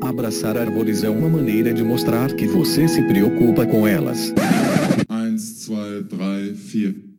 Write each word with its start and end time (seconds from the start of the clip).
Abraçar 0.00 0.56
árvores 0.56 1.02
é 1.04 1.10
uma 1.10 1.28
maneira 1.28 1.72
de 1.72 1.82
mostrar 1.82 2.32
que 2.34 2.46
você 2.46 2.88
se 2.88 3.02
preocupa 3.02 3.66
com 3.66 3.86
elas. 3.86 4.32
1, 5.08 5.36
2, 5.36 6.06
3, 6.08 6.08
4. 6.08 7.10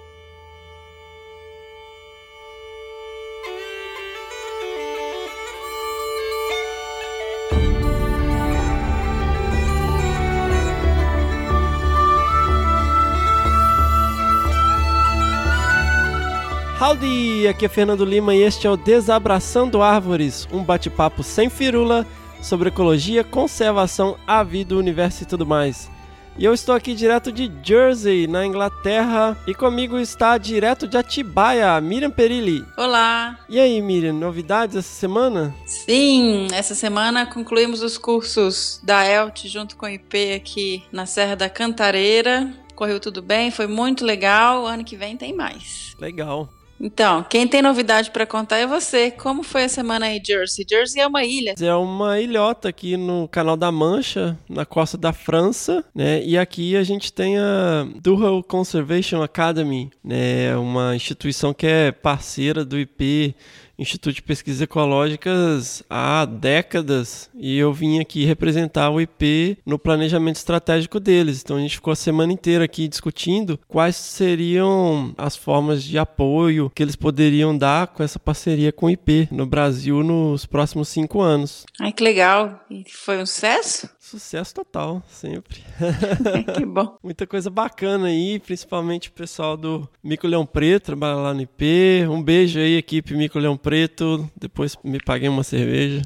Howdy! 16.81 17.47
Aqui 17.47 17.65
é 17.65 17.69
Fernando 17.69 18.03
Lima 18.03 18.33
e 18.33 18.41
este 18.41 18.65
é 18.65 18.69
o 18.69 18.75
Desabraçando 18.75 19.83
Árvores, 19.83 20.47
um 20.51 20.63
bate-papo 20.63 21.21
sem 21.21 21.47
firula 21.47 22.07
sobre 22.41 22.69
ecologia, 22.69 23.23
conservação, 23.23 24.17
a 24.25 24.43
vida, 24.43 24.75
o 24.75 24.79
universo 24.79 25.23
e 25.23 25.25
tudo 25.25 25.45
mais. 25.45 25.89
E 26.37 26.45
eu 26.45 26.53
estou 26.53 26.73
aqui 26.73 26.93
direto 26.93 27.31
de 27.31 27.51
Jersey, 27.61 28.25
na 28.25 28.45
Inglaterra, 28.45 29.37
e 29.45 29.53
comigo 29.53 29.99
está 29.99 30.37
direto 30.37 30.87
de 30.87 30.97
Atibaia, 30.97 31.79
Miriam 31.81 32.09
Perilli. 32.09 32.65
Olá! 32.77 33.37
E 33.49 33.59
aí, 33.59 33.81
Miriam, 33.81 34.13
novidades 34.13 34.77
essa 34.77 34.93
semana? 34.93 35.53
Sim, 35.65 36.47
essa 36.53 36.73
semana 36.73 37.25
concluímos 37.25 37.83
os 37.83 37.97
cursos 37.97 38.79
da 38.81 39.05
ELT 39.05 39.47
junto 39.47 39.75
com 39.75 39.85
o 39.85 39.89
IP 39.89 40.33
aqui 40.33 40.83
na 40.91 41.05
Serra 41.05 41.35
da 41.35 41.49
Cantareira. 41.49 42.51
Correu 42.75 42.99
tudo 42.99 43.21
bem, 43.21 43.51
foi 43.51 43.67
muito 43.67 44.05
legal. 44.05 44.65
Ano 44.65 44.85
que 44.85 44.95
vem 44.95 45.17
tem 45.17 45.35
mais. 45.35 45.95
Legal. 45.99 46.49
Então, 46.81 47.23
quem 47.23 47.47
tem 47.47 47.61
novidade 47.61 48.09
para 48.09 48.25
contar 48.25 48.57
é 48.57 48.65
você. 48.65 49.11
Como 49.11 49.43
foi 49.43 49.65
a 49.65 49.69
semana 49.69 50.07
aí, 50.07 50.21
Jersey? 50.25 50.65
Jersey 50.67 51.01
é 51.01 51.07
uma 51.07 51.23
ilha. 51.23 51.53
É 51.61 51.75
uma 51.75 52.19
ilhota 52.19 52.69
aqui 52.69 52.97
no 52.97 53.27
Canal 53.27 53.55
da 53.55 53.71
Mancha, 53.71 54.37
na 54.49 54.65
costa 54.65 54.97
da 54.97 55.13
França, 55.13 55.85
né? 55.93 56.23
E 56.23 56.37
aqui 56.37 56.75
a 56.75 56.83
gente 56.83 57.13
tem 57.13 57.37
a 57.37 57.87
Durham 58.01 58.41
Conservation 58.41 59.21
Academy, 59.21 59.91
né? 60.03 60.57
Uma 60.57 60.95
instituição 60.95 61.53
que 61.53 61.67
é 61.67 61.91
parceira 61.91 62.65
do 62.65 62.79
IP 62.79 63.35
Instituto 63.81 64.13
de 64.13 64.21
Pesquisas 64.21 64.61
Ecológicas 64.61 65.83
há 65.89 66.23
décadas 66.25 67.29
e 67.33 67.57
eu 67.57 67.73
vim 67.73 67.99
aqui 67.99 68.25
representar 68.25 68.91
o 68.91 69.01
IP 69.01 69.57
no 69.65 69.79
planejamento 69.79 70.35
estratégico 70.35 70.99
deles. 70.99 71.41
Então 71.41 71.57
a 71.57 71.59
gente 71.59 71.75
ficou 71.75 71.91
a 71.91 71.95
semana 71.95 72.31
inteira 72.31 72.63
aqui 72.63 72.87
discutindo 72.87 73.59
quais 73.67 73.95
seriam 73.95 75.15
as 75.17 75.35
formas 75.35 75.83
de 75.83 75.97
apoio 75.97 76.71
que 76.75 76.83
eles 76.83 76.95
poderiam 76.95 77.57
dar 77.57 77.87
com 77.87 78.03
essa 78.03 78.19
parceria 78.19 78.71
com 78.71 78.85
o 78.85 78.89
IP 78.91 79.27
no 79.31 79.47
Brasil 79.47 80.03
nos 80.03 80.45
próximos 80.45 80.87
cinco 80.87 81.19
anos. 81.19 81.65
Ai, 81.79 81.91
que 81.91 82.03
legal! 82.03 82.63
E 82.69 82.83
foi 82.87 83.17
um 83.17 83.25
sucesso? 83.25 83.89
Sucesso 84.11 84.53
total, 84.53 85.01
sempre. 85.07 85.63
que 86.53 86.65
bom. 86.65 86.97
Muita 87.01 87.25
coisa 87.25 87.49
bacana 87.49 88.07
aí, 88.07 88.39
principalmente 88.39 89.07
o 89.07 89.13
pessoal 89.13 89.55
do 89.55 89.87
Mico 90.03 90.27
Leão 90.27 90.45
Preto, 90.45 90.87
trabalha 90.87 91.15
lá 91.15 91.33
no 91.33 91.39
IP. 91.39 92.05
Um 92.09 92.21
beijo 92.21 92.59
aí, 92.59 92.75
equipe 92.75 93.13
Mico 93.13 93.39
Leão 93.39 93.55
Preto. 93.55 94.29
Depois 94.37 94.75
me 94.83 94.99
paguei 94.99 95.29
uma 95.29 95.43
cerveja. 95.43 96.01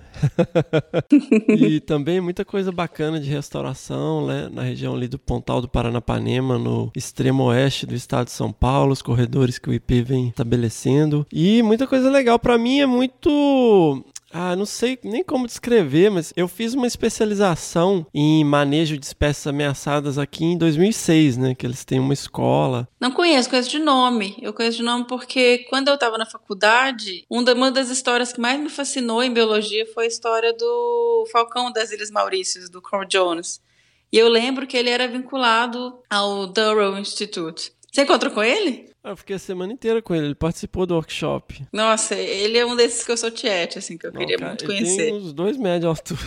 e 1.50 1.80
também 1.80 2.22
muita 2.22 2.46
coisa 2.46 2.72
bacana 2.72 3.20
de 3.20 3.28
restauração, 3.28 4.28
né? 4.28 4.50
Na 4.54 4.62
região 4.62 4.94
ali 4.94 5.08
do 5.08 5.18
Pontal 5.18 5.60
do 5.60 5.68
Paranapanema, 5.68 6.60
no 6.60 6.92
extremo 6.96 7.46
oeste 7.46 7.88
do 7.88 7.96
estado 7.96 8.26
de 8.26 8.34
São 8.34 8.52
Paulo, 8.52 8.94
os 8.94 9.02
corredores 9.02 9.58
que 9.58 9.68
o 9.68 9.74
IP 9.74 10.04
vem 10.04 10.28
estabelecendo. 10.28 11.26
E 11.34 11.64
muita 11.64 11.88
coisa 11.88 12.08
legal. 12.08 12.38
para 12.38 12.56
mim 12.56 12.82
é 12.82 12.86
muito 12.86 14.06
ah, 14.38 14.54
não 14.54 14.66
sei 14.66 15.00
nem 15.02 15.24
como 15.24 15.48
descrever, 15.48 16.12
mas 16.12 16.34
eu 16.36 16.46
fiz 16.46 16.74
uma 16.74 16.86
especialização 16.86 18.06
em 18.14 18.44
manejo 18.44 18.98
de 18.98 19.06
espécies 19.06 19.48
ameaçadas 19.48 20.18
aqui 20.18 20.44
em 20.44 20.58
2006, 20.58 21.38
né? 21.38 21.56
Que 21.56 21.66
eles 21.66 21.86
têm 21.86 22.02
uma 22.02 22.14
escola. 22.14 22.86
Não 23.00 23.12
conheço, 23.12 23.50
conheço 23.50 23.70
de 23.70 23.80
nome. 23.80 24.36
Eu 24.42 24.52
conheço 24.52 24.80
de 24.80 24.84
nome 24.84 25.06
porque 25.08 25.60
quando 25.70 25.88
eu 25.88 25.94
estava 25.94 26.18
na 26.18 26.26
faculdade, 26.26 27.24
uma 27.30 27.72
das 27.72 27.90
histórias 27.90 28.34
que 28.34 28.42
mais 28.42 28.60
me 28.60 28.68
fascinou 28.68 29.24
em 29.24 29.32
biologia 29.32 29.86
foi 29.94 30.04
a 30.04 30.10
história 30.10 30.52
do 30.52 31.26
Falcão 31.32 31.72
das 31.72 31.94
Ilhas 31.94 32.12
Maurícias, 32.12 32.70
do 32.70 32.82
Carl 32.82 33.06
Jones. 33.06 33.62
E 34.12 34.18
eu 34.18 34.30
lembro 34.30 34.68
que 34.68 34.78
ele 34.78 34.90
era 34.90 35.08
vinculado 35.08 35.98
ao 36.10 36.48
Durham 36.48 37.00
Institute. 37.00 37.74
Você 37.96 38.02
encontrou 38.02 38.34
com 38.34 38.44
ele? 38.44 38.90
Eu 39.02 39.16
fiquei 39.16 39.38
a 39.38 39.40
semana 39.40 39.72
inteira 39.72 40.02
com 40.02 40.14
ele, 40.14 40.26
ele 40.26 40.36
participou 40.36 40.86
do 40.86 40.96
workshop. 40.96 41.66
Nossa, 41.72 42.14
ele 42.14 42.58
é 42.58 42.66
um 42.66 42.76
desses 42.76 43.06
que 43.06 43.12
eu 43.14 43.16
sou 43.16 43.32
tiete, 43.32 43.80
assim, 43.80 43.98
que 43.98 44.06
eu 44.06 44.12
Não, 44.12 44.20
queria 44.20 44.38
cara, 44.38 44.50
muito 44.50 44.66
conhecer. 44.66 45.04
Ele 45.04 45.12
tem 45.12 45.14
uns 45.14 45.32
dois 45.32 45.56
metros 45.56 45.80
de 45.80 45.88
altura. 45.88 46.22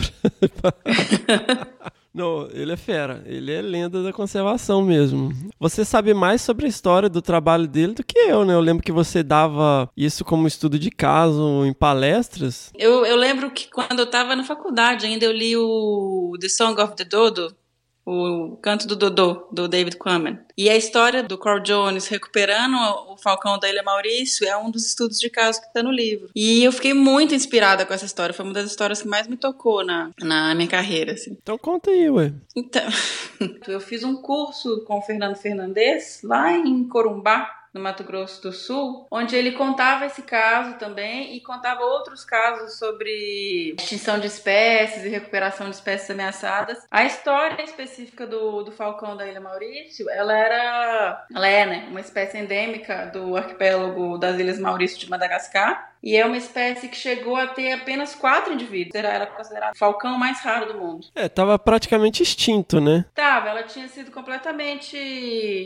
Não, 2.11 2.49
ele 2.51 2.71
é 2.71 2.75
fera. 2.75 3.21
Ele 3.23 3.53
é 3.53 3.61
lenda 3.61 4.01
da 4.01 4.11
conservação 4.11 4.81
mesmo. 4.81 5.31
Você 5.59 5.85
sabe 5.85 6.11
mais 6.11 6.41
sobre 6.41 6.65
a 6.65 6.69
história 6.69 7.07
do 7.07 7.21
trabalho 7.21 7.67
dele 7.67 7.93
do 7.93 8.03
que 8.03 8.17
eu, 8.17 8.43
né? 8.43 8.55
Eu 8.55 8.61
lembro 8.61 8.83
que 8.83 8.91
você 8.91 9.21
dava 9.21 9.87
isso 9.95 10.25
como 10.25 10.47
estudo 10.47 10.79
de 10.79 10.89
caso 10.89 11.63
em 11.67 11.73
palestras. 11.73 12.71
Eu, 12.75 13.05
eu 13.05 13.15
lembro 13.15 13.51
que 13.51 13.69
quando 13.69 13.99
eu 13.99 14.05
estava 14.05 14.35
na 14.35 14.43
faculdade 14.43 15.05
ainda, 15.05 15.23
eu 15.23 15.31
li 15.31 15.55
o 15.55 16.35
The 16.41 16.49
Song 16.49 16.81
of 16.81 16.95
the 16.95 17.05
Dodo, 17.05 17.55
o 18.05 18.57
Canto 18.57 18.87
do 18.87 18.95
Dodô, 18.95 19.47
do 19.51 19.67
David 19.67 19.97
Quammen. 19.97 20.39
E 20.57 20.69
a 20.69 20.75
história 20.75 21.21
do 21.21 21.37
Carl 21.37 21.59
Jones 21.59 22.07
recuperando 22.07 22.75
o 23.07 23.17
Falcão 23.17 23.59
da 23.59 23.69
Ilha 23.69 23.83
Maurício 23.83 24.47
é 24.47 24.57
um 24.57 24.71
dos 24.71 24.85
estudos 24.85 25.19
de 25.19 25.29
caso 25.29 25.61
que 25.61 25.67
está 25.67 25.83
no 25.83 25.91
livro. 25.91 26.29
E 26.35 26.63
eu 26.63 26.71
fiquei 26.71 26.93
muito 26.93 27.35
inspirada 27.35 27.85
com 27.85 27.93
essa 27.93 28.05
história. 28.05 28.33
Foi 28.33 28.45
uma 28.45 28.53
das 28.53 28.69
histórias 28.69 29.01
que 29.01 29.07
mais 29.07 29.27
me 29.27 29.37
tocou 29.37 29.85
na, 29.85 30.11
na 30.19 30.55
minha 30.55 30.67
carreira. 30.67 31.13
Assim. 31.13 31.37
Então 31.41 31.57
conta 31.57 31.91
aí, 31.91 32.09
ué. 32.09 32.33
Então, 32.55 32.83
eu 33.67 33.79
fiz 33.79 34.03
um 34.03 34.15
curso 34.15 34.83
com 34.85 34.97
o 34.97 35.01
Fernando 35.01 35.35
Fernandes 35.35 36.21
lá 36.23 36.51
em 36.51 36.87
Corumbá, 36.87 37.58
no 37.73 37.81
Mato 37.81 38.03
Grosso 38.03 38.41
do 38.41 38.51
Sul, 38.51 39.07
onde 39.11 39.35
ele 39.35 39.51
contava 39.51 40.05
esse 40.05 40.21
caso 40.23 40.77
também 40.77 41.35
e 41.35 41.41
contava 41.41 41.81
outros 41.83 42.23
casos 42.25 42.77
sobre 42.77 43.75
extinção 43.79 44.19
de 44.19 44.27
espécies 44.27 45.03
e 45.03 45.09
recuperação 45.09 45.69
de 45.69 45.75
espécies 45.75 46.09
ameaçadas. 46.09 46.85
A 46.89 47.03
história 47.03 47.61
específica 47.63 48.25
do, 48.25 48.63
do 48.63 48.71
falcão 48.71 49.15
da 49.15 49.27
Ilha 49.27 49.41
Maurício, 49.41 50.09
ela 50.09 50.35
era, 50.35 51.27
ela 51.33 51.47
é, 51.47 51.65
né, 51.65 51.87
uma 51.89 52.01
espécie 52.01 52.37
endêmica 52.37 53.07
do 53.07 53.35
arquipélago 53.35 54.17
das 54.17 54.39
Ilhas 54.39 54.59
Maurício 54.59 54.97
de 54.97 55.09
Madagascar. 55.09 55.89
E 56.01 56.15
é 56.15 56.25
uma 56.25 56.37
espécie 56.37 56.87
que 56.87 56.95
chegou 56.95 57.35
a 57.35 57.47
ter 57.47 57.73
apenas 57.73 58.15
quatro 58.15 58.53
indivíduos. 58.53 58.95
Era, 58.95 59.09
era 59.09 59.27
considerada 59.27 59.73
o 59.73 59.77
falcão 59.77 60.17
mais 60.17 60.39
raro 60.39 60.73
do 60.73 60.79
mundo. 60.79 61.07
É, 61.13 61.27
tava 61.27 61.59
praticamente 61.59 62.23
extinto, 62.23 62.79
né? 62.79 63.05
Tava, 63.13 63.49
ela 63.49 63.63
tinha 63.63 63.87
sido 63.87 64.11
completamente 64.11 64.97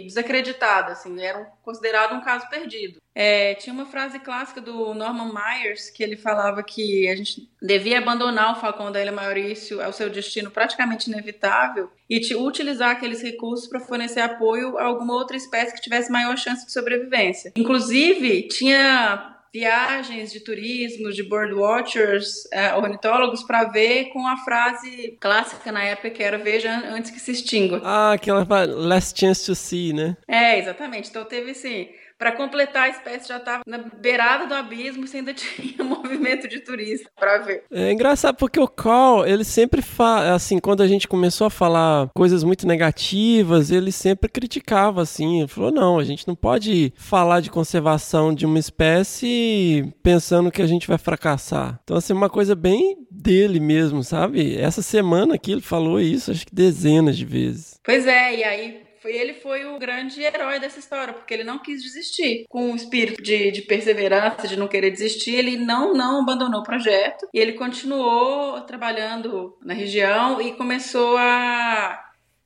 desacreditada, 0.03 0.93
assim, 0.93 1.21
era 1.21 1.45
considerado 1.61 2.15
um 2.15 2.21
caso 2.21 2.49
perdido. 2.49 3.01
É, 3.15 3.53
tinha 3.55 3.73
uma 3.73 3.85
frase 3.85 4.19
clássica 4.19 4.59
do 4.59 4.93
Norman 4.95 5.31
Myers 5.31 5.91
que 5.91 6.01
ele 6.01 6.17
falava 6.17 6.63
que 6.63 7.07
a 7.07 7.15
gente 7.15 7.47
devia 7.61 7.99
abandonar 7.99 8.53
o 8.53 8.59
falcão 8.59 8.91
da 8.91 8.99
Ilha 8.99 9.11
Maurício 9.11 9.83
ao 9.83 9.93
seu 9.93 10.09
destino 10.09 10.49
praticamente 10.49 11.11
inevitável 11.11 11.91
e 12.09 12.19
utilizar 12.35 12.89
aqueles 12.89 13.21
recursos 13.21 13.67
para 13.67 13.79
fornecer 13.79 14.21
apoio 14.21 14.79
a 14.79 14.85
alguma 14.85 15.13
outra 15.13 15.37
espécie 15.37 15.75
que 15.75 15.81
tivesse 15.81 16.11
maior 16.11 16.35
chance 16.37 16.65
de 16.65 16.71
sobrevivência. 16.71 17.51
Inclusive, 17.55 18.47
tinha 18.47 19.33
viagens 19.53 20.33
de 20.33 20.39
turismo, 20.39 21.11
de 21.11 21.21
birdwatchers, 21.21 22.47
é, 22.51 22.73
ornitólogos, 22.73 23.43
para 23.43 23.65
ver 23.65 24.05
com 24.05 24.25
a 24.27 24.37
frase 24.37 25.15
clássica 25.19 25.71
na 25.71 25.83
época 25.83 26.09
que 26.09 26.23
era 26.23 26.39
veja 26.39 26.71
antes 26.89 27.11
que 27.11 27.19
se 27.19 27.31
extingua. 27.31 27.79
Ah, 27.83 28.13
aquela 28.13 28.45
last 28.65 29.19
chance 29.19 29.45
to 29.45 29.53
see, 29.53 29.93
né? 29.93 30.17
É, 30.27 30.57
exatamente. 30.57 31.09
Então 31.09 31.23
teve 31.23 31.51
assim 31.51 31.89
para 32.23 32.31
completar, 32.31 32.83
a 32.83 32.89
espécie 32.89 33.27
já 33.27 33.35
estava 33.35 33.63
na 33.67 33.79
beirada 33.99 34.47
do 34.47 34.53
abismo, 34.53 35.05
se 35.05 35.17
ainda 35.17 35.33
tinha 35.33 35.83
movimento 35.83 36.47
de 36.47 36.61
turista 36.61 37.09
para 37.19 37.39
ver. 37.39 37.65
É 37.69 37.91
engraçado 37.91 38.37
porque 38.37 38.57
o 38.57 38.65
Carl, 38.65 39.25
ele 39.25 39.43
sempre 39.43 39.81
fala, 39.81 40.33
assim, 40.33 40.57
quando 40.57 40.81
a 40.81 40.87
gente 40.87 41.05
começou 41.05 41.47
a 41.47 41.49
falar 41.49 42.09
coisas 42.15 42.41
muito 42.41 42.65
negativas, 42.65 43.71
ele 43.71 43.91
sempre 43.91 44.29
criticava, 44.29 45.01
assim, 45.01 45.39
ele 45.39 45.49
falou, 45.49 45.69
não, 45.69 45.99
a 45.99 46.05
gente 46.05 46.25
não 46.25 46.33
pode 46.33 46.93
falar 46.95 47.41
de 47.41 47.51
conservação 47.51 48.33
de 48.33 48.45
uma 48.45 48.57
espécie 48.57 49.93
pensando 50.01 50.49
que 50.49 50.61
a 50.61 50.67
gente 50.67 50.87
vai 50.87 50.97
fracassar. 50.97 51.77
Então, 51.83 51.97
assim, 51.97 52.13
uma 52.13 52.29
coisa 52.29 52.55
bem 52.55 53.05
dele 53.11 53.59
mesmo, 53.59 54.01
sabe? 54.01 54.55
Essa 54.57 54.81
semana 54.81 55.35
aqui 55.35 55.51
ele 55.51 55.61
falou 55.61 55.99
isso, 55.99 56.31
acho 56.31 56.45
que 56.45 56.55
dezenas 56.55 57.17
de 57.17 57.25
vezes. 57.25 57.81
Pois 57.83 58.07
é, 58.07 58.37
e 58.37 58.43
aí 58.45 58.82
ele 59.11 59.33
foi 59.33 59.65
o 59.65 59.77
grande 59.77 60.21
herói 60.21 60.59
dessa 60.59 60.79
história, 60.79 61.13
porque 61.13 61.33
ele 61.33 61.43
não 61.43 61.59
quis 61.59 61.81
desistir. 61.81 62.45
Com 62.49 62.71
o 62.71 62.75
espírito 62.75 63.21
de, 63.21 63.51
de 63.51 63.61
perseverança, 63.61 64.47
de 64.47 64.57
não 64.57 64.67
querer 64.67 64.91
desistir, 64.91 65.35
ele 65.35 65.57
não, 65.57 65.93
não 65.93 66.21
abandonou 66.21 66.61
o 66.61 66.63
projeto 66.63 67.27
e 67.33 67.39
ele 67.39 67.53
continuou 67.53 68.61
trabalhando 68.61 69.57
na 69.61 69.73
região 69.73 70.41
e 70.41 70.53
começou 70.53 71.17
a 71.17 72.03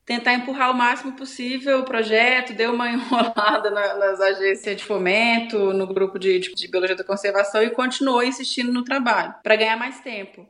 tentar 0.08 0.34
empurrar 0.34 0.72
o 0.72 0.74
máximo 0.74 1.12
possível 1.12 1.80
o 1.80 1.86
projeto, 1.86 2.54
deu 2.54 2.74
uma 2.74 2.90
enrolada 2.90 3.70
na, 3.70 3.96
nas 3.96 4.22
agências 4.22 4.78
de 4.78 4.84
fomento, 4.84 5.74
no 5.74 5.86
grupo 5.86 6.18
de, 6.18 6.40
de, 6.40 6.56
de 6.56 6.68
biologia 6.70 6.96
da 6.96 7.04
conservação 7.04 7.62
e 7.62 7.70
continuou 7.70 8.24
insistindo 8.24 8.72
no 8.72 8.84
trabalho 8.84 9.36
para 9.44 9.58
ganhar 9.58 9.76
mais 9.76 10.00
tempo. 10.00 10.48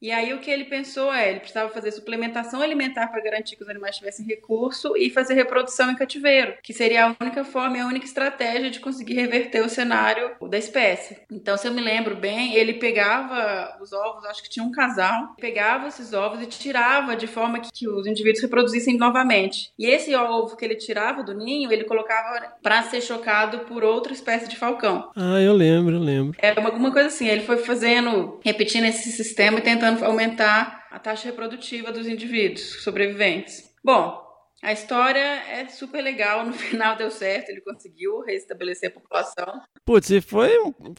E 0.00 0.10
aí 0.10 0.32
o 0.32 0.38
que 0.38 0.50
ele 0.50 0.64
pensou 0.64 1.12
é, 1.12 1.28
ele 1.28 1.40
precisava 1.40 1.72
fazer 1.72 1.92
suplementação 1.92 2.62
alimentar 2.62 3.08
para 3.08 3.22
garantir 3.22 3.56
que 3.56 3.62
os 3.62 3.68
animais 3.68 3.96
tivessem 3.96 4.24
recurso 4.24 4.96
e 4.96 5.10
fazer 5.10 5.34
reprodução 5.34 5.90
em 5.90 5.96
cativeiro, 5.96 6.54
que 6.62 6.72
seria 6.72 7.04
a 7.04 7.16
única 7.20 7.44
forma 7.44 7.76
e 7.76 7.80
a 7.80 7.86
única 7.86 8.06
estratégia 8.06 8.70
de 8.70 8.80
conseguir 8.80 9.14
reverter 9.14 9.62
o 9.62 9.68
cenário 9.68 10.32
da 10.48 10.56
espécie. 10.56 11.18
Então, 11.30 11.56
se 11.56 11.68
eu 11.68 11.72
me 11.72 11.82
lembro 11.82 12.16
bem, 12.16 12.54
ele 12.54 12.74
pegava 12.74 13.76
os 13.82 13.92
ovos, 13.92 14.24
acho 14.24 14.42
que 14.42 14.48
tinha 14.48 14.64
um 14.64 14.72
casal, 14.72 15.34
pegava 15.38 15.88
esses 15.88 16.14
ovos 16.14 16.40
e 16.42 16.46
tirava 16.46 17.14
de 17.14 17.26
forma 17.26 17.60
que, 17.60 17.70
que 17.70 17.88
os 17.88 18.06
indivíduos 18.06 18.42
reproduzissem 18.42 18.96
novamente. 18.96 19.70
E 19.78 19.86
esse 19.86 20.14
ovo 20.14 20.56
que 20.56 20.64
ele 20.64 20.76
tirava 20.76 21.22
do 21.22 21.34
ninho, 21.34 21.70
ele 21.70 21.84
colocava 21.84 22.54
para 22.62 22.82
ser 22.84 23.02
chocado 23.02 23.60
por 23.60 23.84
outra 23.84 24.12
espécie 24.12 24.48
de 24.48 24.56
falcão. 24.56 25.10
Ah, 25.14 25.40
eu 25.40 25.52
lembro, 25.52 25.96
eu 25.96 26.00
lembro. 26.00 26.38
É 26.40 26.58
alguma 26.58 26.90
coisa 26.90 27.08
assim, 27.08 27.28
ele 27.28 27.42
foi 27.42 27.58
fazendo, 27.58 28.40
repetindo 28.42 28.84
esse 28.84 29.10
sistema 29.12 29.58
e 29.58 29.62
tentando 29.62 29.89
aumentar 30.02 30.86
a 30.90 30.98
taxa 30.98 31.28
reprodutiva 31.28 31.92
dos 31.92 32.06
indivíduos 32.06 32.82
sobreviventes. 32.82 33.70
Bom, 33.82 34.29
a 34.62 34.72
história 34.72 35.18
é 35.18 35.66
super 35.68 36.02
legal, 36.02 36.44
no 36.44 36.52
final 36.54 36.96
deu 36.96 37.10
certo, 37.10 37.50
ele 37.50 37.60
conseguiu 37.60 38.20
restabelecer 38.20 38.90
a 38.90 38.92
população. 38.92 39.60
Putz, 39.84 40.10
e 40.10 40.20
foi, 40.20 40.50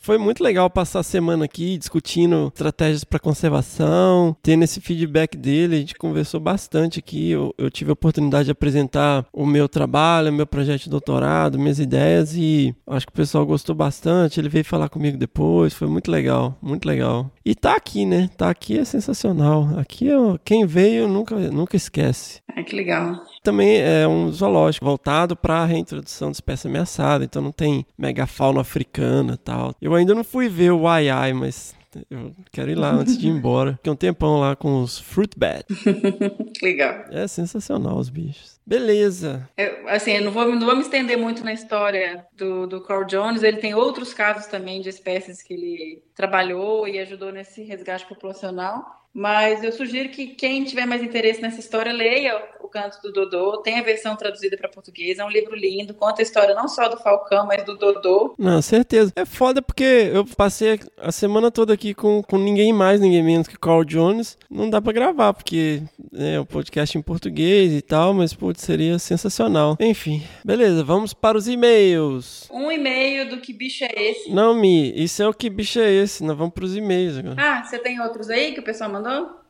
foi 0.01 0.17
muito 0.17 0.43
legal 0.43 0.69
passar 0.69 0.99
a 0.99 1.03
semana 1.03 1.45
aqui 1.45 1.77
discutindo 1.77 2.47
estratégias 2.47 3.03
para 3.03 3.19
conservação, 3.19 4.35
tendo 4.41 4.63
esse 4.63 4.81
feedback 4.81 5.37
dele, 5.37 5.75
a 5.75 5.79
gente 5.79 5.95
conversou 5.95 6.39
bastante 6.39 6.99
aqui, 6.99 7.31
eu, 7.31 7.53
eu, 7.57 7.69
tive 7.69 7.91
a 7.91 7.93
oportunidade 7.93 8.45
de 8.45 8.51
apresentar 8.51 9.25
o 9.31 9.45
meu 9.45 9.69
trabalho, 9.69 10.29
o 10.29 10.33
meu 10.33 10.47
projeto 10.47 10.83
de 10.83 10.89
doutorado, 10.89 11.59
minhas 11.59 11.79
ideias 11.79 12.35
e 12.35 12.75
acho 12.87 13.05
que 13.05 13.13
o 13.13 13.15
pessoal 13.15 13.45
gostou 13.45 13.75
bastante, 13.75 14.39
ele 14.39 14.49
veio 14.49 14.65
falar 14.65 14.89
comigo 14.89 15.17
depois, 15.17 15.73
foi 15.73 15.87
muito 15.87 16.09
legal, 16.09 16.57
muito 16.61 16.85
legal. 16.85 17.31
E 17.45 17.55
tá 17.55 17.75
aqui, 17.75 18.05
né? 18.05 18.29
Tá 18.37 18.49
aqui 18.49 18.77
é 18.77 18.85
sensacional. 18.85 19.67
Aqui 19.77 20.07
quem 20.43 20.65
veio 20.65 21.07
nunca, 21.07 21.35
nunca 21.35 21.75
esquece. 21.75 22.41
Ah, 22.47 22.63
que 22.63 22.75
legal 22.75 23.21
também 23.43 23.81
é 23.81 24.07
um 24.07 24.31
zoológico 24.31 24.85
voltado 24.85 25.35
para 25.35 25.61
a 25.61 25.65
reintrodução 25.65 26.29
de 26.29 26.38
espécie 26.38 26.67
ameaçada, 26.67 27.23
então 27.23 27.41
não 27.41 27.51
tem 27.51 27.85
megafauna 27.97 28.61
africana 28.61 29.38
tal. 29.38 29.73
Eu 29.81 29.95
ainda 29.95 30.13
não 30.13 30.23
fui 30.23 30.47
ver 30.47 30.71
o 30.71 30.88
Ai 30.88 31.33
mas 31.33 31.75
eu 32.09 32.31
quero 32.51 32.71
ir 32.71 32.75
lá 32.75 32.91
antes 32.93 33.17
de 33.17 33.27
ir 33.27 33.31
embora. 33.31 33.73
Fiquei 33.73 33.91
um 33.91 33.95
tempão 33.95 34.39
lá 34.39 34.55
com 34.55 34.81
os 34.81 34.99
fruit 34.99 35.38
bat. 35.38 35.65
Legal. 36.61 37.05
É 37.09 37.27
sensacional 37.27 37.97
os 37.97 38.09
bichos. 38.09 38.59
Beleza. 38.65 39.49
Eu, 39.57 39.87
assim, 39.89 40.11
eu 40.11 40.23
não 40.23 40.31
vou, 40.31 40.45
não 40.47 40.65
vou 40.65 40.75
me 40.75 40.81
estender 40.81 41.17
muito 41.17 41.44
na 41.44 41.53
história 41.53 42.25
do, 42.33 42.67
do 42.67 42.81
Carl 42.81 43.05
Jones. 43.05 43.44
Ele 43.44 43.57
tem 43.57 43.73
outros 43.73 44.13
casos 44.13 44.45
também 44.45 44.81
de 44.81 44.89
espécies 44.89 45.41
que 45.41 45.53
ele 45.53 46.03
trabalhou 46.15 46.87
e 46.87 46.99
ajudou 46.99 47.31
nesse 47.31 47.63
resgate 47.63 48.05
populacional. 48.05 49.00
Mas 49.13 49.63
eu 49.63 49.71
sugiro 49.71 50.09
que 50.09 50.27
quem 50.27 50.63
tiver 50.63 50.85
mais 50.85 51.03
interesse 51.03 51.41
nessa 51.41 51.59
história 51.59 51.91
leia 51.91 52.41
O 52.61 52.67
Canto 52.67 53.01
do 53.01 53.11
Dodô. 53.11 53.57
Tem 53.61 53.77
a 53.77 53.83
versão 53.83 54.15
traduzida 54.15 54.55
para 54.57 54.69
português. 54.69 55.19
É 55.19 55.25
um 55.25 55.29
livro 55.29 55.55
lindo. 55.55 55.93
Conta 55.93 56.21
a 56.21 56.23
história 56.23 56.55
não 56.55 56.67
só 56.67 56.87
do 56.87 56.97
Falcão, 56.97 57.45
mas 57.45 57.63
do 57.65 57.77
Dodô. 57.77 58.33
Não, 58.37 58.61
certeza. 58.61 59.11
É 59.15 59.25
foda 59.25 59.61
porque 59.61 59.83
eu 60.13 60.25
passei 60.25 60.79
a 60.97 61.11
semana 61.11 61.51
toda 61.51 61.73
aqui 61.73 61.93
com, 61.93 62.23
com 62.23 62.37
ninguém 62.37 62.71
mais, 62.71 63.01
ninguém 63.01 63.21
menos 63.21 63.47
que 63.47 63.59
Carl 63.59 63.83
Jones. 63.83 64.37
Não 64.49 64.69
dá 64.69 64.81
para 64.81 64.93
gravar 64.93 65.33
porque 65.33 65.83
é 66.13 66.39
um 66.39 66.45
podcast 66.45 66.97
em 66.97 67.01
português 67.01 67.73
e 67.73 67.81
tal, 67.81 68.13
mas 68.13 68.33
putz, 68.33 68.61
seria 68.61 68.97
sensacional. 68.97 69.75
Enfim, 69.79 70.23
beleza. 70.45 70.83
Vamos 70.83 71.13
para 71.13 71.37
os 71.37 71.49
e-mails. 71.49 72.49
Um 72.49 72.71
e-mail 72.71 73.29
do 73.29 73.41
Que 73.41 73.51
Bicho 73.51 73.83
é 73.83 73.91
Esse? 73.93 74.31
Não, 74.31 74.53
Mi. 74.53 74.93
Isso 74.95 75.21
é 75.21 75.27
o 75.27 75.33
Que 75.33 75.49
Bicho 75.49 75.79
é 75.79 75.91
Esse. 75.91 76.23
Nós 76.23 76.37
vamos 76.37 76.53
para 76.53 76.63
os 76.63 76.77
e-mails 76.77 77.17
agora. 77.17 77.35
Ah, 77.37 77.63
você 77.63 77.77
tem 77.77 77.99
outros 77.99 78.29
aí 78.29 78.53
que 78.53 78.61
o 78.61 78.63
pessoal 78.63 78.89
mandou? 78.89 79.00
Mandou? 79.01 79.42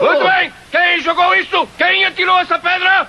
Muito 0.00 0.24
bem! 0.24 0.52
Quem 0.70 1.00
jogou 1.00 1.34
isso? 1.34 1.66
Quem 1.76 2.04
atirou 2.04 2.38
essa 2.38 2.58
pedra? 2.58 3.08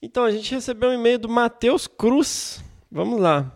Então, 0.00 0.24
a 0.24 0.30
gente 0.30 0.54
recebeu 0.54 0.90
um 0.90 0.94
e-mail 0.94 1.18
do 1.18 1.28
Matheus 1.28 1.86
Cruz. 1.86 2.64
Vamos 2.90 3.20
lá. 3.20 3.52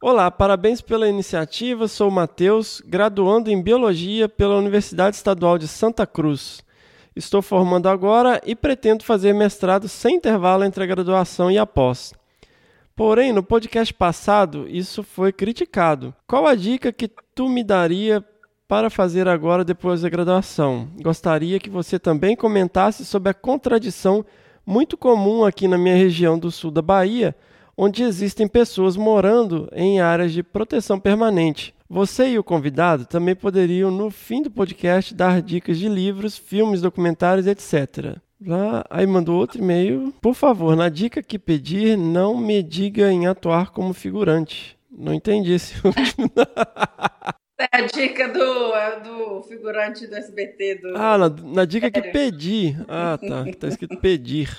Olá, 0.00 0.30
parabéns 0.30 0.80
pela 0.80 1.08
iniciativa. 1.08 1.88
Sou 1.88 2.08
o 2.08 2.12
Matheus, 2.12 2.82
graduando 2.84 3.50
em 3.50 3.62
Biologia 3.62 4.28
pela 4.28 4.56
Universidade 4.56 5.16
Estadual 5.16 5.56
de 5.56 5.66
Santa 5.66 6.06
Cruz. 6.06 6.62
Estou 7.16 7.42
formando 7.42 7.88
agora 7.88 8.40
e 8.44 8.54
pretendo 8.54 9.02
fazer 9.02 9.32
mestrado 9.32 9.88
sem 9.88 10.16
intervalo 10.16 10.64
entre 10.64 10.84
a 10.84 10.86
graduação 10.86 11.50
e 11.50 11.58
a 11.58 11.66
pós. 11.66 12.12
Porém, 12.98 13.32
no 13.32 13.44
podcast 13.44 13.94
passado, 13.94 14.66
isso 14.68 15.04
foi 15.04 15.32
criticado. 15.32 16.12
Qual 16.26 16.48
a 16.48 16.56
dica 16.56 16.92
que 16.92 17.08
tu 17.32 17.48
me 17.48 17.62
daria 17.62 18.24
para 18.66 18.90
fazer 18.90 19.28
agora 19.28 19.64
depois 19.64 20.02
da 20.02 20.08
graduação? 20.08 20.88
Gostaria 21.00 21.60
que 21.60 21.70
você 21.70 21.96
também 21.96 22.34
comentasse 22.34 23.04
sobre 23.04 23.30
a 23.30 23.34
contradição 23.34 24.26
muito 24.66 24.96
comum 24.96 25.44
aqui 25.44 25.68
na 25.68 25.78
minha 25.78 25.94
região 25.94 26.36
do 26.36 26.50
sul 26.50 26.72
da 26.72 26.82
Bahia, 26.82 27.36
onde 27.76 28.02
existem 28.02 28.48
pessoas 28.48 28.96
morando 28.96 29.68
em 29.72 30.00
áreas 30.00 30.32
de 30.32 30.42
proteção 30.42 30.98
permanente. 30.98 31.72
Você 31.90 32.28
e 32.28 32.38
o 32.38 32.44
convidado 32.44 33.06
também 33.06 33.34
poderiam, 33.34 33.90
no 33.90 34.10
fim 34.10 34.42
do 34.42 34.50
podcast, 34.50 35.14
dar 35.14 35.40
dicas 35.40 35.78
de 35.78 35.88
livros, 35.88 36.36
filmes, 36.36 36.82
documentários, 36.82 37.46
etc. 37.46 38.18
Lá, 38.44 38.84
aí 38.90 39.06
mandou 39.06 39.38
outro 39.38 39.58
e-mail. 39.58 40.12
Por 40.20 40.34
favor, 40.34 40.76
na 40.76 40.90
dica 40.90 41.22
que 41.22 41.38
pedir, 41.38 41.96
não 41.96 42.36
me 42.36 42.62
diga 42.62 43.10
em 43.10 43.26
atuar 43.26 43.70
como 43.70 43.94
figurante. 43.94 44.78
Não 44.90 45.14
entendi 45.14 45.52
esse 45.52 45.74
último. 45.82 46.30
É 47.58 47.68
a 47.72 47.80
dica 47.80 48.28
do, 48.28 48.74
é 48.74 49.00
do 49.00 49.42
figurante 49.44 50.06
do 50.06 50.14
SBT. 50.14 50.74
Do... 50.82 50.94
Ah, 50.94 51.16
na, 51.16 51.28
na 51.28 51.64
dica 51.64 51.90
que 51.90 52.02
pedi. 52.02 52.76
Ah, 52.86 53.18
tá. 53.18 53.44
Que 53.44 53.56
tá 53.56 53.66
escrito 53.66 53.96
pedir. 53.96 54.54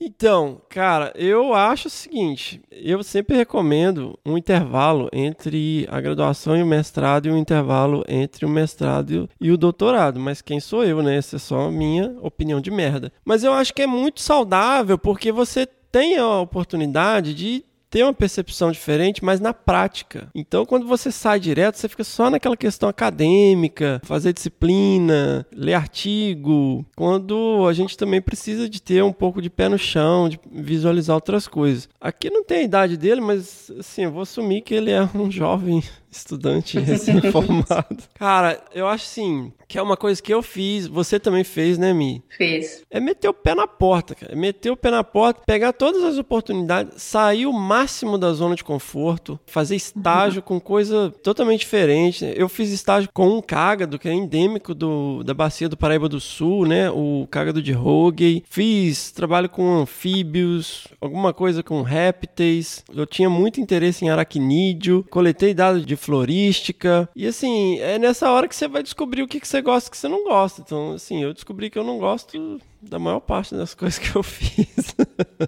Então, 0.00 0.60
cara, 0.68 1.12
eu 1.14 1.54
acho 1.54 1.88
o 1.88 1.90
seguinte: 1.90 2.60
eu 2.70 3.02
sempre 3.02 3.36
recomendo 3.36 4.18
um 4.24 4.36
intervalo 4.36 5.08
entre 5.12 5.86
a 5.90 6.00
graduação 6.00 6.56
e 6.56 6.62
o 6.62 6.66
mestrado 6.66 7.26
e 7.26 7.30
um 7.30 7.38
intervalo 7.38 8.04
entre 8.08 8.44
o 8.44 8.48
mestrado 8.48 9.28
e 9.40 9.50
o 9.50 9.56
doutorado. 9.56 10.20
Mas 10.20 10.42
quem 10.42 10.60
sou 10.60 10.84
eu, 10.84 11.02
né? 11.02 11.16
Essa 11.16 11.36
é 11.36 11.38
só 11.38 11.62
a 11.62 11.72
minha 11.72 12.16
opinião 12.20 12.60
de 12.60 12.70
merda. 12.70 13.12
Mas 13.24 13.42
eu 13.42 13.52
acho 13.52 13.72
que 13.72 13.82
é 13.82 13.86
muito 13.86 14.20
saudável 14.20 14.98
porque 14.98 15.32
você 15.32 15.66
tem 15.90 16.18
a 16.18 16.40
oportunidade 16.40 17.32
de 17.32 17.64
ter 17.90 18.02
uma 18.02 18.12
percepção 18.12 18.70
diferente, 18.70 19.24
mas 19.24 19.40
na 19.40 19.54
prática. 19.54 20.28
Então, 20.34 20.66
quando 20.66 20.86
você 20.86 21.10
sai 21.10 21.40
direto, 21.40 21.76
você 21.76 21.88
fica 21.88 22.04
só 22.04 22.30
naquela 22.30 22.56
questão 22.56 22.88
acadêmica, 22.88 24.00
fazer 24.04 24.32
disciplina, 24.32 25.46
ler 25.52 25.74
artigo, 25.74 26.84
quando 26.96 27.66
a 27.68 27.72
gente 27.72 27.96
também 27.96 28.20
precisa 28.20 28.68
de 28.68 28.80
ter 28.82 29.02
um 29.02 29.12
pouco 29.12 29.40
de 29.40 29.50
pé 29.50 29.68
no 29.68 29.78
chão, 29.78 30.28
de 30.28 30.38
visualizar 30.50 31.14
outras 31.14 31.46
coisas. 31.46 31.88
Aqui 32.00 32.30
não 32.30 32.44
tem 32.44 32.58
a 32.58 32.64
idade 32.64 32.96
dele, 32.96 33.20
mas 33.20 33.70
assim, 33.78 34.04
eu 34.04 34.12
vou 34.12 34.22
assumir 34.22 34.62
que 34.62 34.74
ele 34.74 34.90
é 34.90 35.02
um 35.14 35.30
jovem 35.30 35.82
estudante 36.10 36.78
recém-formado. 36.80 38.04
Cara, 38.14 38.62
eu 38.74 38.86
acho 38.86 39.04
assim, 39.04 39.52
que 39.68 39.78
é 39.78 39.82
uma 39.82 39.96
coisa 39.96 40.22
que 40.22 40.32
eu 40.32 40.42
fiz, 40.42 40.86
você 40.86 41.18
também 41.18 41.44
fez, 41.44 41.78
né, 41.78 41.92
Mi? 41.92 42.22
Fiz. 42.36 42.82
É 42.90 43.00
meter 43.00 43.28
o 43.28 43.34
pé 43.34 43.54
na 43.54 43.66
porta, 43.66 44.14
cara. 44.14 44.32
É 44.32 44.36
meter 44.36 44.70
o 44.70 44.76
pé 44.76 44.90
na 44.90 45.02
porta, 45.02 45.42
pegar 45.46 45.72
todas 45.72 46.02
as 46.04 46.18
oportunidades, 46.18 47.02
sair 47.02 47.46
o 47.46 47.52
máximo 47.52 48.18
da 48.18 48.32
zona 48.32 48.54
de 48.54 48.64
conforto, 48.64 49.38
fazer 49.46 49.76
estágio 49.76 50.40
uhum. 50.40 50.46
com 50.46 50.60
coisa 50.60 51.12
totalmente 51.22 51.60
diferente. 51.60 52.24
Eu 52.36 52.48
fiz 52.48 52.70
estágio 52.70 53.08
com 53.12 53.28
um 53.28 53.42
cágado, 53.42 53.98
que 53.98 54.08
é 54.08 54.12
endêmico 54.12 54.74
do, 54.74 55.22
da 55.24 55.34
bacia 55.34 55.68
do 55.68 55.76
Paraíba 55.76 56.08
do 56.08 56.20
Sul, 56.20 56.66
né? 56.66 56.90
O 56.90 57.26
cágado 57.30 57.62
de 57.62 57.74
Hogue. 57.74 58.44
Fiz 58.48 59.10
trabalho 59.10 59.48
com 59.48 59.80
anfíbios, 59.80 60.86
alguma 61.00 61.32
coisa 61.32 61.62
com 61.62 61.82
répteis. 61.82 62.84
Eu 62.94 63.06
tinha 63.06 63.28
muito 63.28 63.60
interesse 63.60 64.04
em 64.04 64.08
aracnídeo. 64.08 65.04
Coletei 65.10 65.54
dados 65.54 65.84
de 65.84 65.96
florística. 66.06 67.08
E 67.16 67.26
assim, 67.26 67.78
é 67.80 67.98
nessa 67.98 68.30
hora 68.30 68.46
que 68.46 68.54
você 68.54 68.68
vai 68.68 68.82
descobrir 68.82 69.22
o 69.22 69.28
que, 69.28 69.40
que 69.40 69.48
você 69.48 69.60
gosta 69.60 69.88
e 69.88 69.90
o 69.90 69.90
que 69.90 69.98
você 69.98 70.08
não 70.08 70.22
gosta. 70.22 70.60
Então, 70.60 70.92
assim, 70.92 71.22
eu 71.22 71.34
descobri 71.34 71.68
que 71.68 71.78
eu 71.78 71.84
não 71.84 71.98
gosto 71.98 72.60
da 72.88 72.98
maior 72.98 73.20
parte 73.20 73.54
das 73.54 73.72
coisas 73.74 73.98
que 73.98 74.16
eu 74.16 74.22
fiz. 74.22 74.94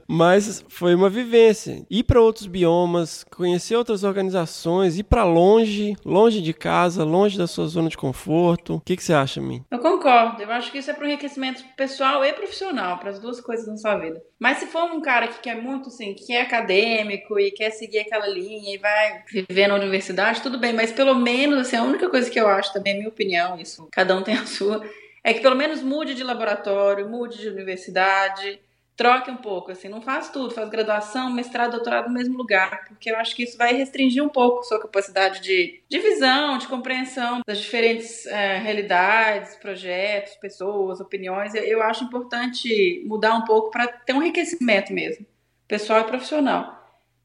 Mas 0.07 0.65
foi 0.69 0.95
uma 0.95 1.09
vivência. 1.09 1.85
Ir 1.91 2.05
para 2.05 2.21
outros 2.21 2.47
biomas, 2.47 3.25
conhecer 3.25 3.77
outras 3.77 4.05
organizações, 4.05 4.99
ir 4.99 5.05
para 5.05 5.25
longe, 5.25 5.97
longe 6.05 6.41
de 6.41 6.53
casa, 6.53 7.05
longe 7.05 7.39
da 7.39 7.47
sua 7.47 7.67
zona 7.67 7.89
de 7.89 7.97
conforto. 7.97 8.77
O 8.77 8.81
que, 8.81 8.97
que 8.97 9.03
você 9.03 9.13
acha, 9.13 9.41
mim? 9.41 9.65
Eu 9.71 9.79
concordo. 9.79 10.43
Eu 10.43 10.51
acho 10.53 10.71
que 10.71 10.79
isso 10.79 10.91
é 10.91 10.95
para 10.95 11.05
um 11.05 11.09
enriquecimento 11.09 11.65
pessoal 11.77 12.25
e 12.25 12.33
profissional, 12.33 12.99
para 12.99 13.11
as 13.11 13.19
duas 13.19 13.41
coisas 13.41 13.67
na 13.67 13.77
sua 13.77 13.97
vida. 13.97 14.23
Mas 14.39 14.59
se 14.59 14.67
for 14.67 14.85
um 14.85 15.01
cara 15.01 15.29
que 15.29 15.41
quer 15.41 15.61
muito, 15.61 15.89
assim, 15.89 16.15
que 16.15 16.33
é 16.33 16.43
acadêmico 16.43 17.39
e 17.39 17.51
quer 17.51 17.71
seguir 17.71 18.01
aquela 18.01 18.27
linha 18.27 18.75
e 18.75 18.79
vai 18.79 19.23
viver 19.33 19.69
na 19.69 19.75
universidade, 19.75 20.43
tudo 20.43 20.59
bem. 20.59 20.73
Mas 20.73 20.93
pelo 20.93 21.15
menos, 21.15 21.59
assim, 21.59 21.77
a 21.77 21.83
única 21.83 22.09
coisa 22.09 22.31
que 22.31 22.39
eu 22.39 22.49
acho 22.49 22.73
também, 22.73 22.95
é 22.95 22.97
minha 22.97 23.09
opinião, 23.09 23.59
isso 23.59 23.89
cada 23.91 24.17
um 24.17 24.23
tem 24.23 24.35
a 24.37 24.47
sua 24.47 24.83
é 25.29 25.35
que 25.35 25.41
pelo 25.41 25.55
menos 25.55 25.83
mude 25.83 26.15
de 26.15 26.25
laboratório, 26.25 27.07
mude 27.07 27.39
de 27.39 27.49
universidade, 27.51 28.59
troque 28.97 29.31
um 29.31 29.37
pouco, 29.37 29.71
assim, 29.71 29.87
não 29.87 30.01
faz 30.01 30.31
tudo, 30.31 30.55
faz 30.55 30.71
graduação, 30.71 31.31
mestrado, 31.31 31.73
doutorado 31.73 32.09
no 32.09 32.15
mesmo 32.15 32.37
lugar, 32.37 32.87
porque 32.89 33.11
eu 33.11 33.17
acho 33.17 33.37
que 33.37 33.43
isso 33.43 33.59
vai 33.59 33.75
restringir 33.75 34.25
um 34.25 34.29
pouco 34.31 34.65
sua 34.65 34.81
capacidade 34.81 35.43
de, 35.43 35.83
de 35.87 35.99
visão, 35.99 36.57
de 36.57 36.67
compreensão 36.67 37.43
das 37.47 37.59
diferentes 37.59 38.25
é, 38.27 38.57
realidades, 38.57 39.55
projetos, 39.57 40.35
pessoas, 40.37 40.99
opiniões. 40.99 41.55
Eu, 41.55 41.63
eu 41.63 41.83
acho 41.83 42.05
importante 42.05 43.05
mudar 43.07 43.35
um 43.35 43.45
pouco 43.45 43.71
para 43.71 43.87
ter 43.87 44.15
um 44.15 44.23
enriquecimento 44.23 44.95
mesmo, 44.95 45.27
pessoal 45.69 46.01
e 46.01 46.05
profissional. 46.05 46.75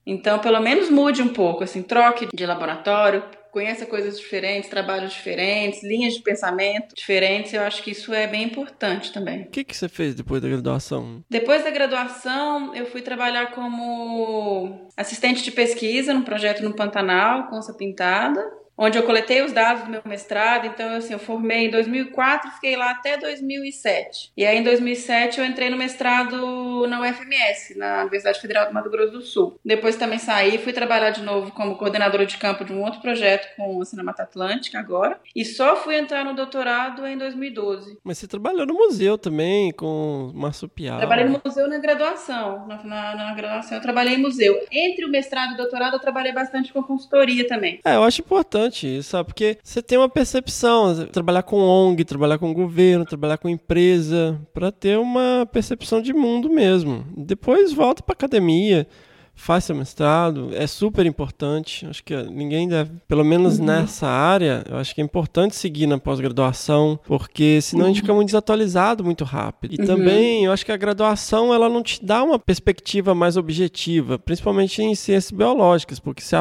Então, 0.06 0.40
pelo 0.40 0.60
menos 0.60 0.90
mude 0.90 1.22
um 1.22 1.30
pouco, 1.30 1.64
assim, 1.64 1.82
troque 1.82 2.28
de 2.34 2.46
laboratório, 2.46 3.24
conheça 3.54 3.86
coisas 3.86 4.20
diferentes, 4.20 4.68
trabalhos 4.68 5.14
diferentes, 5.14 5.84
linhas 5.84 6.16
de 6.16 6.24
pensamento 6.24 6.96
diferentes. 6.96 7.54
Eu 7.54 7.62
acho 7.62 7.84
que 7.84 7.92
isso 7.92 8.12
é 8.12 8.26
bem 8.26 8.44
importante 8.44 9.14
também. 9.14 9.44
O 9.44 9.50
que, 9.52 9.64
que 9.64 9.78
você 9.78 9.88
fez 9.88 10.16
depois 10.16 10.42
da 10.42 10.50
graduação? 10.50 11.24
Depois 11.30 11.64
da 11.64 11.70
graduação, 11.70 12.76
eu 12.76 12.88
fui 12.88 13.04
trabalhar 13.04 13.52
como 13.52 14.88
assistente 14.98 15.44
de 15.44 15.52
pesquisa 15.52 16.14
num 16.14 16.24
projeto 16.24 16.64
no 16.64 16.76
Pantanal, 16.76 17.48
com 17.48 17.58
essa 17.58 17.74
pintada 17.76 18.44
onde 18.78 18.98
eu 18.98 19.04
coletei 19.04 19.42
os 19.42 19.52
dados 19.52 19.84
do 19.84 19.90
meu 19.90 20.02
mestrado. 20.06 20.68
Então, 20.68 20.96
assim, 20.96 21.14
eu 21.14 21.20
formei 21.20 21.68
em 21.68 21.70
2004 21.70 22.50
e 22.50 22.54
fiquei 22.54 22.76
lá 22.76 22.92
até 22.92 23.18
2007. 23.18 24.32
E 24.36 24.46
aí, 24.46 24.58
em 24.58 24.64
2007, 24.64 25.40
eu 25.40 25.46
entrei 25.46 25.70
no 25.70 25.78
mestrado 25.78 26.88
na 26.88 27.02
UFMS, 27.02 27.78
na 27.78 28.02
Universidade 28.02 28.40
Federal 28.40 28.68
do 28.68 28.74
Mato 28.74 28.90
Grosso 28.90 29.12
do 29.12 29.22
Sul. 29.22 29.60
Depois 29.64 29.96
também 29.96 30.20
saí, 30.20 30.58
fui 30.58 30.74
trabalhar 30.74 31.12
de 31.12 31.22
novo 31.22 31.52
como 31.52 31.76
coordenadora 31.76 32.26
de 32.26 32.38
campo 32.38 32.66
de 32.66 32.74
um 32.74 32.82
outro 32.84 33.02
projeto 33.02 33.56
com 33.56 33.82
a 33.82 33.86
Cinemata 33.86 34.24
Atlântica 34.24 34.80
agora. 34.80 35.20
E 35.36 35.46
só 35.46 35.76
fui 35.76 35.96
entrar 35.96 36.26
no 36.26 36.34
doutorado 36.34 37.06
em 37.06 37.18
2012. 37.18 38.00
Mas 38.04 38.18
você 38.18 38.28
trabalhou 38.28 38.66
no 38.66 38.74
museu 38.74 39.18
também, 39.18 39.72
com 39.72 40.32
marsupial. 40.34 40.98
Trabalhei 40.98 41.26
no 41.26 41.42
museu 41.44 41.68
na 41.68 41.78
graduação. 41.78 42.68
Na, 42.68 42.84
na, 42.84 43.16
na 43.16 43.34
graduação 43.34 43.78
eu 43.78 43.82
trabalhei 43.82 44.16
em 44.16 44.22
museu. 44.22 44.60
Entre 44.72 45.06
o 45.06 45.10
mestrado 45.10 45.52
e 45.52 45.54
o 45.54 45.58
doutorado, 45.58 45.94
eu 45.94 46.00
trabalhei 46.00 46.32
bastante 46.32 46.72
com 46.74 46.82
consultoria 46.84 47.48
também. 47.48 47.80
É, 47.86 47.96
eu 47.96 48.04
acho 48.04 48.22
importante 48.22 48.63
isso, 48.72 49.10
sabe? 49.10 49.28
Porque 49.28 49.58
você 49.64 49.82
tem 49.82 49.98
uma 49.98 50.10
percepção, 50.10 51.06
trabalhar 51.08 51.44
com 51.44 51.60
ONG, 51.60 52.04
trabalhar 52.06 52.38
com 52.38 52.54
governo, 52.54 53.06
trabalhar 53.06 53.38
com 53.38 53.50
empresa, 53.50 54.40
para 54.54 54.72
ter 54.72 54.98
uma 54.98 55.48
percepção 55.52 56.02
de 56.02 56.14
mundo 56.14 56.50
mesmo. 56.50 57.06
Depois 57.16 57.74
volta 57.74 58.04
para 58.04 58.14
academia, 58.14 58.88
faz 59.36 59.66
seu 59.66 59.76
mestrado, 59.76 60.52
é 60.54 60.66
super 60.68 61.06
importante. 61.06 61.86
Acho 61.86 62.04
que 62.04 62.16
ninguém 62.24 62.68
deve, 62.68 62.92
pelo 63.08 63.24
menos 63.24 63.60
uhum. 63.60 63.66
nessa 63.66 64.08
área, 64.08 64.64
eu 64.70 64.78
acho 64.78 64.94
que 64.94 65.02
é 65.02 65.04
importante 65.04 65.56
seguir 65.56 65.88
na 65.88 65.98
pós-graduação, 65.98 67.00
porque 67.06 67.60
senão 67.62 67.84
uhum. 67.84 67.86
a 67.86 67.94
gente 67.94 68.02
fica 68.02 68.14
muito 68.14 68.28
desatualizado 68.28 69.04
muito 69.04 69.24
rápido. 69.24 69.74
E 69.74 69.82
uhum. 69.82 69.88
também 69.88 70.46
eu 70.46 70.52
acho 70.52 70.66
que 70.66 70.72
a 70.72 70.78
graduação 70.78 71.54
ela 71.54 71.68
não 71.68 71.82
te 71.84 72.04
dá 72.04 72.24
uma 72.24 72.40
perspectiva 72.40 73.14
mais 73.16 73.36
objetiva, 73.38 74.20
principalmente 74.20 74.82
em 74.82 74.96
ciências 74.96 75.32
biológicas, 75.32 76.00
porque 76.00 76.22
você 76.22 76.36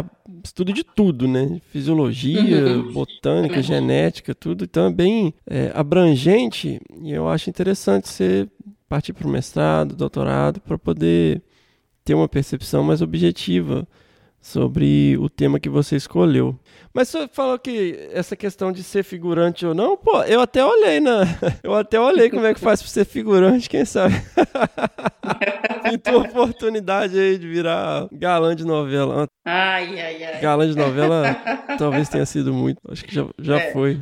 estuda 0.45 0.73
de 0.73 0.85
tudo, 0.85 1.27
né? 1.27 1.61
Fisiologia, 1.71 2.77
uhum. 2.77 2.93
botânica, 2.93 3.63
genética, 3.63 4.35
tudo. 4.35 4.65
Então 4.65 4.87
é 4.87 4.93
bem 4.93 5.35
é, 5.47 5.73
abrangente 5.75 6.81
e 7.03 7.13
eu 7.13 7.29
acho 7.29 7.49
interessante 7.49 8.09
você 8.09 8.49
partir 8.89 9.13
para 9.13 9.27
o 9.27 9.31
mestrado, 9.31 9.97
doutorado, 9.97 10.61
para 10.61 10.77
poder 10.77 11.43
ter 12.05 12.15
uma 12.15 12.29
percepção 12.29 12.83
mais 12.83 13.03
objetiva 13.03 13.87
sobre 14.43 15.17
o 15.19 15.31
tema 15.31 15.61
que 15.61 15.69
você 15.69 15.95
escolheu. 15.95 16.59
Mas 16.93 17.09
você 17.09 17.29
falou 17.29 17.59
que 17.59 18.09
essa 18.13 18.35
questão 18.35 18.73
de 18.73 18.83
ser 18.83 19.05
figurante 19.05 19.65
ou 19.65 19.73
não, 19.73 19.97
pô, 19.97 20.23
eu 20.25 20.41
até 20.41 20.65
olhei 20.65 20.99
na, 20.99 21.23
eu 21.63 21.73
até 21.75 21.99
olhei 21.99 22.29
como 22.29 22.45
é 22.45 22.53
que 22.53 22.61
faz 22.61 22.83
para 22.83 22.91
ser 22.91 23.05
figurante, 23.05 23.71
quem 23.71 23.85
sabe. 23.85 24.15
Pintou 25.89 26.23
oportunidade 26.23 27.19
aí 27.19 27.39
de 27.39 27.47
virar 27.47 28.09
galã 28.13 28.55
de 28.55 28.65
novela. 28.65 29.27
Ai, 29.45 29.99
ai, 30.01 30.25
ai. 30.25 30.41
Galã 30.41 30.69
de 30.69 30.77
novela 30.77 31.37
talvez 31.79 32.09
tenha 32.09 32.27
sido 32.27 32.53
muito, 32.53 32.81
acho 32.91 33.05
que 33.05 33.15
já, 33.15 33.27
já 33.39 33.61
é. 33.61 33.73
foi. 33.73 34.01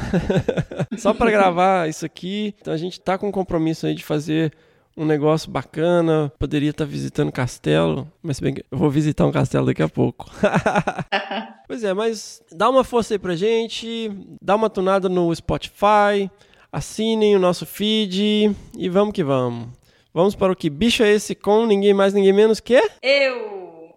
só 0.98 1.14
para 1.14 1.32
gravar 1.32 1.90
isso 1.90 2.06
aqui. 2.06 2.56
Então 2.62 2.74
a 2.74 2.78
gente 2.78 2.98
tá 2.98 3.18
com 3.18 3.28
um 3.28 3.32
compromisso 3.32 3.88
aí 3.88 3.94
de 3.94 4.06
fazer 4.06 4.54
um 5.02 5.06
negócio 5.06 5.50
bacana, 5.50 6.32
poderia 6.38 6.70
estar 6.70 6.86
visitando 6.86 7.32
castelo, 7.32 8.08
mas 8.22 8.40
bem 8.40 8.54
eu 8.72 8.78
vou 8.78 8.88
visitar 8.88 9.26
um 9.26 9.32
castelo 9.32 9.66
daqui 9.66 9.82
a 9.82 9.90
pouco. 9.90 10.30
pois 11.68 11.84
é, 11.84 11.92
mas 11.92 12.40
dá 12.52 12.70
uma 12.70 12.84
força 12.84 13.16
aí 13.16 13.18
pra 13.18 13.36
gente, 13.36 14.12
dá 14.40 14.56
uma 14.56 14.70
tunada 14.70 15.10
no 15.10 15.34
Spotify, 15.34 16.30
assinem 16.72 17.36
o 17.36 17.40
nosso 17.40 17.66
feed 17.66 18.56
e 18.78 18.90
vamos 18.90 19.16
que 19.16 19.24
vamos. 19.24 19.70
Vamos 20.14 20.36
para 20.36 20.54
o 20.54 20.56
que 20.56 20.70
bicho 20.70 21.02
é 21.02 21.12
esse 21.12 21.34
com 21.34 21.66
ninguém 21.66 21.96
mais, 21.96 22.14
ninguém 22.14 22.34
menos 22.34 22.60
que 22.60 22.80
eu. 23.02 23.96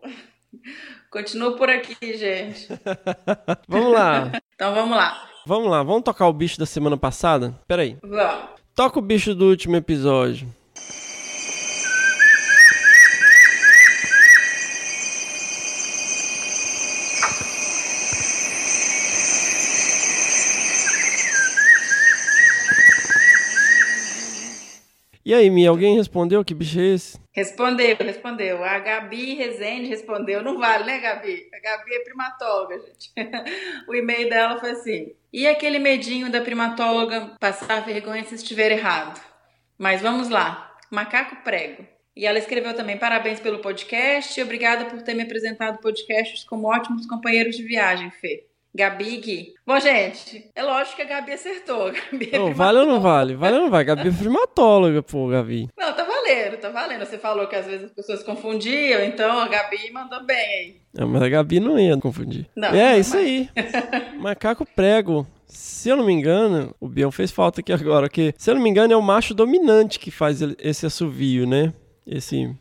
Continuo 1.11 1.55
por 1.57 1.69
aqui, 1.69 2.17
gente. 2.17 2.67
vamos 3.69 3.93
lá. 3.93 4.33
então 4.55 4.75
vamos 4.75 4.97
lá. 4.97 5.29
Vamos 5.45 5.71
lá, 5.71 5.83
vamos 5.83 6.03
tocar 6.03 6.27
o 6.29 6.33
bicho 6.33 6.59
da 6.59 6.65
semana 6.65 6.97
passada? 6.97 7.55
Peraí. 7.69 7.99
Vamos. 8.03 8.49
Toca 8.75 8.99
o 8.99 9.03
bicho 9.03 9.35
do 9.35 9.51
último 9.51 9.77
episódio. 9.77 10.49
E 25.25 25.33
aí, 25.33 25.49
Mi, 25.49 25.67
alguém 25.67 25.97
respondeu 25.97 26.45
que 26.45 26.53
bicho 26.53 26.79
é 26.79 26.95
esse? 26.95 27.19
Respondeu, 27.33 27.97
respondeu. 27.99 28.63
A 28.63 28.79
Gabi 28.79 29.33
Rezende 29.33 29.89
respondeu. 29.89 30.43
Não 30.43 30.59
vale, 30.59 30.85
né, 30.85 30.99
Gabi? 30.99 31.49
A 31.55 31.61
Gabi 31.61 31.95
é 31.95 32.05
primatóloga, 32.05 32.79
gente. 32.79 33.11
o 33.89 33.95
e-mail 33.95 34.29
dela 34.29 34.61
foi 34.61 34.73
assim: 34.73 35.15
E 35.33 35.47
aquele 35.47 35.79
medinho 35.79 36.31
da 36.31 36.43
primatóloga 36.43 37.37
passar 37.41 37.87
vergonha 37.87 38.23
se 38.25 38.35
estiver 38.35 38.71
errado? 38.71 39.19
Mas 39.79 40.03
vamos 40.03 40.29
lá. 40.29 40.77
Macaco 40.91 41.37
prego. 41.43 41.87
E 42.15 42.27
ela 42.27 42.39
escreveu 42.39 42.75
também: 42.75 42.99
parabéns 42.99 43.41
pelo 43.41 43.61
podcast 43.61 44.39
e 44.39 44.43
obrigada 44.43 44.85
por 44.85 45.01
ter 45.01 45.15
me 45.15 45.23
apresentado 45.23 45.81
podcasts 45.81 46.45
como 46.45 46.69
ótimos 46.69 47.07
companheiros 47.07 47.57
de 47.57 47.63
viagem, 47.63 48.11
Fê. 48.11 48.47
Gabi 48.77 49.19
Gui. 49.19 49.55
Bom, 49.65 49.79
gente, 49.79 50.51
é 50.53 50.63
lógico 50.63 50.97
que 50.97 51.03
a 51.03 51.05
Gabi 51.05 51.33
acertou. 51.33 51.93
Gabi 52.11 52.31
é 52.33 52.41
oh, 52.41 52.53
vale 52.53 52.79
ou 52.79 52.87
não 52.87 53.01
vale? 53.01 53.37
Vale 53.37 53.57
ou 53.57 53.63
não 53.63 53.71
vale? 53.71 53.85
Gabi 53.85 54.09
é 54.09 54.13
primatóloga, 54.13 55.01
pô, 55.01 55.29
Gabi. 55.29 55.69
Não, 55.79 55.93
tá 55.93 56.03
valendo, 56.03 56.57
tá 56.57 56.71
valendo. 56.71 57.07
Você 57.07 57.17
falou 57.17 57.47
que 57.47 57.55
às 57.55 57.67
vezes 57.67 57.85
as 57.85 57.93
pessoas 57.93 58.25
confundiam, 58.25 59.05
então 59.05 59.39
a 59.39 59.47
Gabi 59.47 59.93
mandou 59.93 60.25
bem 60.25 60.37
aí. 60.37 60.77
Não, 60.93 61.07
mas 61.07 61.23
a 61.23 61.29
Gabi 61.29 61.61
não 61.61 61.79
ia 61.79 61.97
confundir. 61.99 62.47
Não, 62.57 62.69
é, 62.69 62.93
não 62.93 62.99
isso 62.99 63.17
aí. 63.17 63.49
Macaco 64.19 64.67
prego. 64.67 65.25
Se 65.47 65.89
eu 65.89 65.97
não 65.97 66.05
me 66.05 66.13
engano, 66.13 66.75
o 66.81 66.89
Bião 66.89 67.13
fez 67.13 67.31
falta 67.31 67.61
aqui 67.61 67.73
agora, 67.73 68.09
que 68.09 68.35
se 68.37 68.51
eu 68.51 68.57
não 68.57 68.63
me 68.63 68.69
engano 68.69 68.93
é 68.93 68.97
o 68.97 69.03
macho 69.03 69.35
dominante 69.35 70.01
que 70.01 70.11
faz 70.11 70.41
esse 70.59 70.85
assovio, 70.85 71.47
né? 71.47 71.73
Esse. 72.05 72.53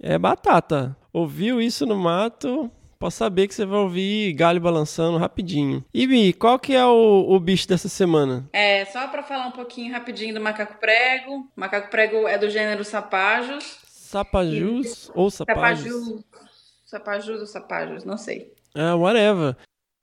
É 0.00 0.16
batata. 0.16 0.96
Ouviu 1.12 1.60
isso 1.60 1.84
no 1.84 1.96
mato, 1.96 2.70
Pode 3.02 3.14
saber 3.14 3.48
que 3.48 3.54
você 3.56 3.66
vai 3.66 3.80
ouvir 3.80 4.32
galho 4.32 4.60
balançando 4.60 5.18
rapidinho. 5.18 5.84
E 5.92 6.06
Bi, 6.06 6.32
qual 6.32 6.56
que 6.56 6.72
é 6.72 6.86
o, 6.86 7.26
o 7.30 7.40
bicho 7.40 7.66
dessa 7.66 7.88
semana? 7.88 8.48
É, 8.52 8.84
só 8.84 9.08
para 9.08 9.24
falar 9.24 9.48
um 9.48 9.50
pouquinho 9.50 9.92
rapidinho 9.92 10.32
do 10.32 10.40
macaco 10.40 10.78
prego. 10.78 11.38
O 11.38 11.48
macaco 11.56 11.90
prego 11.90 12.28
é 12.28 12.38
do 12.38 12.48
gênero 12.48 12.84
sapajos. 12.84 13.80
Sapajus 13.88 15.08
e... 15.08 15.10
ou 15.16 15.32
sapajos? 15.32 15.82
Sapajus. 15.82 16.24
Sapajus 16.86 17.40
ou 17.40 17.46
sapajos, 17.48 18.04
não 18.04 18.16
sei. 18.16 18.54
É, 18.72 18.94
whatever. 18.94 19.56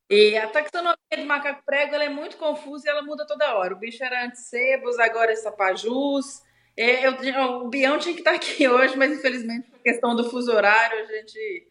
E 0.10 0.36
a 0.36 0.50
taxonomia 0.50 0.98
do 1.16 1.26
macaco 1.26 1.64
prego 1.66 1.96
ela 1.96 2.04
é 2.04 2.10
muito 2.10 2.36
confusa 2.36 2.86
e 2.86 2.90
ela 2.90 3.02
muda 3.02 3.26
toda 3.26 3.56
hora. 3.56 3.76
O 3.76 3.80
bicho 3.80 4.04
era 4.04 4.26
antes 4.26 4.42
sebos, 4.50 5.00
agora 5.00 5.32
é 5.32 5.38
sapajus. 5.38 6.42
É, 6.76 7.08
eu, 7.08 7.14
o 7.64 7.70
Bião 7.70 7.98
tinha 7.98 8.14
que 8.14 8.20
estar 8.20 8.36
aqui 8.36 8.68
hoje, 8.68 8.98
mas 8.98 9.10
infelizmente, 9.10 9.70
por 9.72 9.80
questão 9.80 10.18
do 10.18 10.30
fuso 10.30 10.52
horário, 10.52 11.00
a 11.00 11.06
gente, 11.06 11.70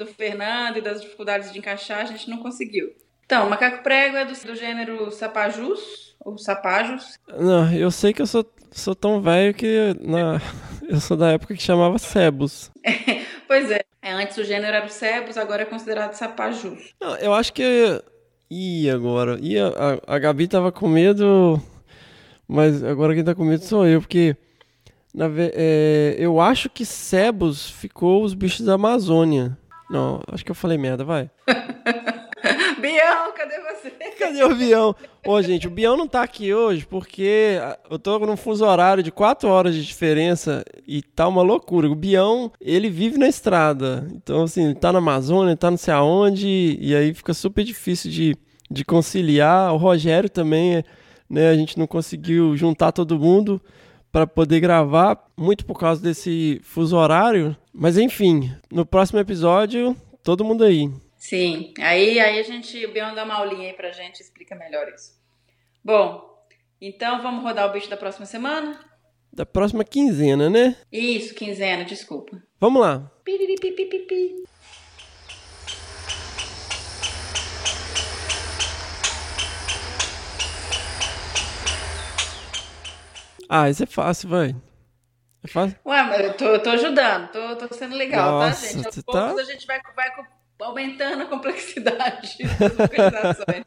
do 0.00 0.06
Fernando 0.06 0.78
e 0.78 0.80
das 0.80 1.00
dificuldades 1.02 1.52
de 1.52 1.58
encaixar, 1.58 2.00
a 2.00 2.06
gente 2.06 2.28
não 2.28 2.38
conseguiu. 2.38 2.90
Então, 3.24 3.48
macaco 3.48 3.82
prego 3.82 4.16
é 4.16 4.24
do, 4.24 4.32
do 4.32 4.56
gênero 4.56 5.10
sapajus, 5.12 6.16
ou 6.18 6.36
sapajos. 6.36 7.18
Não, 7.28 7.72
eu 7.72 7.90
sei 7.90 8.12
que 8.12 8.20
eu 8.20 8.26
sou, 8.26 8.44
sou 8.72 8.94
tão 8.94 9.20
velho 9.22 9.54
que 9.54 9.94
na, 10.00 10.40
eu 10.88 10.98
sou 10.98 11.16
da 11.16 11.30
época 11.30 11.54
que 11.54 11.62
chamava 11.62 11.98
sebos. 11.98 12.70
pois 13.46 13.70
é. 13.70 13.82
é. 14.02 14.12
Antes 14.12 14.36
o 14.36 14.42
gênero 14.42 14.74
era 14.74 14.86
o 14.86 14.88
sebos, 14.88 15.38
agora 15.38 15.62
é 15.62 15.66
considerado 15.66 16.14
sapajus. 16.14 16.92
Não, 17.00 17.14
eu 17.16 17.32
acho 17.32 17.52
que. 17.52 18.02
Ih, 18.50 18.90
agora. 18.90 19.38
Ih, 19.40 19.58
a, 19.60 20.00
a 20.06 20.18
Gabi 20.18 20.48
tava 20.48 20.72
com 20.72 20.88
medo. 20.88 21.62
Mas 22.48 22.82
agora 22.82 23.14
quem 23.14 23.22
tá 23.22 23.34
com 23.34 23.44
medo 23.44 23.62
sou 23.62 23.86
eu, 23.86 24.00
porque. 24.00 24.36
Na, 25.14 25.26
é, 25.38 26.16
eu 26.18 26.40
acho 26.40 26.68
que 26.68 26.84
sebos 26.84 27.70
ficou 27.70 28.24
os 28.24 28.34
bichos 28.34 28.64
da 28.66 28.74
Amazônia. 28.74 29.56
Não, 29.90 30.20
acho 30.32 30.44
que 30.44 30.50
eu 30.52 30.54
falei 30.54 30.78
merda, 30.78 31.04
vai. 31.04 31.28
Bião, 32.80 33.32
cadê 33.36 33.60
você? 33.60 33.90
Cadê 34.18 34.44
o 34.44 34.54
Bião? 34.54 34.94
Ô, 35.26 35.42
gente, 35.42 35.66
o 35.66 35.70
Bião 35.70 35.96
não 35.96 36.06
tá 36.06 36.22
aqui 36.22 36.54
hoje 36.54 36.86
porque 36.86 37.58
eu 37.90 37.98
tô 37.98 38.18
num 38.20 38.36
fuso 38.36 38.64
horário 38.64 39.02
de 39.02 39.10
4 39.10 39.48
horas 39.48 39.74
de 39.74 39.84
diferença 39.84 40.64
e 40.86 41.02
tá 41.02 41.26
uma 41.26 41.42
loucura. 41.42 41.90
O 41.90 41.94
Bião, 41.94 42.52
ele 42.60 42.88
vive 42.88 43.18
na 43.18 43.28
estrada. 43.28 44.06
Então, 44.14 44.44
assim, 44.44 44.72
tá 44.74 44.92
na 44.92 44.98
Amazônia, 44.98 45.56
tá 45.56 45.70
não 45.70 45.78
sei 45.78 45.92
aonde, 45.92 46.78
e 46.80 46.94
aí 46.94 47.12
fica 47.12 47.34
super 47.34 47.64
difícil 47.64 48.10
de, 48.10 48.36
de 48.70 48.84
conciliar. 48.84 49.74
O 49.74 49.76
Rogério 49.76 50.30
também, 50.30 50.84
né, 51.28 51.50
a 51.50 51.54
gente 51.54 51.76
não 51.78 51.86
conseguiu 51.86 52.56
juntar 52.56 52.92
todo 52.92 53.18
mundo 53.18 53.60
para 54.12 54.26
poder 54.26 54.60
gravar, 54.60 55.18
muito 55.36 55.64
por 55.64 55.78
causa 55.78 56.00
desse 56.00 56.60
fuso 56.62 56.96
horário. 56.96 57.56
Mas 57.72 57.96
enfim, 57.96 58.52
no 58.70 58.84
próximo 58.84 59.20
episódio, 59.20 59.96
todo 60.22 60.44
mundo 60.44 60.64
aí. 60.64 60.90
Sim, 61.16 61.72
aí, 61.78 62.18
aí 62.18 62.40
a 62.40 62.42
gente, 62.42 62.84
o 62.84 62.92
Bion 62.92 63.14
dá 63.14 63.24
uma 63.24 63.34
aulinha 63.34 63.68
aí 63.68 63.74
pra 63.74 63.92
gente, 63.92 64.20
explica 64.20 64.54
melhor 64.54 64.88
isso. 64.88 65.18
Bom, 65.84 66.30
então 66.80 67.22
vamos 67.22 67.42
rodar 67.42 67.68
o 67.68 67.72
bicho 67.72 67.88
da 67.88 67.96
próxima 67.96 68.26
semana? 68.26 68.80
Da 69.32 69.46
próxima 69.46 69.84
quinzena, 69.84 70.50
né? 70.50 70.76
Isso, 70.90 71.34
quinzena, 71.34 71.84
desculpa. 71.84 72.42
Vamos 72.58 72.80
lá. 72.82 73.10
Piriripipipipi. 73.24 74.42
Ah, 83.48 83.68
isso 83.68 83.82
é 83.82 83.86
fácil, 83.86 84.28
vai. 84.28 84.56
É 85.42 85.48
fácil? 85.48 85.76
Ué, 85.86 86.02
mas 86.02 86.20
eu 86.20 86.32
tô, 86.34 86.44
eu 86.46 86.62
tô 86.62 86.70
ajudando, 86.70 87.28
tô, 87.30 87.56
tô 87.56 87.74
sendo 87.74 87.96
legal, 87.96 88.40
tá, 88.40 88.46
Nossa, 88.48 88.60
tá, 88.66 88.72
gente? 88.72 88.86
Aos 88.86 88.94
você 88.94 89.02
poucos 89.02 89.34
tá- 89.36 89.40
a 89.40 89.44
gente 89.44 89.66
vai, 89.66 89.80
vai 89.96 90.10
aumentando 90.60 91.22
a 91.22 91.26
complexidade 91.26 92.36
das 92.58 92.76
localizações. 92.76 93.62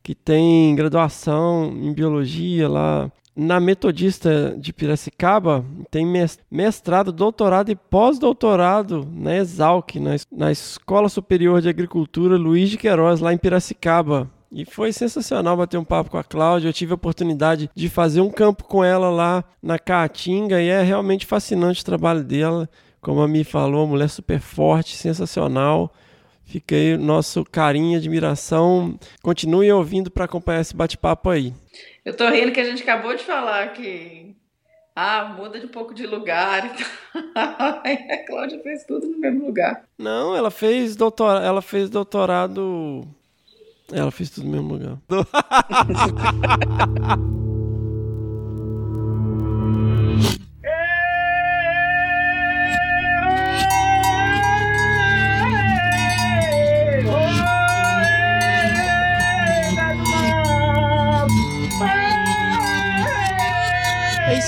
que 0.03 0.13
tem 0.15 0.75
graduação 0.75 1.65
em 1.75 1.93
biologia 1.93 2.67
lá 2.67 3.11
na 3.35 3.59
Metodista 3.59 4.53
de 4.59 4.73
Piracicaba, 4.73 5.63
tem 5.89 6.05
mes- 6.05 6.37
mestrado, 6.51 7.11
doutorado 7.11 7.71
e 7.71 7.75
pós-doutorado 7.75 9.07
na 9.13 9.35
Exalc, 9.37 9.95
na, 9.95 10.15
es- 10.15 10.27
na 10.31 10.51
Escola 10.51 11.07
Superior 11.09 11.61
de 11.61 11.69
Agricultura 11.69 12.35
Luiz 12.37 12.69
de 12.69 12.77
Queiroz, 12.77 13.19
lá 13.21 13.33
em 13.33 13.37
Piracicaba. 13.37 14.29
E 14.51 14.65
foi 14.65 14.91
sensacional 14.91 15.55
bater 15.55 15.77
um 15.77 15.83
papo 15.83 16.09
com 16.09 16.17
a 16.17 16.23
Cláudia. 16.23 16.67
Eu 16.69 16.73
tive 16.73 16.91
a 16.91 16.95
oportunidade 16.95 17.69
de 17.73 17.87
fazer 17.87 18.19
um 18.19 18.31
campo 18.31 18.63
com 18.63 18.83
ela 18.83 19.09
lá 19.09 19.43
na 19.61 19.77
Caatinga 19.77 20.59
e 20.61 20.67
é 20.67 20.81
realmente 20.81 21.25
fascinante 21.25 21.81
o 21.81 21.85
trabalho 21.85 22.23
dela. 22.23 22.67
Como 22.99 23.21
a 23.21 23.27
Mi 23.27 23.43
falou, 23.43 23.87
mulher 23.87 24.09
super 24.09 24.39
forte, 24.39 24.97
sensacional. 24.97 25.93
Fiquei 26.49 26.97
nosso 26.97 27.45
carinho 27.45 27.93
e 27.93 27.95
admiração. 27.95 28.99
Continue 29.21 29.71
ouvindo 29.71 30.09
para 30.09 30.25
acompanhar 30.25 30.61
esse 30.61 30.75
bate-papo 30.75 31.29
aí. 31.29 31.53
Eu 32.03 32.17
tô 32.17 32.27
rindo 32.27 32.51
que 32.51 32.59
a 32.59 32.63
gente 32.63 32.81
acabou 32.81 33.15
de 33.15 33.23
falar 33.23 33.71
que. 33.73 34.35
Ah, 34.95 35.31
muda 35.37 35.59
de 35.59 35.67
um 35.67 35.69
pouco 35.69 35.93
de 35.93 36.07
lugar 36.07 36.65
e 36.65 36.69
tal. 37.35 37.81
Aí 37.85 37.97
a 38.11 38.25
Cláudia 38.25 38.59
fez 38.63 38.83
tudo 38.83 39.07
no 39.07 39.19
mesmo 39.19 39.45
lugar. 39.45 39.83
Não, 39.95 40.35
ela 40.35 40.49
fez 40.49 40.95
doutorado, 40.95 41.45
ela 41.45 41.61
fez 41.61 41.87
doutorado. 41.87 43.07
Ela 43.91 44.09
fez 44.09 44.31
tudo 44.31 44.47
no 44.47 44.51
mesmo 44.51 44.73
lugar. 44.73 44.97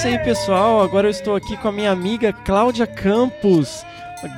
isso 0.02 0.08
aí, 0.08 0.18
pessoal. 0.18 0.82
Agora 0.82 1.06
eu 1.06 1.12
estou 1.12 1.36
aqui 1.36 1.56
com 1.58 1.68
a 1.68 1.72
minha 1.72 1.92
amiga 1.92 2.34
Cláudia 2.34 2.88
Campos, 2.88 3.86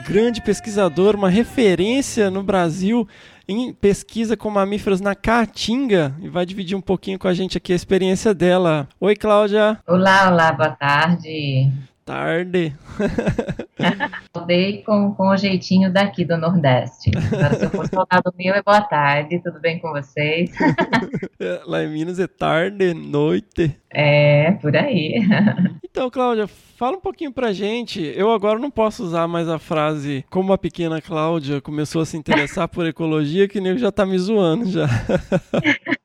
grande 0.06 0.42
pesquisadora, 0.42 1.16
uma 1.16 1.30
referência 1.30 2.30
no 2.30 2.44
Brasil 2.44 3.08
em 3.48 3.72
pesquisa 3.72 4.36
com 4.36 4.50
mamíferos 4.50 5.00
na 5.00 5.16
Caatinga 5.16 6.14
e 6.20 6.28
vai 6.28 6.46
dividir 6.46 6.76
um 6.76 6.82
pouquinho 6.82 7.18
com 7.18 7.30
a 7.30 7.34
gente 7.34 7.58
aqui 7.58 7.72
a 7.72 7.78
experiência 7.78 8.34
dela. 8.34 8.90
Oi, 9.00 9.16
Cláudia. 9.16 9.80
Olá, 9.88 10.30
olá, 10.30 10.52
boa 10.52 10.72
tarde. 10.72 11.72
Tarde. 12.06 12.76
Voltei 14.34 14.84
com, 14.84 15.14
com 15.14 15.30
o 15.30 15.38
jeitinho 15.38 15.92
daqui 15.92 16.26
do 16.26 16.38
Nordeste. 16.38 17.12
Agora, 17.32 17.56
se 17.56 17.66
eu 17.66 17.70
fosse 17.70 17.92
falar 17.92 18.22
do 18.24 18.34
meu, 18.38 18.54
é 18.54 18.62
boa 18.62 18.82
tarde, 18.82 19.42
tudo 19.42 19.60
bem 19.60 19.80
com 19.80 19.92
vocês? 19.92 20.52
É, 21.40 21.62
Lá 21.66 21.84
em 21.84 21.90
Minas 21.90 22.20
é 22.20 22.28
tarde, 22.28 22.94
noite. 22.94 23.76
É, 23.90 24.52
por 24.54 24.76
aí. 24.76 25.16
Então, 25.94 26.10
Cláudia, 26.10 26.48
fala 26.48 26.98
um 26.98 27.00
pouquinho 27.00 27.32
pra 27.32 27.54
gente. 27.54 28.02
Eu 28.16 28.32
agora 28.32 28.58
não 28.58 28.72
posso 28.72 29.04
usar 29.04 29.28
mais 29.28 29.48
a 29.48 29.60
frase 29.60 30.26
como 30.28 30.52
a 30.52 30.58
pequena 30.58 31.00
Cláudia 31.00 31.62
começou 31.62 32.02
a 32.02 32.06
se 32.06 32.18
interessar 32.18 32.68
por 32.68 32.84
ecologia, 32.88 33.48
que 33.48 33.62
nem 33.62 33.78
já 33.78 33.92
tá 33.92 34.04
me 34.04 34.18
zoando 34.18 34.66
já. 34.72 34.88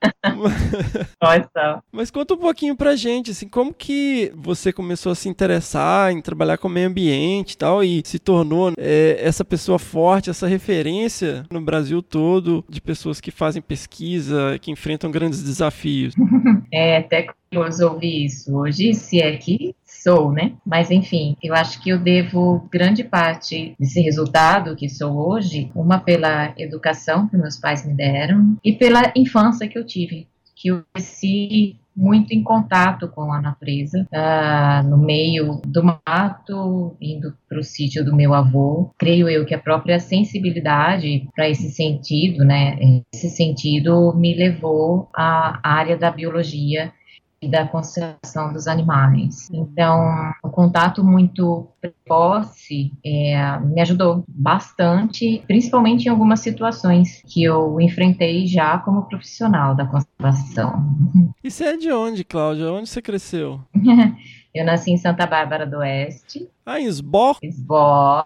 Mas 1.93 2.11
conta 2.11 2.35
um 2.35 2.39
pouquinho 2.39 2.77
pra 2.77 2.97
gente, 2.97 3.31
assim, 3.31 3.49
como 3.49 3.75
que 3.75 4.33
você 4.37 4.73
começou 4.73 5.13
a 5.13 5.15
se 5.15 5.29
interessar 5.29 6.13
em 6.13 6.21
trabalhar 6.21 6.59
com 6.59 6.69
o 6.69 6.71
meio 6.71 6.89
ambiente 6.89 7.53
e 7.53 7.57
tal, 7.57 7.83
e 7.83 8.03
se 8.05 8.19
tornou 8.19 8.73
é, 8.79 9.19
essa 9.21 9.45
pessoa 9.45 9.79
forte, 9.79 10.31
essa 10.31 10.47
referência 10.47 11.45
no 11.51 11.61
Brasil 11.61 12.03
todo 12.03 12.65
de 12.69 12.81
pessoas 12.81 13.21
que 13.21 13.31
fazem 13.31 13.63
pesquisa, 13.63 14.59
que 14.61 14.71
enfrentam 14.71 15.11
grandes 15.11 15.43
desafios. 15.43 16.15
É 16.71 16.99
até 16.99 17.27
curioso 17.51 17.87
ouvir 17.87 18.27
isso 18.27 18.55
hoje, 18.55 18.93
se 18.93 19.23
é 19.23 19.37
que 19.39 19.75
sou, 20.03 20.33
né? 20.33 20.53
Mas 20.65 20.91
enfim, 20.91 21.37
eu 21.43 21.55
acho 21.55 21.81
que 21.83 21.91
eu 21.91 21.99
devo 21.99 22.69
grande 22.71 23.05
parte 23.05 23.75
desse 23.79 24.01
resultado 24.01 24.77
que 24.77 24.89
sou 24.89 25.17
hoje, 25.29 25.71
uma 25.75 25.99
pela 25.99 26.55
educação 26.57 27.29
que 27.29 27.37
meus 27.37 27.57
pais 27.57 27.87
me 27.87 27.95
deram 27.95 28.57
e 28.65 28.73
pela 28.73 29.13
infância 29.15 29.69
que 29.69 29.79
eu 29.79 29.85
tive, 29.85 30.27
que 30.55 30.69
eu 30.69 30.83
cresci 30.93 31.77
muito 31.99 32.33
em 32.33 32.45
contato 32.45 33.09
com 33.09 33.33
a 33.33 33.41
natureza, 33.41 34.07
uh, 34.13 34.89
no 34.89 34.97
meio 34.97 35.61
do 35.67 35.83
mato, 35.83 36.97
indo 37.01 37.35
para 37.49 37.59
o 37.59 37.65
sítio 37.65 38.05
do 38.05 38.15
meu 38.15 38.33
avô. 38.33 38.93
Creio 38.97 39.29
eu 39.29 39.45
que 39.45 39.55
a 39.55 39.59
própria 39.59 39.99
sensibilidade 39.99 41.29
para 41.35 41.49
esse 41.49 41.71
sentido, 41.73 42.45
né, 42.45 43.03
esse 43.13 43.29
sentido 43.29 44.15
me 44.17 44.33
levou 44.33 45.09
à 45.13 45.59
área 45.63 45.97
da 45.97 46.11
biologia 46.11 46.93
e 47.41 47.49
da 47.49 47.67
conservação 47.67 48.53
dos 48.53 48.67
animais. 48.67 49.49
Então, 49.53 50.33
o 50.43 50.51
contato 50.51 51.05
muito 51.05 51.69
precoce 51.81 52.93
é, 53.05 53.59
me 53.61 53.81
ajudou 53.81 54.25
bastante, 54.29 55.43
principalmente 55.47 56.07
em 56.07 56.09
algumas 56.09 56.41
situações 56.41 57.23
que 57.27 57.45
eu 57.45 57.81
enfrentei 57.81 58.47
já 58.47 58.79
como 58.79 59.09
profissional 59.09 59.75
da 59.75 59.87
conservação. 59.87 60.85
E 61.43 61.51
você 61.51 61.65
é 61.65 61.77
de 61.77 61.91
onde, 61.91 62.25
Cláudia? 62.25 62.71
Onde 62.71 62.89
você 62.89 63.01
cresceu? 63.01 63.61
Eu 64.55 64.65
nasci 64.65 64.91
em 64.91 64.97
Santa 64.97 65.27
Bárbara 65.27 65.65
do 65.65 65.79
Oeste. 65.79 66.49
Ah, 66.67 66.81
em 66.81 66.87
Esbó? 66.87 67.37
Esbó. 67.43 68.25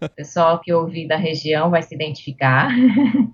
O 0.00 0.08
pessoal 0.14 0.60
que 0.60 0.72
ouvi 0.72 1.08
da 1.08 1.16
região 1.16 1.70
vai 1.70 1.82
se 1.82 1.94
identificar. 1.94 2.70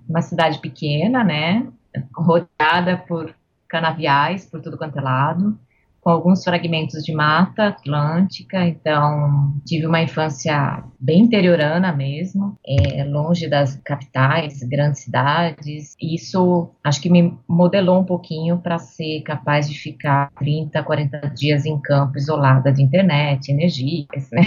Uma 0.09 0.23
cidade 0.23 0.59
pequena, 0.61 1.23
né? 1.23 1.67
Rodeada 2.15 2.97
por 2.97 3.35
canaviais 3.69 4.47
por 4.47 4.61
tudo 4.61 4.79
quanto 4.79 4.99
é 4.99 5.03
lado 5.03 5.59
com 6.07 6.11
alguns 6.11 6.45
fragmentos 6.45 7.03
de 7.03 7.13
mata 7.13 7.67
atlântica, 7.67 8.65
então 8.65 9.53
tive 9.67 9.89
uma 9.89 10.01
infância 10.01 10.85
bem 11.01 11.23
interiorana 11.23 11.93
mesmo, 11.93 12.57
é, 12.65 13.03
longe 13.03 13.49
das 13.49 13.75
capitais, 13.85 14.63
grandes 14.63 15.03
cidades. 15.03 15.97
Isso 16.01 16.71
acho 16.85 17.01
que 17.01 17.11
me 17.11 17.37
modelou 17.49 17.99
um 17.99 18.05
pouquinho 18.05 18.59
para 18.59 18.79
ser 18.79 19.23
capaz 19.23 19.69
de 19.69 19.77
ficar 19.77 20.31
30, 20.39 20.81
40 20.81 21.19
dias 21.31 21.67
em 21.67 21.77
campo 21.81 22.17
isolada 22.17 22.73
de 22.73 22.85
internet, 22.85 23.51
energia, 23.51 24.07
né? 24.31 24.43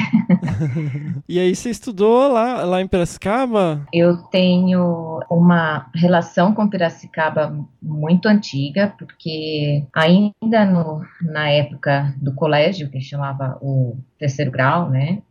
e 1.27 1.37
aí 1.41 1.53
você 1.53 1.71
estudou 1.71 2.31
lá, 2.31 2.63
lá 2.63 2.81
em 2.81 2.87
Piracicaba? 2.87 3.85
Eu 3.91 4.15
tenho 4.15 5.19
uma 5.29 5.87
relação 5.93 6.55
com 6.55 6.69
Piracicaba 6.69 7.53
muito 7.81 8.29
antiga, 8.29 8.93
porque 8.97 9.83
ainda 9.93 10.65
no, 10.65 11.01
na 11.21 11.48
época 11.51 12.13
do 12.21 12.33
colégio, 12.33 12.89
que 12.89 13.01
chamava 13.01 13.57
o 13.61 13.97
terceiro 14.17 14.51
grau, 14.51 14.89
né? 14.89 15.21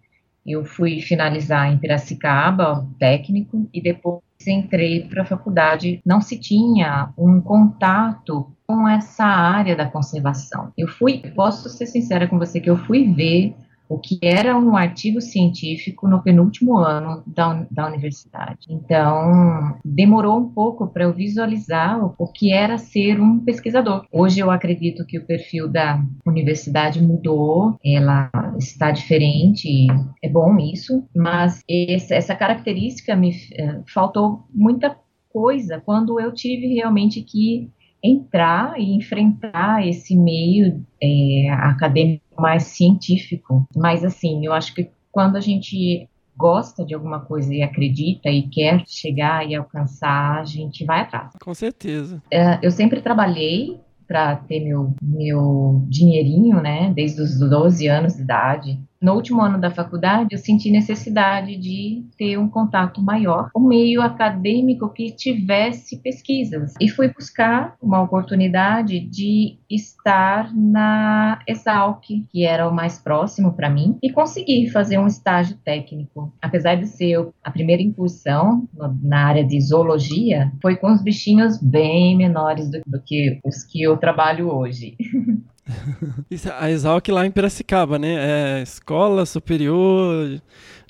Eu 0.47 0.65
fui 0.65 1.01
finalizar 1.03 1.71
em 1.71 1.79
Piracicaba, 1.79 2.87
técnico, 2.99 3.69
e 3.73 3.83
depois 3.83 4.23
entrei 4.47 5.07
para 5.07 5.23
a 5.23 5.27
faculdade. 5.27 6.01
Não 6.05 6.21
se 6.21 6.39
tinha 6.39 7.11
um 7.19 7.41
contato 7.41 8.51
com 8.67 8.89
essa 8.89 9.25
área 9.25 9.77
da 9.77 9.87
conservação. 9.87 10.73
Eu 10.77 10.89
fui, 10.89 11.19
posso 11.35 11.69
ser 11.69 11.87
sincera 11.87 12.27
com 12.27 12.39
você, 12.39 12.61
que 12.61 12.71
eu 12.71 12.77
fui 12.77 13.13
ver 13.13 13.55
o 13.89 13.99
que 13.99 14.19
era 14.23 14.57
um 14.57 14.77
artigo 14.77 15.21
científico 15.21 16.07
no 16.07 16.23
penúltimo 16.23 16.77
ano 16.79 17.23
da, 17.27 17.67
da 17.71 17.87
universidade. 17.87 18.67
Então, 18.69 19.77
demorou 19.85 20.39
um 20.39 20.49
pouco 20.49 20.87
para 20.87 21.05
eu 21.05 21.13
visualizar 21.13 22.05
o, 22.05 22.15
o, 22.19 22.27
que 22.27 22.53
era 22.53 22.77
ser 22.77 23.21
um 23.21 23.41
pesquisador. 23.41 24.05
Hoje 24.13 24.41
eu 24.41 24.51
acredito 24.51 25.07
que 25.07 25.19
o 25.19 25.25
perfil 25.25 25.69
da 25.69 26.03
universidade 26.27 27.03
mudou, 27.03 27.77
ela 27.85 28.31
está 28.59 28.91
diferente, 28.91 29.87
é 30.23 30.29
bom 30.29 30.59
isso, 30.59 31.05
mas 31.15 31.63
esse, 31.69 32.13
essa 32.13 32.35
característica 32.35 33.17
me 33.17 33.31
eh, 33.53 33.81
faltou 33.87 34.45
muita 34.53 34.97
coisa 35.31 35.81
quando 35.85 36.21
eu 36.21 36.33
tive 36.33 36.75
realmente 36.75 37.23
que 37.23 37.71
entrar 38.03 38.79
e 38.79 38.95
enfrentar 38.95 39.87
esse 39.87 40.17
meio 40.17 40.85
é, 41.03 41.51
acadêmico 41.51 42.28
mais 42.39 42.65
científico. 42.65 43.67
Mas, 43.77 44.05
assim, 44.05 44.45
eu 44.45 44.53
acho 44.53 44.75
que 44.75 44.91
quando 45.11 45.37
a 45.37 45.41
gente 45.41 46.09
gosta 46.37 46.85
de 46.85 46.95
alguma 46.95 47.21
coisa 47.21 47.53
e 47.53 47.63
acredita 47.63 48.31
e 48.31 48.43
quer 48.49 48.85
chegar 48.87 49.47
e 49.47 49.57
alcançar, 49.57 50.41
a 50.41 50.45
gente 50.45 50.85
vai 50.85 51.01
atrás. 51.01 51.33
Com 51.43 51.53
certeza. 51.53 52.23
É, 52.31 52.59
eu 52.63 52.71
sempre 52.71 53.03
trabalhei 53.03 53.81
para 54.07 54.37
ter 54.37 54.61
meu, 54.61 54.95
meu 55.03 55.85
dinheirinho, 55.89 56.63
né, 56.63 56.93
desde 56.95 57.21
os 57.21 57.39
12 57.39 57.87
anos 57.89 58.15
de 58.15 58.23
idade 58.23 58.81
no 59.01 59.15
último 59.15 59.41
ano 59.41 59.61
da 59.61 59.71
faculdade, 59.71 60.31
eu 60.33 60.39
senti 60.39 60.71
necessidade 60.71 61.57
de 61.57 62.05
ter 62.17 62.37
um 62.37 62.49
contato 62.49 63.01
maior, 63.01 63.51
um 63.57 63.67
meio 63.67 64.03
acadêmico 64.03 64.93
que 64.93 65.13
tivesse 65.13 65.99
pesquisas. 66.03 66.75
E 66.81 66.89
fui 66.89 67.13
buscar 67.13 67.77
uma 67.81 68.03
oportunidade 68.03 69.01
de 69.01 69.59
estar 69.71 70.55
na 70.55 71.41
Exalc, 71.47 72.05
que 72.31 72.45
era 72.45 72.69
o 72.69 72.75
mais 72.75 72.99
próximo 72.99 73.53
para 73.53 73.71
mim, 73.71 73.97
e 74.03 74.11
consegui 74.11 74.69
fazer 74.71 74.99
um 74.99 75.07
estágio 75.07 75.57
técnico. 75.65 76.33
Apesar 76.43 76.75
de 76.75 76.87
ser 76.87 77.29
a 77.43 77.51
primeira 77.51 77.83
incursão 77.83 78.69
na 79.03 79.27
área 79.27 79.45
de 79.45 79.61
zoologia, 79.61 80.53
foi 80.61 80.77
com 80.77 80.93
os 80.93 81.03
bichinhos 81.03 81.61
bem 81.61 82.17
menores 82.17 82.71
do 82.71 82.81
que 83.05 83.41
os 83.45 83.65
que 83.65 83.83
eu 83.83 83.97
trabalho 83.97 84.49
hoje. 84.49 84.97
a 86.59 86.71
Exalc 86.71 87.09
lá 87.09 87.27
em 87.27 87.31
Piracicaba, 87.31 87.99
né? 87.99 88.59
É 88.59 88.63
Escola 88.63 89.27
Superior 89.27 90.41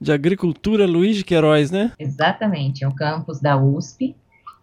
de 0.01 0.13
Agricultura 0.13 0.87
Luiz 0.87 1.17
de 1.17 1.25
Queiroz, 1.25 1.71
né? 1.71 1.93
Exatamente, 1.99 2.85
é 2.85 2.89
um 2.89 2.95
campus 2.95 3.41
da 3.41 3.57
USP, 3.57 4.15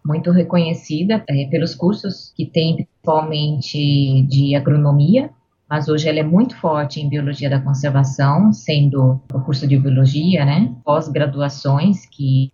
muito 0.04 0.30
reconhecida 0.30 1.22
é, 1.28 1.46
pelos 1.46 1.74
cursos 1.74 2.32
que 2.36 2.46
tem, 2.46 2.76
principalmente 2.76 4.22
de 4.28 4.54
agronomia, 4.54 5.30
mas 5.68 5.88
hoje 5.88 6.08
ela 6.08 6.20
é 6.20 6.22
muito 6.22 6.56
forte 6.56 7.00
em 7.00 7.08
biologia 7.08 7.50
da 7.50 7.60
conservação, 7.60 8.52
sendo 8.52 9.20
o 9.32 9.40
curso 9.40 9.66
de 9.66 9.78
biologia, 9.78 10.44
né? 10.44 10.74
Pós-graduações 10.84 12.06
que 12.06 12.50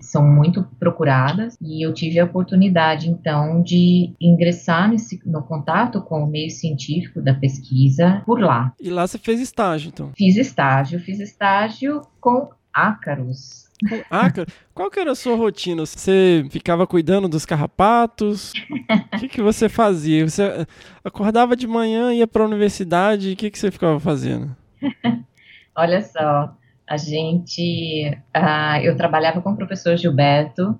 são 0.00 0.26
muito 0.26 0.64
procuradas 0.78 1.56
e 1.60 1.84
eu 1.84 1.92
tive 1.92 2.18
a 2.18 2.24
oportunidade 2.24 3.08
então 3.08 3.62
de 3.62 4.12
ingressar 4.20 4.90
nesse, 4.90 5.20
no 5.24 5.42
contato 5.42 6.02
com 6.02 6.24
o 6.24 6.26
meio 6.26 6.50
científico 6.50 7.22
da 7.22 7.34
pesquisa 7.34 8.22
por 8.26 8.40
lá. 8.40 8.72
E 8.80 8.90
lá 8.90 9.06
você 9.06 9.18
fez 9.18 9.40
estágio, 9.40 9.88
então? 9.88 10.10
Fiz 10.16 10.36
estágio, 10.36 11.00
fiz 11.00 11.20
estágio 11.20 12.02
com 12.20 12.50
ácaros, 12.72 13.65
ah, 14.10 14.32
qual 14.72 14.90
que 14.90 15.00
era 15.00 15.12
a 15.12 15.14
sua 15.14 15.36
rotina? 15.36 15.84
Você 15.84 16.46
ficava 16.50 16.86
cuidando 16.86 17.28
dos 17.28 17.44
carrapatos? 17.44 18.52
O 19.12 19.18
que, 19.18 19.28
que 19.28 19.42
você 19.42 19.68
fazia? 19.68 20.28
Você 20.28 20.66
acordava 21.04 21.54
de 21.54 21.66
manhã, 21.66 22.12
ia 22.12 22.26
para 22.26 22.42
a 22.42 22.46
universidade, 22.46 23.32
o 23.32 23.36
que, 23.36 23.50
que 23.50 23.58
você 23.58 23.70
ficava 23.70 24.00
fazendo? 24.00 24.54
Olha 25.76 26.00
só, 26.00 26.56
a 26.88 26.96
gente. 26.96 28.10
Uh, 28.34 28.80
eu 28.82 28.96
trabalhava 28.96 29.42
com 29.42 29.52
o 29.52 29.56
professor 29.56 29.96
Gilberto, 29.96 30.78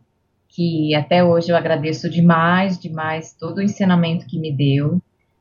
que 0.48 0.94
até 0.94 1.22
hoje 1.22 1.50
eu 1.50 1.56
agradeço 1.56 2.08
demais, 2.08 2.78
demais 2.78 3.34
todo 3.38 3.58
o 3.58 3.62
ensinamento 3.62 4.26
que 4.26 4.38
me 4.38 4.56
deu 4.56 5.00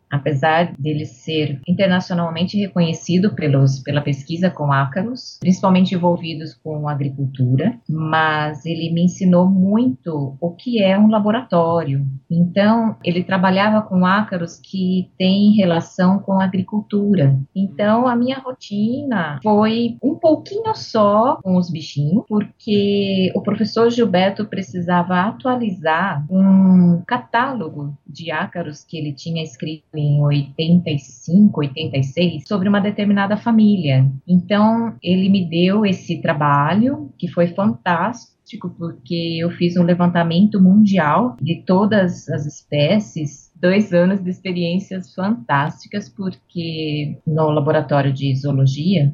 apesar 0.09 0.73
dele 0.77 1.05
ser 1.05 1.59
internacionalmente 1.67 2.57
reconhecido 2.57 3.33
pelos, 3.35 3.79
pela 3.79 4.01
pesquisa 4.01 4.49
com 4.49 4.71
ácaros, 4.71 5.37
principalmente 5.39 5.95
envolvidos 5.95 6.53
com 6.53 6.87
agricultura, 6.87 7.77
mas 7.89 8.65
ele 8.65 8.93
me 8.93 9.03
ensinou 9.03 9.49
muito 9.49 10.37
o 10.39 10.51
que 10.51 10.81
é 10.81 10.97
um 10.97 11.07
laboratório. 11.07 12.05
Então, 12.29 12.95
ele 13.03 13.23
trabalhava 13.23 13.81
com 13.81 14.05
ácaros 14.05 14.59
que 14.59 15.11
têm 15.17 15.55
relação 15.55 16.19
com 16.19 16.39
agricultura. 16.39 17.37
Então, 17.55 18.07
a 18.07 18.15
minha 18.15 18.39
rotina 18.39 19.39
foi 19.41 19.97
um 20.01 20.15
pouquinho 20.15 20.75
só 20.75 21.37
com 21.41 21.57
os 21.57 21.69
bichinhos, 21.69 22.23
porque 22.27 23.31
o 23.35 23.41
professor 23.41 23.89
Gilberto 23.89 24.45
precisava 24.45 25.21
atualizar 25.21 26.25
um 26.29 27.01
catálogo 27.05 27.97
de 28.07 28.31
ácaros 28.31 28.83
que 28.83 28.97
ele 28.97 29.13
tinha 29.13 29.43
escrito 29.43 29.83
em 29.97 30.21
85, 30.21 31.59
86 31.59 32.47
sobre 32.47 32.69
uma 32.69 32.79
determinada 32.79 33.37
família. 33.37 34.09
Então, 34.27 34.95
ele 35.01 35.29
me 35.29 35.49
deu 35.49 35.85
esse 35.85 36.21
trabalho 36.21 37.11
que 37.17 37.27
foi 37.27 37.47
fantástico 37.47 38.69
porque 38.77 39.37
eu 39.39 39.49
fiz 39.51 39.75
um 39.75 39.83
levantamento 39.83 40.61
mundial 40.61 41.35
de 41.41 41.63
todas 41.65 42.29
as 42.29 42.45
espécies 42.45 43.51
dois 43.55 43.93
anos 43.93 44.23
de 44.23 44.29
experiências 44.29 45.13
fantásticas, 45.13 46.09
porque 46.09 47.17
no 47.25 47.49
laboratório 47.49 48.13
de 48.13 48.35
zoologia 48.35 49.11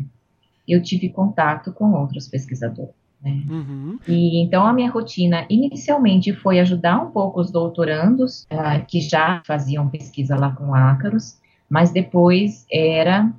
eu 0.68 0.82
tive 0.82 1.10
contato 1.10 1.72
com 1.72 1.94
outros 1.94 2.28
pesquisadores. 2.28 3.01
Né? 3.24 3.44
Uhum. 3.50 4.00
E 4.08 4.42
então 4.42 4.66
a 4.66 4.74
minha 4.74 4.90
rotina 4.90 5.46
inicialmente 5.50 6.34
foi 6.34 6.60
ajudar 6.60 7.00
um 7.00 7.12
pouco 7.12 7.40
os 7.40 7.52
doutorandos 7.52 8.48
uh, 8.52 8.84
que 8.88 9.00
já 9.00 9.42
faziam 9.46 9.88
pesquisa 9.90 10.36
lá 10.36 10.52
com 10.52 10.74
ácaros, 10.74 11.38
mas 11.70 11.92
depois 11.92 12.66
era 12.72 13.32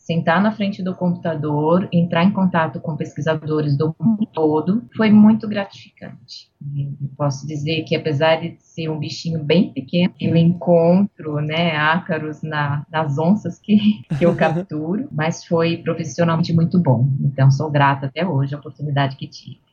sentar 0.00 0.42
na 0.42 0.50
frente 0.50 0.82
do 0.82 0.94
computador, 0.94 1.88
entrar 1.92 2.24
em 2.24 2.32
contato 2.32 2.80
com 2.80 2.96
pesquisadores 2.96 3.76
do 3.76 3.94
mundo 4.00 4.26
todo, 4.26 4.82
foi 4.96 5.10
muito 5.10 5.46
gratificante. 5.46 6.50
Eu 6.76 7.08
posso 7.16 7.46
dizer 7.46 7.84
que 7.84 7.94
apesar 7.94 8.40
de 8.40 8.56
ser 8.58 8.88
um 8.88 8.98
bichinho 8.98 9.44
bem 9.44 9.72
pequeno, 9.72 10.12
eu 10.18 10.34
encontro, 10.34 11.40
né, 11.40 11.76
ácaros 11.76 12.42
na, 12.42 12.84
nas 12.90 13.18
onças 13.18 13.58
que, 13.58 14.02
que 14.18 14.24
eu 14.24 14.34
capturo, 14.36 15.06
mas 15.12 15.44
foi 15.44 15.76
profissionalmente 15.76 16.52
muito 16.52 16.78
bom. 16.78 17.08
Então 17.20 17.50
sou 17.50 17.70
grata 17.70 18.06
até 18.06 18.26
hoje 18.26 18.54
a 18.54 18.58
oportunidade 18.58 19.16
que 19.16 19.28
tive. 19.28 19.69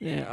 É, 0.00 0.24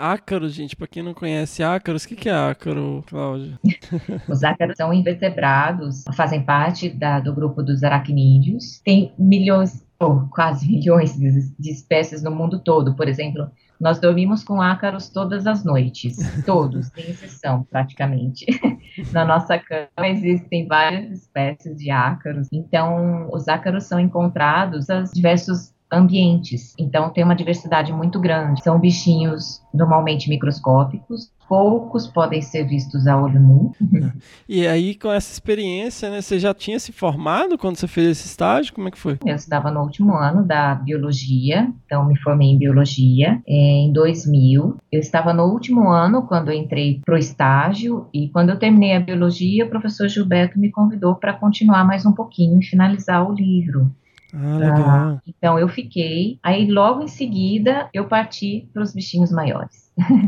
gente, 0.49 0.75
para 0.75 0.87
quem 0.87 1.03
não 1.03 1.13
conhece 1.13 1.63
ácaros, 1.63 2.03
o 2.03 2.07
que, 2.07 2.15
que 2.15 2.29
é 2.29 2.33
ácaro, 2.33 3.03
Cláudia? 3.07 3.59
Os 4.29 4.43
ácaros 4.43 4.75
são 4.77 4.93
invertebrados, 4.93 6.03
fazem 6.15 6.43
parte 6.43 6.89
da, 6.89 7.19
do 7.19 7.33
grupo 7.33 7.61
dos 7.61 7.83
aracnídeos. 7.83 8.81
Tem 8.83 9.13
milhões, 9.17 9.85
ou 9.99 10.27
quase 10.29 10.67
milhões 10.67 11.17
de, 11.17 11.53
de 11.57 11.71
espécies 11.71 12.23
no 12.23 12.31
mundo 12.31 12.59
todo. 12.59 12.95
Por 12.95 13.07
exemplo, 13.07 13.49
nós 13.83 13.99
dormimos 13.99 14.43
com 14.45 14.61
ácaros 14.61 15.09
todas 15.09 15.45
as 15.45 15.65
noites, 15.65 16.15
todos, 16.45 16.87
sem 16.87 17.09
exceção, 17.09 17.67
praticamente. 17.69 18.45
Na 19.11 19.25
nossa 19.25 19.59
cama 19.59 20.07
existem 20.07 20.67
várias 20.67 21.11
espécies 21.11 21.75
de 21.75 21.91
ácaros. 21.91 22.47
Então, 22.53 23.29
os 23.33 23.47
ácaros 23.49 23.83
são 23.83 23.99
encontrados 23.99 24.89
em 24.89 25.03
diversos 25.13 25.72
ambientes. 25.93 26.73
Então 26.77 27.09
tem 27.09 27.23
uma 27.23 27.35
diversidade 27.35 27.93
muito 27.93 28.19
grande. 28.19 28.63
São 28.63 28.79
bichinhos 28.79 29.61
normalmente 29.73 30.29
microscópicos, 30.29 31.31
poucos 31.47 32.07
podem 32.07 32.41
ser 32.41 32.63
vistos 32.65 33.07
a 33.07 33.19
olho 33.19 33.39
nu. 33.39 33.71
E 34.47 34.67
aí, 34.67 34.93
com 34.95 35.11
essa 35.11 35.31
experiência, 35.31 36.09
né, 36.09 36.21
você 36.21 36.37
já 36.37 36.53
tinha 36.53 36.79
se 36.79 36.91
formado 36.91 37.57
quando 37.57 37.77
você 37.77 37.87
fez 37.87 38.09
esse 38.09 38.27
estágio? 38.27 38.73
Como 38.73 38.87
é 38.87 38.91
que 38.91 38.97
foi? 38.97 39.17
Eu 39.25 39.35
estava 39.35 39.71
no 39.71 39.81
último 39.81 40.13
ano 40.15 40.43
da 40.43 40.75
biologia, 40.75 41.71
então 41.85 42.05
me 42.05 42.17
formei 42.19 42.49
em 42.49 42.57
biologia 42.57 43.41
é, 43.47 43.53
em 43.53 43.93
2000. 43.93 44.77
Eu 44.91 44.99
estava 44.99 45.33
no 45.33 45.43
último 45.43 45.89
ano 45.89 46.23
quando 46.23 46.51
entrei 46.51 47.01
para 47.05 47.15
o 47.15 47.17
estágio 47.17 48.07
e 48.13 48.29
quando 48.29 48.49
eu 48.49 48.59
terminei 48.59 48.95
a 48.95 48.99
biologia, 48.99 49.65
o 49.65 49.69
professor 49.69 50.07
Gilberto 50.07 50.59
me 50.59 50.71
convidou 50.71 51.15
para 51.15 51.33
continuar 51.33 51.85
mais 51.85 52.05
um 52.05 52.11
pouquinho 52.11 52.59
e 52.59 52.65
finalizar 52.65 53.27
o 53.27 53.33
livro. 53.33 53.91
Ah, 54.33 54.57
legal. 54.57 55.07
Ah, 55.17 55.21
então 55.27 55.57
eu 55.59 55.69
fiquei. 55.69 56.39
Aí 56.43 56.69
logo 56.69 57.03
em 57.03 57.07
seguida 57.07 57.89
eu 57.93 58.07
parti 58.07 58.69
para 58.73 58.83
os 58.83 58.93
bichinhos 58.93 59.31
maiores. 59.31 59.82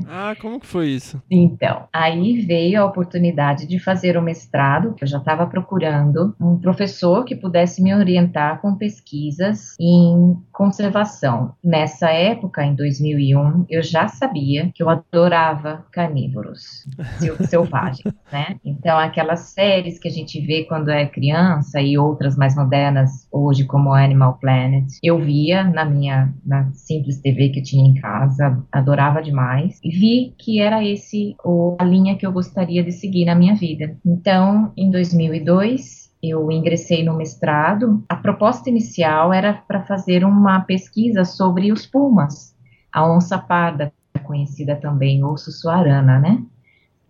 Ah, 0.08 0.36
como 0.40 0.60
que 0.60 0.68
foi 0.68 0.90
isso? 0.90 1.22
Então, 1.30 1.88
aí 1.92 2.42
veio 2.42 2.82
a 2.82 2.86
oportunidade 2.86 3.68
de 3.68 3.80
fazer 3.80 4.18
o 4.18 4.22
mestrado, 4.22 4.94
que 4.94 5.04
eu 5.04 5.08
já 5.08 5.18
estava 5.18 5.48
procurando 5.48 6.36
um 6.40 6.58
professor 6.58 7.26
que 7.26 7.36
pudesse 7.36 7.82
me 7.82 7.94
orientar 7.94 8.62
com 8.62 8.76
pesquisas 8.76 9.76
em 9.80 10.38
conservação. 10.52 11.54
Nessa 11.64 12.10
época, 12.10 12.64
em 12.64 12.76
2001, 12.76 13.66
eu 13.70 13.82
já 13.82 14.08
sabia 14.08 14.72
que 14.74 14.84
eu 14.84 14.90
adorava 14.90 15.86
carnívoros 15.92 16.86
selvagens, 17.50 18.14
né? 18.32 18.58
Então, 18.64 18.98
aquelas 18.98 19.40
séries 19.52 20.00
que 20.00 20.08
a 20.08 20.12
gente 20.12 20.40
vê 20.46 20.64
quando 20.64 20.90
é 20.90 21.06
criança 21.06 21.82
e 21.82 21.98
outras 21.98 22.36
mais 22.36 22.56
modernas 22.56 23.28
hoje, 23.32 23.66
como 23.66 23.94
Animal 23.94 24.38
Planet, 24.40 24.86
eu 25.04 25.20
via 25.20 25.64
na 25.64 25.86
minha 25.86 26.34
na 26.46 26.72
simples 26.74 27.20
TV 27.20 27.50
que 27.50 27.60
eu 27.60 27.64
tinha 27.64 27.88
em 27.88 27.96
casa, 27.96 28.64
adorava 28.72 29.22
demais 29.22 29.55
mais 29.56 29.80
vi 29.82 30.36
que 30.38 30.60
era 30.60 30.84
esse 30.84 31.36
a 31.80 31.84
linha 31.84 32.18
que 32.18 32.26
eu 32.26 32.32
gostaria 32.32 32.84
de 32.84 32.92
seguir 32.92 33.26
na 33.26 33.36
minha 33.36 33.56
vida. 33.56 33.98
Então, 34.06 34.74
em 34.76 34.92
2002, 34.92 36.12
eu 36.22 36.52
ingressei 36.52 37.04
no 37.04 37.16
mestrado. 37.16 38.04
A 38.10 38.16
proposta 38.16 38.70
inicial 38.70 39.32
era 39.32 39.54
para 39.54 39.84
fazer 39.84 40.26
uma 40.26 40.60
pesquisa 40.62 41.24
sobre 41.24 41.72
os 41.72 41.86
pumas, 41.86 42.54
a 42.92 43.10
onça 43.10 43.38
parda, 43.38 43.94
conhecida 44.24 44.76
também, 44.76 45.24
ou 45.24 45.38
sussuarana, 45.38 46.20
né? 46.20 46.44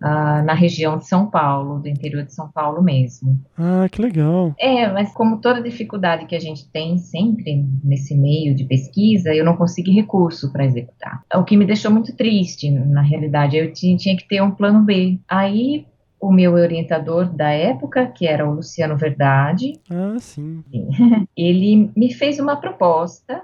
Uh, 0.01 0.43
na 0.43 0.53
região 0.53 0.97
de 0.97 1.08
São 1.08 1.29
Paulo, 1.29 1.79
do 1.79 1.88
interior 1.88 2.23
de 2.23 2.34
São 2.34 2.49
Paulo 2.49 2.81
mesmo. 2.81 3.39
Ah, 3.58 3.88
que 3.89 4.01
legal. 4.01 4.53
É, 4.60 4.88
mas 4.91 5.12
como 5.13 5.39
toda 5.39 5.62
dificuldade 5.62 6.25
que 6.25 6.36
a 6.36 6.39
gente 6.39 6.69
tem 6.69 6.97
sempre 6.97 7.65
nesse 7.84 8.15
meio 8.15 8.55
de 8.55 8.63
pesquisa, 8.65 9.34
eu 9.34 9.45
não 9.45 9.55
consegui 9.55 9.91
recurso 9.91 10.51
para 10.51 10.65
executar. 10.65 11.23
O 11.34 11.43
que 11.43 11.58
me 11.58 11.65
deixou 11.65 11.91
muito 11.91 12.15
triste, 12.15 12.69
na 12.69 13.01
realidade, 13.01 13.58
eu 13.58 13.71
tinha, 13.73 13.97
que 13.97 14.27
ter 14.27 14.41
um 14.41 14.51
plano 14.51 14.81
B. 14.84 15.19
Aí 15.27 15.86
o 16.19 16.31
meu 16.31 16.53
orientador 16.53 17.27
da 17.29 17.49
época, 17.51 18.08
que 18.08 18.25
era 18.25 18.47
o 18.47 18.55
Luciano 18.55 18.97
Verdade. 18.97 19.79
Ah, 19.89 20.17
sim. 20.19 20.63
Ele 21.36 21.91
me 21.95 22.13
fez 22.13 22.39
uma 22.39 22.55
proposta 22.55 23.41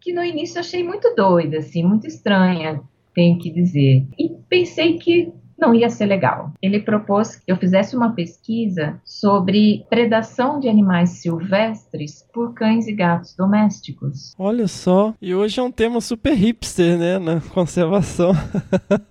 que 0.00 0.12
no 0.12 0.22
início 0.22 0.58
eu 0.58 0.60
achei 0.60 0.84
muito 0.84 1.14
doida, 1.14 1.58
assim, 1.58 1.82
muito 1.82 2.06
estranha, 2.06 2.80
tenho 3.14 3.38
que 3.38 3.50
dizer. 3.50 4.06
E 4.18 4.28
pensei 4.48 4.98
que 4.98 5.32
não 5.58 5.74
ia 5.74 5.88
ser 5.88 6.06
legal. 6.06 6.52
Ele 6.60 6.80
propôs 6.80 7.36
que 7.36 7.50
eu 7.50 7.56
fizesse 7.56 7.96
uma 7.96 8.12
pesquisa 8.12 9.00
sobre 9.04 9.84
predação 9.88 10.60
de 10.60 10.68
animais 10.68 11.10
silvestres 11.10 12.24
por 12.32 12.54
cães 12.54 12.86
e 12.86 12.92
gatos 12.92 13.34
domésticos. 13.36 14.34
Olha 14.38 14.66
só, 14.66 15.14
e 15.20 15.34
hoje 15.34 15.60
é 15.60 15.62
um 15.62 15.70
tema 15.70 16.00
super 16.00 16.34
hipster, 16.34 16.98
né, 16.98 17.18
na 17.18 17.40
conservação. 17.40 18.32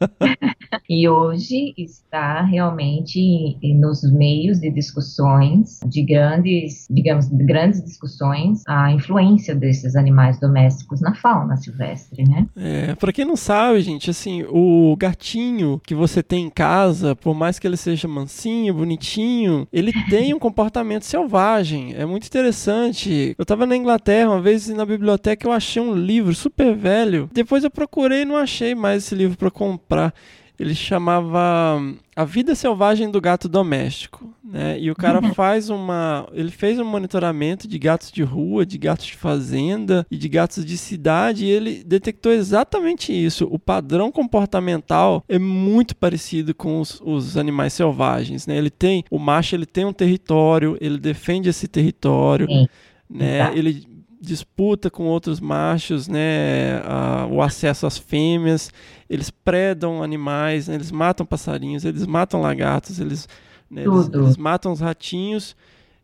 e 0.89 1.07
hoje 1.07 1.73
está 1.77 2.41
realmente 2.41 3.57
nos 3.79 4.03
meios 4.11 4.59
de 4.59 4.69
discussões, 4.69 5.79
de 5.85 6.03
grandes, 6.03 6.87
digamos, 6.89 7.29
de 7.29 7.43
grandes 7.43 7.83
discussões, 7.83 8.63
a 8.67 8.91
influência 8.91 9.55
desses 9.55 9.95
animais 9.95 10.39
domésticos 10.39 11.01
na 11.01 11.15
fauna 11.15 11.55
silvestre, 11.57 12.23
né? 12.23 12.47
É, 12.55 12.95
para 12.95 13.13
quem 13.13 13.25
não 13.25 13.35
sabe, 13.35 13.81
gente, 13.81 14.09
assim, 14.09 14.43
o 14.49 14.95
gatinho 14.97 15.81
que 15.85 15.95
você 15.95 16.21
tem 16.21 16.32
em 16.35 16.49
casa, 16.49 17.15
por 17.15 17.33
mais 17.33 17.59
que 17.59 17.67
ele 17.67 17.77
seja 17.77 18.07
mansinho, 18.07 18.73
bonitinho, 18.73 19.67
ele 19.71 19.91
tem 20.09 20.33
um 20.33 20.39
comportamento 20.39 21.03
selvagem. 21.03 21.93
É 21.95 22.05
muito 22.05 22.27
interessante. 22.27 23.35
Eu 23.37 23.45
tava 23.45 23.65
na 23.65 23.75
Inglaterra 23.75 24.29
uma 24.29 24.41
vez 24.41 24.67
na 24.69 24.85
biblioteca 24.85 25.47
eu 25.47 25.51
achei 25.51 25.81
um 25.81 25.93
livro 25.93 26.33
super 26.33 26.75
velho. 26.75 27.29
Depois 27.33 27.63
eu 27.63 27.71
procurei 27.71 28.21
e 28.21 28.25
não 28.25 28.37
achei 28.37 28.75
mais 28.75 29.03
esse 29.03 29.15
livro 29.15 29.37
para 29.37 29.51
comprar 29.51 30.13
ele 30.59 30.75
chamava 30.75 31.81
A 32.15 32.23
Vida 32.23 32.53
Selvagem 32.53 33.09
do 33.09 33.19
Gato 33.19 33.49
Doméstico, 33.49 34.33
né? 34.43 34.79
E 34.79 34.91
o 34.91 34.95
cara 34.95 35.21
faz 35.33 35.69
uma, 35.69 36.27
ele 36.31 36.51
fez 36.51 36.79
um 36.79 36.85
monitoramento 36.85 37.67
de 37.67 37.79
gatos 37.79 38.11
de 38.11 38.21
rua, 38.23 38.65
de 38.65 38.77
gatos 38.77 39.07
de 39.07 39.15
fazenda 39.15 40.05
e 40.11 40.17
de 40.17 40.29
gatos 40.29 40.63
de 40.63 40.77
cidade, 40.77 41.45
e 41.45 41.49
ele 41.49 41.83
detectou 41.83 42.31
exatamente 42.31 43.11
isso. 43.11 43.47
O 43.51 43.57
padrão 43.57 44.11
comportamental 44.11 45.23
é 45.27 45.39
muito 45.39 45.95
parecido 45.95 46.53
com 46.53 46.79
os, 46.79 47.01
os 47.03 47.35
animais 47.35 47.73
selvagens, 47.73 48.45
né? 48.45 48.57
Ele 48.57 48.69
tem, 48.69 49.03
o 49.09 49.17
macho 49.17 49.55
ele 49.55 49.65
tem 49.65 49.85
um 49.85 49.93
território, 49.93 50.77
ele 50.79 50.99
defende 50.99 51.49
esse 51.49 51.67
território, 51.67 52.47
né? 53.09 53.51
Ele 53.55 53.91
disputa 54.23 54.89
com 54.89 55.03
outros 55.03 55.39
machos, 55.41 56.07
né, 56.07 56.81
a, 56.85 57.27
o 57.29 57.41
acesso 57.41 57.85
às 57.85 57.97
fêmeas, 57.97 58.71
eles 59.09 59.29
predam 59.29 60.01
animais, 60.01 60.67
né, 60.69 60.75
eles 60.75 60.91
matam 60.91 61.25
passarinhos, 61.25 61.83
eles 61.83 62.05
matam 62.07 62.41
lagartos, 62.41 62.99
eles, 62.99 63.27
né, 63.69 63.83
eles, 63.83 64.09
eles 64.13 64.37
matam 64.37 64.71
os 64.71 64.79
ratinhos 64.79 65.55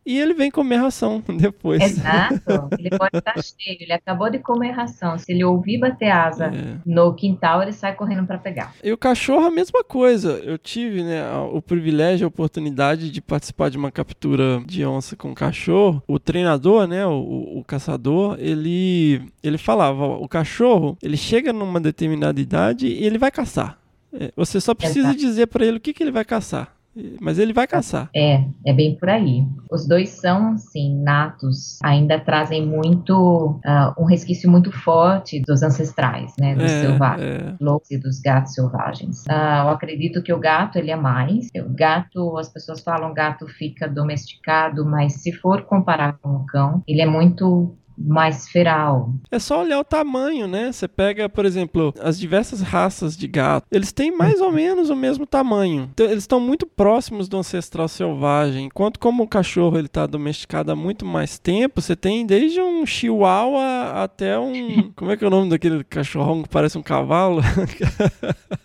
e 0.10 0.20
ele 0.20 0.34
vem 0.34 0.50
comer 0.50 0.78
ração 0.78 1.24
depois. 1.38 1.84
Exato. 1.84 2.68
Ele 2.80 2.90
pode 2.90 3.16
estar 3.16 3.36
cheio, 3.36 3.78
ele 3.80 3.94
acabou 3.94 4.28
de 4.32 4.40
comer 4.40 4.72
ração. 4.72 5.20
Se 5.20 5.32
ele 5.32 5.44
ouvir 5.44 5.78
bater 5.78 6.10
asa 6.10 6.48
é. 6.48 6.78
no 6.84 7.14
quintal, 7.14 7.62
ele 7.62 7.72
sai 7.72 7.94
correndo 7.94 8.26
para 8.26 8.40
pegar. 8.40 8.74
E 8.84 8.92
o 8.92 8.98
cachorro 8.98 9.46
a 9.46 9.52
mesma 9.52 9.84
coisa. 9.84 10.32
Eu 10.44 10.58
tive, 10.58 11.04
né, 11.04 11.22
o 11.54 11.62
privilégio, 11.62 12.26
a 12.26 12.28
oportunidade 12.28 13.12
de 13.12 13.22
participar 13.22 13.70
de 13.70 13.78
uma 13.78 13.92
captura 13.92 14.60
de 14.66 14.84
onça 14.84 15.16
com 15.16 15.36
cachorro. 15.36 16.02
O 16.08 16.18
treinador, 16.18 16.88
né, 16.88 17.06
o, 17.06 17.60
o 17.60 17.64
caçador, 17.64 18.36
ele 18.40 19.22
ele 19.44 19.60
falava, 19.60 20.02
ó, 20.02 20.24
o 20.24 20.28
cachorro, 20.28 20.98
ele 21.04 21.18
chega 21.18 21.54
numa 21.54 21.80
determinada 21.80 22.42
idade 22.42 22.88
e 22.88 23.06
ele 23.06 23.20
vai 23.20 23.30
caçar. 23.30 23.78
É, 24.12 24.32
você 24.36 24.60
só 24.60 24.74
precisa 24.74 25.10
Exato. 25.10 25.20
dizer 25.20 25.48
para 25.48 25.64
ele 25.64 25.78
o 25.78 25.80
que, 25.80 25.94
que 25.94 26.02
ele 26.02 26.12
vai 26.12 26.26
caçar. 26.26 26.79
Mas 27.22 27.40
ele 27.40 27.54
vai 27.54 27.68
caçar. 27.68 28.10
É, 28.16 28.44
é 28.66 28.74
bem 28.74 28.96
por 28.96 29.10
aí. 29.10 29.46
Os 29.72 29.88
dois 29.88 30.10
são, 30.10 30.58
sim, 30.58 31.02
natos. 31.02 31.78
Ainda 31.84 32.20
trazem 32.20 32.66
muito, 32.66 33.60
uh, 33.66 34.02
um 34.02 34.06
resquício 34.06 34.50
muito 34.50 34.72
forte 34.72 35.40
dos 35.42 35.62
ancestrais, 35.62 36.34
né, 36.40 36.56
dos 36.56 36.72
É, 36.72 36.82
selvagens, 36.82 37.42
é. 37.42 37.56
lobos 37.62 37.90
e 37.92 37.98
dos 37.98 38.20
gatos 38.20 38.54
selvagens. 38.54 39.24
Ah, 39.30 39.64
eu 39.66 39.70
acredito 39.70 40.22
que 40.22 40.34
o 40.34 40.40
gato, 40.40 40.78
ele 40.78 40.92
é 40.92 40.96
mais. 40.96 41.48
O 41.56 41.74
gato, 41.74 42.38
as 42.38 42.50
pessoas 42.50 42.82
falam 42.82 43.14
gato 43.14 43.48
fica 43.48 43.88
domesticado, 43.88 44.86
mas 44.86 45.14
se 45.14 45.32
for 45.32 45.64
comparar 45.64 46.18
com 46.22 46.30
o 46.30 46.46
cão, 46.46 46.84
ele 46.88 47.02
é 47.02 47.06
muito 47.06 47.76
mais 48.00 48.48
feral. 48.48 49.14
É 49.30 49.38
só 49.38 49.62
olhar 49.62 49.80
o 49.80 49.84
tamanho, 49.84 50.48
né? 50.48 50.72
Você 50.72 50.88
pega, 50.88 51.28
por 51.28 51.46
exemplo, 51.46 51.94
as 52.00 52.18
diversas 52.18 52.62
raças 52.62 53.18
de 53.18 53.28
gato. 53.28 53.66
Eles 53.70 53.92
têm 53.92 54.16
mais 54.16 54.40
ou 54.40 54.52
menos 54.52 54.90
o 54.90 54.96
mesmo 54.96 55.26
tamanho. 55.26 55.90
Então, 55.94 56.06
eles 56.06 56.24
estão 56.24 56.40
muito 56.40 56.66
próximos 56.66 57.28
do 57.28 57.38
ancestral 57.38 57.88
selvagem. 57.88 58.66
Enquanto 58.66 59.00
como 59.00 59.24
o 59.24 59.28
cachorro 59.28 59.78
ele 59.78 59.88
está 59.88 60.06
domesticado 60.06 60.72
há 60.72 60.76
muito 60.76 61.06
mais 61.06 61.38
tempo, 61.38 61.82
você 61.82 61.96
tem 61.96 62.26
desde 62.26 62.62
um 62.62 62.86
chihuahua 62.86 64.04
até 64.04 64.40
um... 64.40 64.92
Como 64.96 65.12
é 65.12 65.18
que 65.18 65.24
é 65.24 65.28
o 65.28 65.32
nome 65.32 65.50
daquele 65.50 65.84
cachorrão 65.84 66.44
que 66.44 66.50
parece 66.50 66.78
um 66.78 66.84
cavalo? 66.84 67.42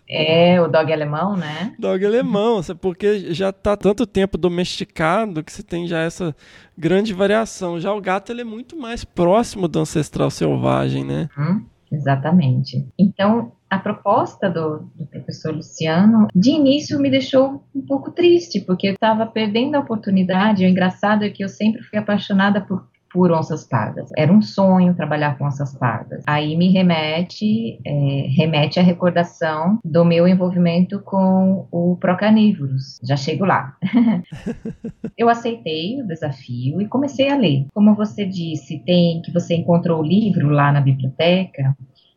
É, 0.06 0.60
o 0.60 0.68
dog 0.68 0.92
alemão, 0.92 1.34
né? 1.34 1.74
Dog 1.76 2.04
alemão, 2.04 2.60
porque 2.80 3.32
já 3.34 3.50
tá 3.50 3.76
tanto 3.76 4.06
tempo 4.06 4.38
domesticado 4.38 5.42
que 5.42 5.50
você 5.50 5.62
tem 5.62 5.88
já 5.88 6.02
essa 6.02 6.36
grande 6.76 7.12
variação. 7.12 7.80
Já 7.80 7.92
o 7.92 8.00
gato 8.00 8.30
ele 8.30 8.42
é 8.42 8.44
muito 8.44 8.76
mais 8.76 9.02
próximo 9.04 9.23
do 9.68 9.80
ancestral 9.80 10.30
selvagem, 10.30 11.04
né? 11.04 11.28
Hum, 11.38 11.64
exatamente. 11.90 12.86
Então, 12.98 13.52
a 13.68 13.78
proposta 13.78 14.48
do, 14.48 14.88
do 14.94 15.06
professor 15.06 15.54
Luciano, 15.54 16.28
de 16.34 16.50
início, 16.50 16.98
me 17.00 17.10
deixou 17.10 17.64
um 17.74 17.82
pouco 17.82 18.12
triste, 18.12 18.60
porque 18.60 18.88
eu 18.88 18.92
estava 18.92 19.26
perdendo 19.26 19.74
a 19.74 19.80
oportunidade. 19.80 20.64
O 20.64 20.68
engraçado 20.68 21.24
é 21.24 21.30
que 21.30 21.42
eu 21.42 21.48
sempre 21.48 21.82
fui 21.82 21.98
apaixonada 21.98 22.60
por 22.60 22.86
por 23.14 23.30
onças 23.30 23.62
pardas. 23.62 24.10
Era 24.16 24.32
um 24.32 24.42
sonho 24.42 24.92
trabalhar 24.92 25.38
com 25.38 25.46
onças 25.46 25.72
pardas. 25.78 26.24
Aí 26.26 26.56
me 26.56 26.72
remete, 26.72 27.78
é, 27.86 28.26
remete 28.36 28.80
à 28.80 28.82
recordação 28.82 29.78
do 29.84 30.04
meu 30.04 30.26
envolvimento 30.26 30.98
com 30.98 31.68
o 31.70 31.96
Procanívoros. 32.00 32.98
Já 33.04 33.16
chego 33.16 33.44
lá. 33.44 33.76
Eu 35.16 35.28
aceitei 35.28 36.02
o 36.02 36.06
desafio 36.08 36.82
e 36.82 36.88
comecei 36.88 37.30
a 37.30 37.36
ler. 37.36 37.66
Como 37.72 37.94
você 37.94 38.26
disse, 38.26 38.80
tem 38.80 39.22
que 39.22 39.32
você 39.32 39.54
encontrou 39.54 40.00
o 40.00 40.04
livro 40.04 40.48
lá 40.48 40.72
na 40.72 40.80
biblioteca. 40.80 41.76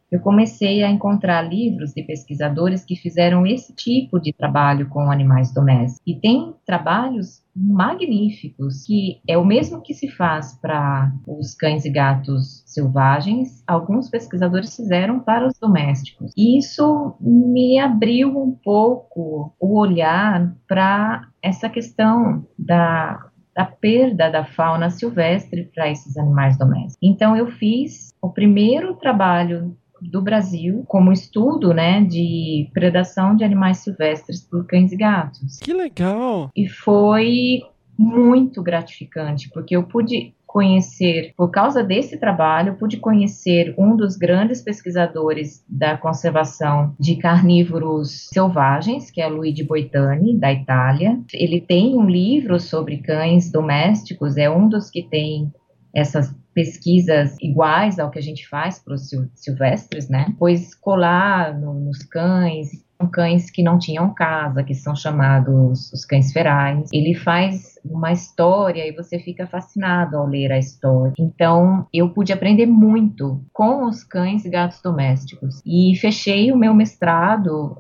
Eu 0.10 0.22
comecei 0.22 0.84
a 0.84 0.90
encontrar 0.90 1.42
livros 1.42 1.92
de 1.94 2.02
pesquisadores 2.02 2.86
que 2.86 2.96
fizeram 2.96 3.46
esse 3.46 3.74
tipo 3.74 4.20
de 4.20 4.32
trabalho 4.32 4.88
com 4.88 5.12
animais 5.12 5.54
domésticos. 5.54 6.02
E 6.08 6.16
tem 6.16 6.54
trabalhos 6.66 7.44
magníficos, 7.54 8.86
que 8.86 9.20
é 9.28 9.38
o 9.38 9.46
mesmo 9.46 9.82
que 9.82 9.94
se 9.94 10.08
faz 10.08 10.58
para 10.62 11.12
os 11.28 11.54
cães 11.56 11.84
e 11.84 11.90
gatos 11.90 12.64
selvagens, 12.66 13.64
alguns 13.68 14.10
pesquisadores 14.10 14.76
fizeram 14.76 15.20
para 15.20 15.46
os 15.46 15.60
domésticos. 15.60 16.32
E 16.38 16.58
isso 16.58 17.16
me 17.20 17.78
abriu 17.78 18.30
um 18.38 18.52
pouco 18.52 19.54
o 19.60 19.78
olhar 19.78 20.56
para 20.68 21.28
essa 21.42 21.70
questão 21.70 22.46
da 22.58 23.28
da 23.58 23.66
perda 23.66 24.30
da 24.30 24.46
fauna 24.46 24.92
silvestre 24.92 25.72
para 25.74 25.90
esses 25.90 26.16
animais 26.16 26.56
domésticos. 26.60 26.96
Então 27.02 27.36
eu 27.36 27.48
fiz 27.48 28.14
o 28.22 28.30
primeiro 28.30 28.94
trabalho 28.98 29.76
do 30.02 30.22
Brasil 30.22 30.84
como 30.88 31.12
estudo, 31.12 31.74
né, 31.74 32.04
de 32.04 32.70
predação 32.74 33.36
de 33.36 33.44
animais 33.44 33.80
silvestres 33.80 34.42
por 34.42 34.66
cães 34.66 34.92
e 34.92 34.98
gatos. 34.98 35.60
Que 35.60 35.74
legal! 35.74 36.50
E 36.56 36.68
foi 36.68 37.62
muito 37.98 38.62
gratificante, 38.62 39.50
porque 39.50 39.76
eu 39.76 39.84
pude 39.84 40.34
conhecer, 40.46 41.34
por 41.36 41.52
causa 41.52 41.84
desse 41.84 42.18
trabalho, 42.18 42.78
pude 42.78 42.98
conhecer 42.98 43.76
um 43.78 43.96
dos 43.96 44.16
grandes 44.16 44.62
pesquisadores 44.62 45.64
da 45.68 45.98
conservação 45.98 46.96
de 46.98 47.18
carnívoros 47.18 48.30
selvagens, 48.30 49.12
que 49.12 49.22
é 49.22 49.28
Luigi 49.28 49.64
Boitani, 49.64 50.38
da 50.38 50.52
Itália. 50.52 51.20
Ele 51.34 51.60
tem 51.60 51.98
um 51.98 52.10
livro 52.10 52.60
sobre 52.60 52.98
cães 53.00 53.52
domésticos, 53.52 54.38
é 54.38 54.50
um 54.50 54.70
dos 54.70 54.90
que 54.90 55.04
tem 55.04 55.52
essas 55.94 56.34
pesquisas 56.58 57.36
iguais 57.40 58.00
ao 58.00 58.10
que 58.10 58.18
a 58.18 58.22
gente 58.22 58.50
faz 58.50 58.80
para 58.80 58.96
os 58.96 59.10
sil 59.14 59.30
silvestres, 59.36 60.10
né? 60.10 60.34
Pois 60.40 60.74
colar 60.74 61.56
no, 61.56 61.72
nos 61.72 62.00
cães, 62.00 62.70
cães 63.12 63.52
que 63.52 63.62
não 63.62 63.78
tinham 63.78 64.12
casa, 64.12 64.64
que 64.64 64.74
são 64.74 64.96
chamados 64.96 65.94
os 65.94 66.04
cães 66.04 66.34
ferais. 66.34 66.90
Ele 66.92 67.14
faz 67.14 67.76
uma 67.86 68.12
história 68.12 68.88
e 68.88 68.92
você 68.92 69.20
fica 69.20 69.46
fascinado 69.46 70.18
ao 70.18 70.26
ler 70.26 70.52
a 70.52 70.58
história. 70.58 71.14
Então, 71.20 71.86
eu 71.94 72.10
pude 72.10 72.34
aprender 72.34 72.66
muito 72.66 73.46
com 73.54 73.86
os 73.86 74.04
cães 74.04 74.44
e 74.44 74.50
gatos 74.50 74.82
domésticos. 74.82 75.62
E 75.64 75.96
fechei 75.98 76.52
o 76.52 76.58
meu 76.58 76.74
mestrado, 76.74 77.78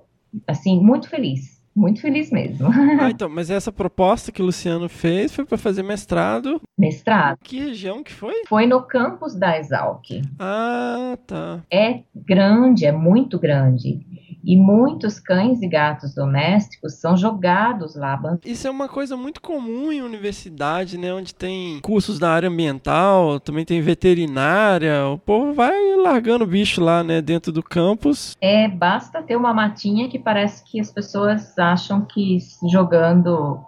assim, 0.47 0.79
muito 0.79 1.09
feliz 1.09 1.56
muito 1.77 2.01
feliz 2.01 2.31
mesmo. 2.31 2.67
Ah, 2.99 3.09
então, 3.11 3.29
mas 3.29 3.49
essa 3.49 3.71
proposta 3.71 4.31
que 4.31 4.41
o 4.41 4.45
Luciano 4.45 4.89
fez 4.89 5.31
foi 5.31 5.45
para 5.45 5.57
fazer 5.57 5.83
mestrado. 5.83 6.59
Mestrado. 6.77 7.37
Que 7.43 7.59
região 7.59 8.03
que 8.03 8.11
foi? 8.11 8.33
Foi 8.47 8.65
no 8.65 8.81
campus 8.81 9.35
da 9.35 9.57
Exalc. 9.59 10.21
Ah, 10.39 11.17
tá. 11.27 11.59
É 11.71 12.01
grande, 12.15 12.85
é 12.85 12.91
muito 12.91 13.37
grande. 13.37 14.06
E 14.47 14.55
muitos 14.55 15.19
cães 15.19 15.61
e 15.61 15.67
gatos 15.67 16.15
domésticos 16.15 16.93
são 17.01 17.17
jogados 17.17 17.97
lá. 17.97 18.17
Isso 18.45 18.65
é 18.65 18.71
uma 18.71 18.87
coisa 18.87 19.17
muito 19.17 19.41
comum 19.41 19.91
em 19.91 20.01
universidade, 20.01 20.97
né? 20.97 21.13
Onde 21.13 21.35
tem 21.35 21.81
cursos 21.81 22.17
da 22.17 22.31
área 22.31 22.47
ambiental, 22.47 23.41
também 23.41 23.65
tem 23.65 23.81
veterinária. 23.81 25.05
O 25.09 25.17
povo 25.17 25.51
vai 25.51 25.75
largando 25.97 26.45
o 26.45 26.47
bicho 26.47 26.81
lá, 26.81 27.03
né? 27.03 27.21
Dentro 27.21 27.51
do 27.51 27.61
campus. 27.61 28.37
É, 28.39 28.69
basta 28.69 29.21
ter 29.21 29.35
uma 29.35 29.53
matinha 29.53 30.07
que 30.07 30.17
parece 30.17 30.63
que 30.63 30.79
as 30.79 30.89
pessoas 30.89 31.59
acham 31.59 32.05
que 32.05 32.37
jogando 32.71 33.59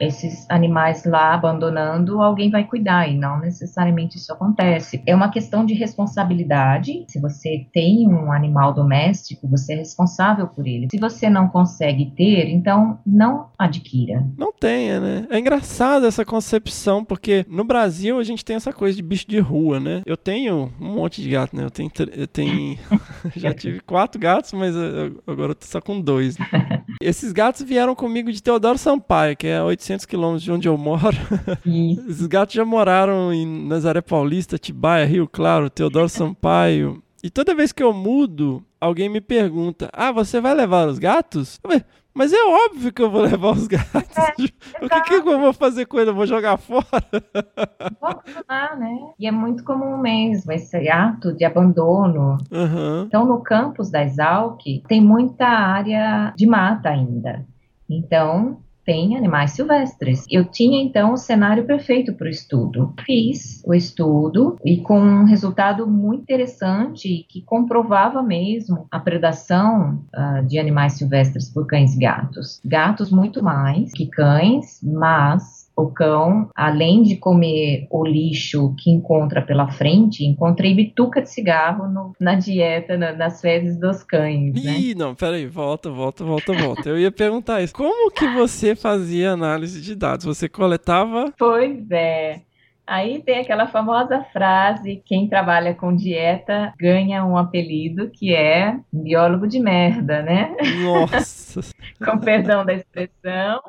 esses 0.00 0.46
animais 0.50 1.04
lá 1.04 1.34
abandonando, 1.34 2.22
alguém 2.22 2.50
vai 2.50 2.64
cuidar 2.64 3.08
e 3.08 3.16
não 3.16 3.40
necessariamente 3.40 4.16
isso 4.16 4.32
acontece. 4.32 5.02
É 5.06 5.14
uma 5.14 5.30
questão 5.30 5.64
de 5.64 5.74
responsabilidade. 5.74 7.04
Se 7.08 7.20
você 7.20 7.66
tem 7.72 8.08
um 8.08 8.32
animal 8.32 8.72
doméstico, 8.72 9.48
você 9.48 9.74
é 9.74 9.76
responsável 9.76 10.46
por 10.48 10.66
ele. 10.66 10.88
Se 10.90 10.98
você 10.98 11.28
não 11.28 11.48
consegue 11.48 12.12
ter, 12.16 12.48
então 12.48 12.98
não 13.06 13.48
adquira. 13.58 14.24
Não 14.36 14.52
tenha, 14.52 15.00
né? 15.00 15.26
É 15.30 15.38
engraçado 15.38 16.06
essa 16.06 16.24
concepção, 16.24 17.04
porque 17.04 17.44
no 17.48 17.64
Brasil 17.64 18.18
a 18.18 18.24
gente 18.24 18.44
tem 18.44 18.56
essa 18.56 18.72
coisa 18.72 18.96
de 18.96 19.02
bicho 19.02 19.28
de 19.28 19.38
rua, 19.38 19.80
né? 19.80 20.02
Eu 20.06 20.16
tenho 20.16 20.72
um 20.80 20.94
monte 20.94 21.22
de 21.22 21.30
gato, 21.30 21.56
né? 21.56 21.64
Eu 21.64 21.70
tenho, 21.70 21.90
eu 22.14 22.26
tenho 22.26 22.78
já 23.36 23.52
tive 23.52 23.80
quatro 23.80 24.20
gatos, 24.20 24.52
mas 24.52 24.74
agora 25.26 25.52
eu 25.52 25.54
tô 25.54 25.66
só 25.66 25.80
com 25.80 26.00
dois. 26.00 26.38
Né? 26.38 26.46
Esses 27.00 27.32
gatos 27.32 27.62
vieram 27.62 27.94
comigo 27.94 28.32
de 28.32 28.42
Teodoro 28.42 28.78
Sampaio, 28.78 29.36
que 29.36 29.46
é 29.46 29.62
800 29.84 30.06
quilômetros 30.06 30.42
de 30.42 30.52
onde 30.52 30.68
eu 30.68 30.78
moro. 30.78 31.16
Isso. 31.64 32.00
Esses 32.08 32.26
gatos 32.26 32.54
já 32.54 32.64
moraram 32.64 33.32
em 33.32 33.46
Nazaré 33.66 34.00
Paulista, 34.00 34.58
Tibaia, 34.58 35.04
Rio 35.04 35.28
Claro, 35.28 35.68
Teodoro 35.68 36.08
Sampaio. 36.10 37.02
E 37.22 37.30
toda 37.30 37.54
vez 37.54 37.72
que 37.72 37.82
eu 37.82 37.92
mudo, 37.92 38.64
alguém 38.80 39.08
me 39.08 39.20
pergunta: 39.20 39.90
Ah, 39.92 40.12
você 40.12 40.40
vai 40.40 40.54
levar 40.54 40.88
os 40.88 40.98
gatos? 40.98 41.58
Eu 41.62 41.70
falei, 41.70 41.84
mas 42.12 42.32
é 42.32 42.36
óbvio 42.36 42.92
que 42.92 43.02
eu 43.02 43.10
vou 43.10 43.22
levar 43.26 43.52
os 43.52 43.66
gatos. 43.66 43.94
É, 44.16 44.84
o 44.84 44.88
que, 44.88 45.02
que, 45.02 45.28
eu 45.28 45.40
vou 45.40 45.52
fazer 45.52 45.86
com 45.86 45.98
ele? 45.98 46.10
Eu 46.10 46.14
vou 46.14 46.26
jogar 46.26 46.56
fora? 46.56 46.84
Vou 48.00 48.22
né? 48.78 48.98
E 49.18 49.26
é 49.26 49.32
muito 49.32 49.64
comum 49.64 49.96
mesmo 49.96 50.52
esse 50.52 50.88
ato 50.88 51.32
de 51.32 51.44
abandono. 51.44 52.36
Uhum. 52.50 53.04
Então, 53.06 53.24
no 53.24 53.42
campus 53.42 53.90
da 53.90 54.04
Exalc, 54.04 54.60
tem 54.86 55.00
muita 55.00 55.46
área 55.46 56.32
de 56.36 56.46
mata 56.46 56.90
ainda. 56.90 57.44
Então, 57.88 58.60
tem 58.84 59.16
animais 59.16 59.52
silvestres. 59.52 60.24
Eu 60.30 60.44
tinha 60.44 60.82
então 60.82 61.12
o 61.12 61.16
cenário 61.16 61.64
perfeito 61.64 62.12
para 62.14 62.26
o 62.26 62.30
estudo. 62.30 62.92
Fiz 63.04 63.62
o 63.66 63.74
estudo 63.74 64.56
e 64.64 64.78
com 64.78 65.00
um 65.00 65.24
resultado 65.24 65.86
muito 65.86 66.22
interessante 66.22 67.26
que 67.28 67.42
comprovava 67.42 68.22
mesmo 68.22 68.86
a 68.90 69.00
predação 69.00 70.04
uh, 70.14 70.46
de 70.46 70.58
animais 70.58 70.94
silvestres 70.94 71.48
por 71.50 71.66
cães 71.66 71.94
e 71.94 71.98
gatos. 71.98 72.60
Gatos 72.64 73.10
muito 73.10 73.42
mais 73.42 73.92
que 73.92 74.06
cães, 74.06 74.80
mas 74.82 75.63
o 75.76 75.88
cão, 75.88 76.48
além 76.54 77.02
de 77.02 77.16
comer 77.16 77.86
o 77.90 78.04
lixo 78.04 78.74
que 78.78 78.90
encontra 78.90 79.42
pela 79.42 79.68
frente, 79.68 80.24
encontrei 80.24 80.74
bituca 80.74 81.20
de 81.20 81.30
cigarro 81.30 81.88
no, 81.88 82.12
na 82.20 82.34
dieta, 82.34 82.96
na, 82.96 83.12
nas 83.12 83.40
fezes 83.40 83.78
dos 83.78 84.02
cães. 84.02 84.54
Né? 84.54 84.78
Ih, 84.78 84.94
não, 84.94 85.14
peraí, 85.14 85.46
volta, 85.46 85.90
volta, 85.90 86.24
volta, 86.24 86.52
volta. 86.52 86.88
Eu 86.88 86.98
ia 86.98 87.10
perguntar 87.10 87.62
isso. 87.62 87.74
Como 87.74 88.10
que 88.10 88.26
você 88.28 88.76
fazia 88.76 89.32
análise 89.32 89.80
de 89.80 89.94
dados? 89.94 90.24
Você 90.24 90.48
coletava? 90.48 91.32
Pois 91.38 91.90
é. 91.90 92.40
Aí 92.86 93.22
tem 93.22 93.40
aquela 93.40 93.66
famosa 93.66 94.24
frase: 94.32 95.02
quem 95.04 95.28
trabalha 95.28 95.74
com 95.74 95.94
dieta 95.94 96.72
ganha 96.78 97.24
um 97.24 97.36
apelido 97.36 98.10
que 98.10 98.34
é 98.34 98.78
biólogo 98.92 99.46
de 99.46 99.58
merda, 99.58 100.22
né? 100.22 100.54
Nossa. 100.82 101.60
com 102.04 102.18
perdão 102.18 102.64
da 102.64 102.74
expressão, 102.74 103.60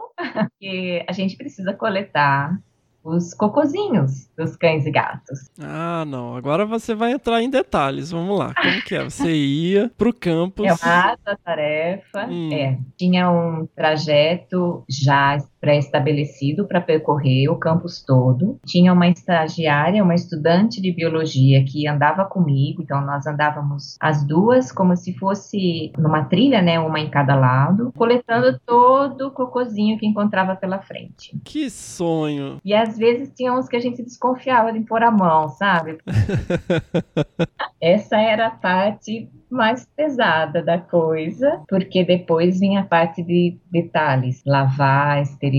que 0.59 1.03
a 1.07 1.11
gente 1.11 1.37
precisa 1.37 1.73
coletar 1.73 2.57
os 3.05 3.35
cocozinhos 3.35 4.27
dos 4.35 4.55
cães 4.55 4.85
e 4.87 4.91
gatos. 4.91 5.51
Ah, 5.61 6.03
não. 6.07 6.35
Agora 6.35 6.65
você 6.65 6.95
vai 6.95 7.11
entrar 7.11 7.39
em 7.39 7.49
detalhes. 7.49 8.09
Vamos 8.09 8.37
lá. 8.37 8.51
Como 8.55 8.81
que 8.81 8.95
é? 8.95 9.03
Você 9.03 9.31
ia 9.31 9.91
pro 9.95 10.11
campus. 10.11 10.65
É 10.65 10.73
uma 10.73 11.37
tarefa. 11.43 12.25
Hum. 12.27 12.51
É. 12.51 12.79
Tinha 12.97 13.29
um 13.29 13.67
trajeto 13.75 14.83
já 14.89 15.37
pré-estabelecido 15.65 16.67
para 16.67 16.79
percorrer 16.79 17.49
o 17.49 17.55
campus 17.55 18.03
todo. 18.05 18.59
Tinha 18.63 18.93
uma 18.93 19.07
estagiária, 19.07 20.03
uma 20.03 20.13
estudante 20.13 20.79
de 20.79 20.91
biologia 20.91 21.65
que 21.65 21.87
andava 21.87 22.23
comigo, 22.23 22.83
então 22.83 23.03
nós 23.03 23.25
andávamos 23.25 23.97
as 23.99 24.23
duas 24.23 24.71
como 24.71 24.95
se 24.95 25.17
fosse 25.17 25.91
numa 25.97 26.25
trilha, 26.25 26.61
né, 26.61 26.79
uma 26.79 26.99
em 26.99 27.09
cada 27.09 27.33
lado, 27.33 27.91
coletando 27.97 28.59
todo 28.63 29.29
o 29.29 29.31
cocozinho 29.31 29.97
que 29.97 30.05
encontrava 30.05 30.55
pela 30.55 30.77
frente. 30.77 31.35
Que 31.43 31.67
sonho! 31.67 32.61
E 32.63 32.71
às 32.71 32.95
vezes 32.95 33.33
tinha 33.35 33.51
uns 33.51 33.67
que 33.67 33.75
a 33.75 33.79
gente 33.79 34.03
desconfiava 34.03 34.71
de 34.71 34.81
pôr 34.81 35.01
a 35.01 35.09
mão, 35.09 35.49
sabe? 35.49 35.97
Essa 37.81 38.17
era 38.17 38.47
a 38.47 38.51
parte 38.51 39.27
mais 39.49 39.87
pesada 39.95 40.61
da 40.61 40.77
coisa, 40.77 41.61
porque 41.67 42.03
depois 42.03 42.59
vinha 42.59 42.81
a 42.81 42.85
parte 42.85 43.23
de 43.23 43.57
detalhes, 43.71 44.43
lavar, 44.45 45.21
esterilizar 45.21 45.54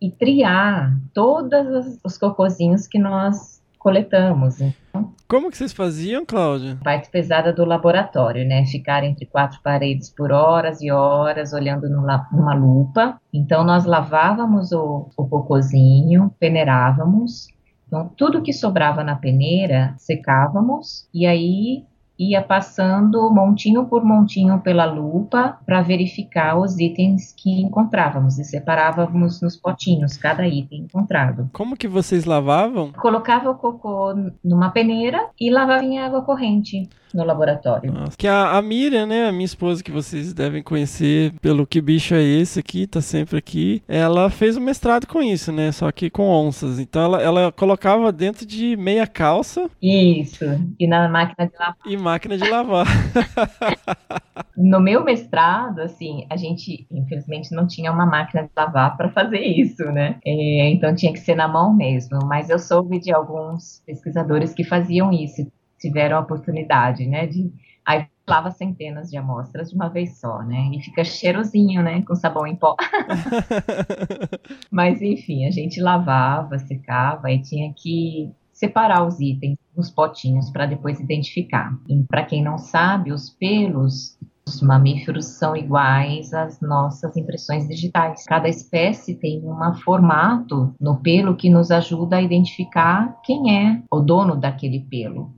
e 0.00 0.10
triar 0.10 0.96
todos 1.12 1.98
os 2.04 2.16
cocozinhos 2.16 2.86
que 2.86 2.98
nós 2.98 3.60
coletamos. 3.78 4.60
Então, 4.60 5.12
Como 5.28 5.50
que 5.50 5.56
vocês 5.56 5.72
faziam, 5.72 6.24
Cláudia? 6.24 6.78
Parte 6.82 7.10
pesada 7.10 7.52
do 7.52 7.64
laboratório, 7.64 8.46
né? 8.46 8.64
Ficar 8.66 9.04
entre 9.04 9.26
quatro 9.26 9.60
paredes 9.62 10.10
por 10.10 10.32
horas 10.32 10.80
e 10.80 10.90
horas, 10.90 11.52
olhando 11.52 11.88
numa 11.88 12.54
lupa. 12.54 13.20
Então, 13.32 13.64
nós 13.64 13.84
lavávamos 13.84 14.72
o, 14.72 15.08
o 15.16 15.28
cocôzinho, 15.28 16.34
peneirávamos. 16.38 17.48
Então, 17.86 18.10
tudo 18.16 18.42
que 18.42 18.52
sobrava 18.52 19.02
na 19.02 19.16
peneira, 19.16 19.94
secávamos 19.96 21.08
e 21.12 21.26
aí 21.26 21.84
ia 22.18 22.42
passando 22.42 23.30
montinho 23.30 23.86
por 23.86 24.04
montinho 24.04 24.60
pela 24.60 24.84
lupa 24.84 25.58
para 25.64 25.82
verificar 25.82 26.58
os 26.58 26.78
itens 26.78 27.34
que 27.36 27.62
encontrávamos 27.62 28.38
e 28.38 28.44
separávamos 28.44 29.40
nos 29.40 29.56
potinhos 29.56 30.16
cada 30.16 30.46
item 30.46 30.82
encontrado. 30.82 31.48
Como 31.52 31.76
que 31.76 31.86
vocês 31.86 32.24
lavavam? 32.24 32.92
Colocava 32.92 33.50
o 33.50 33.54
cocô 33.54 34.14
numa 34.42 34.70
peneira 34.70 35.28
e 35.40 35.50
lavava 35.50 35.84
em 35.84 35.98
água 35.98 36.22
corrente 36.22 36.88
no 37.14 37.24
laboratório. 37.24 37.92
Nossa. 37.92 38.16
Que 38.16 38.26
a, 38.26 38.56
a 38.56 38.62
Miriam, 38.62 39.06
né, 39.06 39.28
a 39.28 39.32
minha 39.32 39.44
esposa 39.44 39.82
que 39.82 39.90
vocês 39.90 40.32
devem 40.32 40.62
conhecer 40.62 41.32
pelo 41.40 41.66
que 41.66 41.80
bicho 41.80 42.14
é 42.14 42.22
esse 42.22 42.60
aqui, 42.60 42.86
tá 42.86 43.00
sempre 43.00 43.38
aqui, 43.38 43.82
ela 43.88 44.30
fez 44.30 44.56
um 44.56 44.60
mestrado 44.60 45.06
com 45.06 45.22
isso, 45.22 45.52
né, 45.52 45.72
só 45.72 45.90
que 45.90 46.10
com 46.10 46.28
onças. 46.28 46.78
Então 46.78 47.02
ela, 47.02 47.22
ela 47.22 47.52
colocava 47.52 48.12
dentro 48.12 48.46
de 48.46 48.76
meia 48.76 49.06
calça. 49.06 49.68
Isso, 49.82 50.44
e 50.78 50.86
na 50.86 51.08
máquina 51.08 51.48
de 51.48 51.56
lavar. 51.58 51.76
Máquina 52.10 52.36
de 52.36 52.48
lavar. 52.48 52.86
no 54.56 54.80
meu 54.80 55.04
mestrado, 55.04 55.80
assim, 55.80 56.26
a 56.30 56.36
gente 56.36 56.86
infelizmente 56.90 57.54
não 57.54 57.66
tinha 57.66 57.92
uma 57.92 58.06
máquina 58.06 58.42
de 58.42 58.50
lavar 58.56 58.96
para 58.96 59.10
fazer 59.10 59.40
isso, 59.40 59.84
né? 59.92 60.18
É, 60.24 60.70
então 60.70 60.94
tinha 60.94 61.12
que 61.12 61.20
ser 61.20 61.34
na 61.34 61.46
mão 61.46 61.74
mesmo. 61.74 62.18
Mas 62.24 62.50
eu 62.50 62.58
soube 62.58 62.98
de 62.98 63.12
alguns 63.12 63.82
pesquisadores 63.86 64.54
que 64.54 64.64
faziam 64.64 65.12
isso 65.12 65.46
tiveram 65.78 66.18
a 66.18 66.20
oportunidade, 66.20 67.06
né, 67.06 67.26
de 67.26 67.52
aí 67.86 68.06
lava 68.28 68.50
centenas 68.50 69.08
de 69.08 69.16
amostras 69.16 69.70
de 69.70 69.74
uma 69.74 69.88
vez 69.88 70.18
só, 70.20 70.42
né, 70.42 70.70
e 70.74 70.82
fica 70.82 71.02
cheirosinho, 71.02 71.82
né, 71.82 72.02
com 72.02 72.14
sabão 72.14 72.46
em 72.46 72.56
pó. 72.56 72.76
Mas 74.70 75.00
enfim, 75.00 75.46
a 75.46 75.50
gente 75.50 75.80
lavava, 75.80 76.58
secava 76.58 77.30
e 77.30 77.40
tinha 77.40 77.72
que 77.72 78.30
separar 78.52 79.06
os 79.06 79.20
itens 79.20 79.56
nos 79.78 79.90
potinhos 79.90 80.50
para 80.50 80.66
depois 80.66 81.00
identificar. 81.00 81.72
E 81.88 82.02
para 82.02 82.24
quem 82.24 82.42
não 82.42 82.58
sabe, 82.58 83.12
os 83.12 83.30
pelos 83.30 84.18
os 84.46 84.62
mamíferos 84.62 85.26
são 85.26 85.54
iguais 85.54 86.32
às 86.32 86.58
nossas 86.62 87.14
impressões 87.18 87.68
digitais. 87.68 88.24
Cada 88.24 88.48
espécie 88.48 89.14
tem 89.14 89.44
um 89.44 89.74
formato 89.74 90.74
no 90.80 90.96
pelo 91.02 91.36
que 91.36 91.50
nos 91.50 91.70
ajuda 91.70 92.16
a 92.16 92.22
identificar 92.22 93.20
quem 93.22 93.58
é 93.58 93.82
o 93.92 94.00
dono 94.00 94.34
daquele 94.34 94.80
pelo 94.80 95.36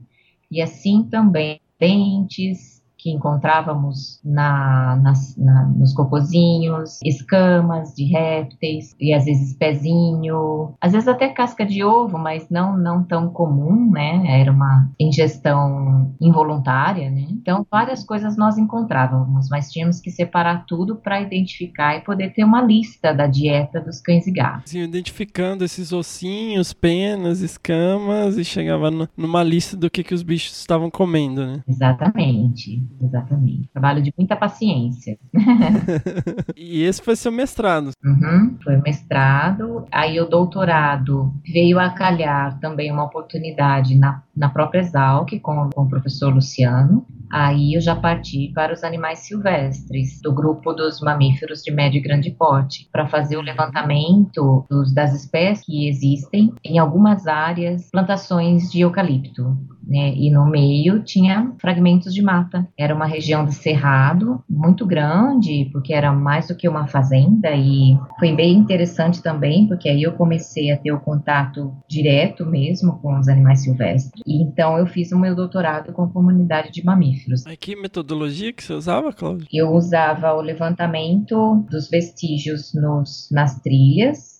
e 0.51 0.61
assim 0.61 1.03
também 1.03 1.61
dentes, 1.79 2.80
que 3.01 3.09
encontrávamos 3.09 4.21
na, 4.23 4.95
nas, 5.01 5.35
na, 5.35 5.65
nos 5.65 5.91
cocozinhos, 5.93 6.99
escamas 7.03 7.95
de 7.95 8.05
répteis 8.05 8.95
e 8.99 9.11
às 9.11 9.25
vezes 9.25 9.57
pezinho, 9.57 10.75
às 10.79 10.91
vezes 10.91 11.07
até 11.07 11.27
casca 11.29 11.65
de 11.65 11.83
ovo, 11.83 12.19
mas 12.19 12.47
não 12.49 12.77
não 12.77 13.03
tão 13.03 13.29
comum, 13.29 13.89
né? 13.89 14.39
Era 14.39 14.51
uma 14.51 14.89
ingestão 14.99 16.13
involuntária, 16.21 17.09
né? 17.09 17.25
Então 17.31 17.65
várias 17.71 18.03
coisas 18.03 18.37
nós 18.37 18.57
encontrávamos, 18.59 19.49
mas 19.49 19.71
tínhamos 19.71 19.99
que 19.99 20.11
separar 20.11 20.65
tudo 20.67 20.95
para 20.95 21.21
identificar 21.21 21.97
e 21.97 22.01
poder 22.01 22.33
ter 22.33 22.43
uma 22.43 22.61
lista 22.61 23.13
da 23.13 23.25
dieta 23.25 23.81
dos 23.81 23.99
cães 23.99 24.27
e 24.27 24.31
gatos. 24.31 24.69
Sim, 24.71 24.83
identificando 24.83 25.63
esses 25.63 25.91
ossinhos, 25.91 26.71
penas, 26.71 27.41
escamas 27.41 28.37
e 28.37 28.45
chegava 28.45 28.91
numa 29.17 29.41
lista 29.41 29.75
do 29.75 29.89
que 29.89 30.03
que 30.03 30.13
os 30.13 30.21
bichos 30.21 30.59
estavam 30.59 30.91
comendo, 30.91 31.45
né? 31.45 31.63
Exatamente. 31.67 32.90
Exatamente. 32.99 33.69
Trabalho 33.71 34.01
de 34.01 34.13
muita 34.17 34.35
paciência. 34.35 35.17
e 36.55 36.83
esse 36.83 37.01
foi 37.01 37.15
seu 37.15 37.31
mestrado? 37.31 37.91
Uhum, 38.03 38.57
foi 38.63 38.77
o 38.77 38.81
mestrado. 38.81 39.85
Aí 39.91 40.19
o 40.19 40.25
doutorado 40.25 41.33
veio 41.45 41.79
a 41.79 41.89
calhar 41.89 42.59
também 42.59 42.91
uma 42.91 43.05
oportunidade 43.05 43.97
na, 43.97 44.23
na 44.35 44.49
própria 44.49 44.79
Exalc 44.79 45.39
com, 45.41 45.69
com 45.73 45.83
o 45.83 45.89
professor 45.89 46.33
Luciano. 46.33 47.05
Aí 47.31 47.75
eu 47.75 47.81
já 47.81 47.95
parti 47.95 48.51
para 48.53 48.73
os 48.73 48.83
animais 48.83 49.19
silvestres, 49.19 50.19
do 50.21 50.33
grupo 50.33 50.73
dos 50.73 50.99
mamíferos 50.99 51.61
de 51.61 51.71
médio 51.71 51.99
e 51.99 52.01
grande 52.01 52.31
porte, 52.31 52.89
para 52.91 53.07
fazer 53.07 53.37
o 53.37 53.41
levantamento 53.41 54.65
dos, 54.69 54.93
das 54.93 55.13
espécies 55.13 55.65
que 55.65 55.87
existem 55.87 56.53
em 56.63 56.77
algumas 56.77 57.27
áreas, 57.27 57.89
plantações 57.89 58.69
de 58.69 58.81
eucalipto 58.81 59.57
né? 59.91 60.13
E 60.15 60.31
no 60.31 60.45
meio 60.45 61.03
tinha 61.03 61.53
fragmentos 61.59 62.13
de 62.13 62.21
mata. 62.21 62.65
Era 62.77 62.95
uma 62.95 63.05
região 63.05 63.43
do 63.43 63.51
cerrado 63.51 64.41
muito 64.49 64.85
grande, 64.85 65.69
porque 65.73 65.93
era 65.93 66.13
mais 66.13 66.47
do 66.47 66.55
que 66.55 66.67
uma 66.67 66.87
fazenda 66.87 67.51
e 67.51 67.97
foi 68.17 68.33
bem 68.33 68.57
interessante 68.57 69.21
também, 69.21 69.67
porque 69.67 69.89
aí 69.89 70.03
eu 70.03 70.13
comecei 70.13 70.71
a 70.71 70.77
ter 70.77 70.93
o 70.93 70.99
contato 70.99 71.73
direto 71.89 72.45
mesmo 72.45 72.99
com 72.99 73.19
os 73.19 73.27
animais 73.27 73.63
silvestres. 73.63 74.20
Então 74.25 74.77
eu 74.77 74.85
fiz 74.87 75.11
o 75.11 75.19
meu 75.19 75.35
doutorado 75.35 75.91
com 75.93 76.07
comunidade 76.09 76.71
de 76.71 76.83
mamíferos. 76.83 77.43
Que 77.59 77.75
metodologia 77.75 78.53
que 78.53 78.63
você 78.63 78.73
usava, 78.73 79.11
Cláudio? 79.13 79.47
Eu 79.51 79.71
usava 79.71 80.33
o 80.33 80.41
levantamento 80.41 81.65
dos 81.69 81.89
vestígios 81.89 82.73
nos, 82.73 83.29
nas 83.31 83.59
trilhas, 83.61 84.30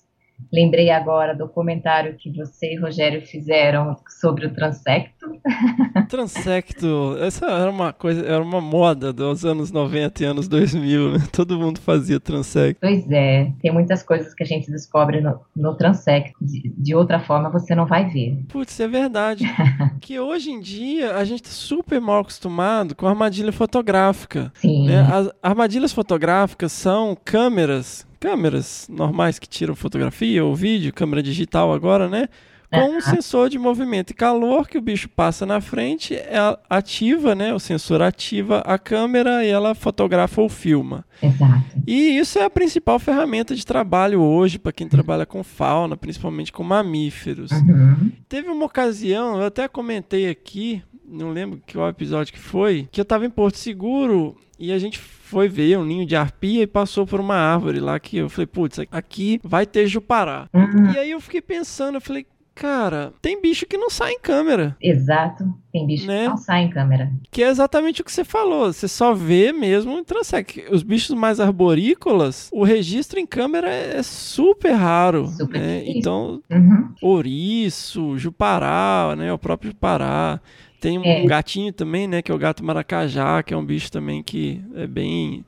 Lembrei 0.52 0.90
agora 0.90 1.34
do 1.34 1.48
comentário 1.48 2.14
que 2.18 2.30
você 2.30 2.74
e 2.74 2.78
Rogério 2.78 3.22
fizeram 3.22 3.96
sobre 4.20 4.46
o 4.46 4.54
transecto. 4.54 5.32
Transecto, 6.10 7.16
essa 7.18 7.46
era 7.46 7.70
uma 7.70 7.92
coisa, 7.92 8.26
era 8.26 8.42
uma 8.42 8.60
moda 8.60 9.14
dos 9.14 9.46
anos 9.46 9.72
90 9.72 10.22
e 10.22 10.26
anos 10.26 10.48
2000, 10.48 11.12
né? 11.12 11.18
Todo 11.32 11.58
mundo 11.58 11.80
fazia 11.80 12.20
transecto. 12.20 12.80
Pois 12.80 13.10
é, 13.10 13.50
tem 13.62 13.72
muitas 13.72 14.02
coisas 14.02 14.34
que 14.34 14.42
a 14.42 14.46
gente 14.46 14.70
descobre 14.70 15.22
no, 15.22 15.40
no 15.56 15.74
transecto. 15.74 16.32
De, 16.38 16.70
de 16.76 16.94
outra 16.94 17.18
forma, 17.18 17.48
você 17.48 17.74
não 17.74 17.86
vai 17.86 18.10
ver. 18.10 18.44
Putz, 18.48 18.78
é 18.78 18.86
verdade. 18.86 19.44
que 20.02 20.20
hoje 20.20 20.50
em 20.50 20.60
dia 20.60 21.16
a 21.16 21.24
gente 21.24 21.44
tá 21.44 21.50
super 21.50 21.98
mal 21.98 22.20
acostumado 22.20 22.94
com 22.94 23.06
armadilha 23.06 23.52
fotográfica. 23.52 24.52
Sim. 24.54 24.86
Né? 24.86 25.00
As 25.10 25.30
armadilhas 25.42 25.94
fotográficas 25.94 26.72
são 26.72 27.16
câmeras 27.24 28.06
câmeras 28.22 28.86
normais 28.88 29.40
que 29.40 29.48
tiram 29.48 29.74
fotografia 29.74 30.44
ou 30.44 30.54
vídeo, 30.54 30.92
câmera 30.94 31.20
digital 31.20 31.72
agora, 31.72 32.08
né? 32.08 32.28
Com 32.70 32.96
um 32.96 33.00
sensor 33.02 33.50
de 33.50 33.58
movimento 33.58 34.12
e 34.12 34.14
calor 34.14 34.66
que 34.66 34.78
o 34.78 34.80
bicho 34.80 35.06
passa 35.06 35.44
na 35.44 35.60
frente, 35.60 36.14
ela 36.14 36.58
ativa, 36.70 37.34
né? 37.34 37.52
O 37.52 37.58
sensor 37.58 38.00
ativa 38.00 38.60
a 38.60 38.78
câmera 38.78 39.44
e 39.44 39.48
ela 39.48 39.74
fotografa 39.74 40.40
ou 40.40 40.48
filma. 40.48 41.04
Exato. 41.20 41.64
E 41.84 42.16
isso 42.16 42.38
é 42.38 42.44
a 42.44 42.50
principal 42.50 42.98
ferramenta 43.00 43.56
de 43.56 43.66
trabalho 43.66 44.22
hoje 44.22 44.58
para 44.58 44.72
quem 44.72 44.88
trabalha 44.88 45.26
com 45.26 45.42
fauna, 45.42 45.96
principalmente 45.96 46.52
com 46.52 46.62
mamíferos. 46.62 47.50
Uhum. 47.50 48.12
Teve 48.28 48.48
uma 48.48 48.66
ocasião, 48.66 49.38
eu 49.38 49.46
até 49.46 49.66
comentei 49.66 50.30
aqui, 50.30 50.82
não 51.12 51.30
lembro 51.30 51.60
qual 51.72 51.88
episódio 51.88 52.32
que 52.32 52.38
foi, 52.38 52.88
que 52.90 53.00
eu 53.00 53.04
estava 53.04 53.26
em 53.26 53.30
Porto 53.30 53.56
Seguro 53.58 54.36
e 54.58 54.72
a 54.72 54.78
gente 54.78 54.98
foi 54.98 55.48
ver 55.48 55.78
um 55.78 55.84
ninho 55.84 56.06
de 56.06 56.16
arpia 56.16 56.62
e 56.62 56.66
passou 56.66 57.06
por 57.06 57.20
uma 57.20 57.36
árvore 57.36 57.80
lá 57.80 57.98
que 58.00 58.16
eu 58.16 58.28
falei, 58.28 58.46
putz, 58.46 58.78
aqui 58.90 59.40
vai 59.44 59.66
ter 59.66 59.86
jupará. 59.86 60.48
Uhum. 60.52 60.92
E 60.92 60.98
aí 60.98 61.10
eu 61.10 61.20
fiquei 61.20 61.40
pensando, 61.42 61.96
eu 61.96 62.00
falei, 62.00 62.26
Cara, 62.54 63.14
tem 63.22 63.40
bicho 63.40 63.64
que 63.64 63.78
não 63.78 63.88
sai 63.88 64.12
em 64.12 64.20
câmera. 64.20 64.76
Exato. 64.78 65.42
Tem 65.72 65.86
bicho 65.86 66.06
Né? 66.06 66.24
que 66.24 66.28
não 66.28 66.36
sai 66.36 66.64
em 66.64 66.68
câmera. 66.70 67.10
Que 67.30 67.42
é 67.42 67.48
exatamente 67.48 68.02
o 68.02 68.04
que 68.04 68.12
você 68.12 68.24
falou. 68.24 68.70
Você 68.70 68.86
só 68.86 69.14
vê 69.14 69.52
mesmo 69.52 69.98
em 69.98 70.04
Transec. 70.04 70.66
Os 70.70 70.82
bichos 70.82 71.16
mais 71.16 71.40
arborícolas, 71.40 72.50
o 72.52 72.62
registro 72.62 73.18
em 73.18 73.24
câmera 73.26 73.70
é 73.70 74.02
super 74.02 74.72
raro. 74.72 75.28
Super 75.28 75.58
né? 75.60 75.78
difícil. 75.78 75.98
Então, 75.98 76.42
Uhum. 76.50 76.88
ouriço, 77.00 78.18
jupará, 78.18 79.14
né? 79.16 79.32
O 79.32 79.38
próprio 79.38 79.70
jupará. 79.70 80.38
Tem 80.82 80.98
um 80.98 81.04
É. 81.04 81.24
gatinho 81.24 81.72
também, 81.72 82.08
né? 82.08 82.20
Que 82.20 82.32
é 82.32 82.34
o 82.34 82.38
gato 82.38 82.64
maracajá, 82.64 83.40
que 83.40 83.54
é 83.54 83.56
um 83.56 83.64
bicho 83.64 83.90
também 83.90 84.20
que 84.20 84.60
é 84.74 84.84
bem 84.84 85.44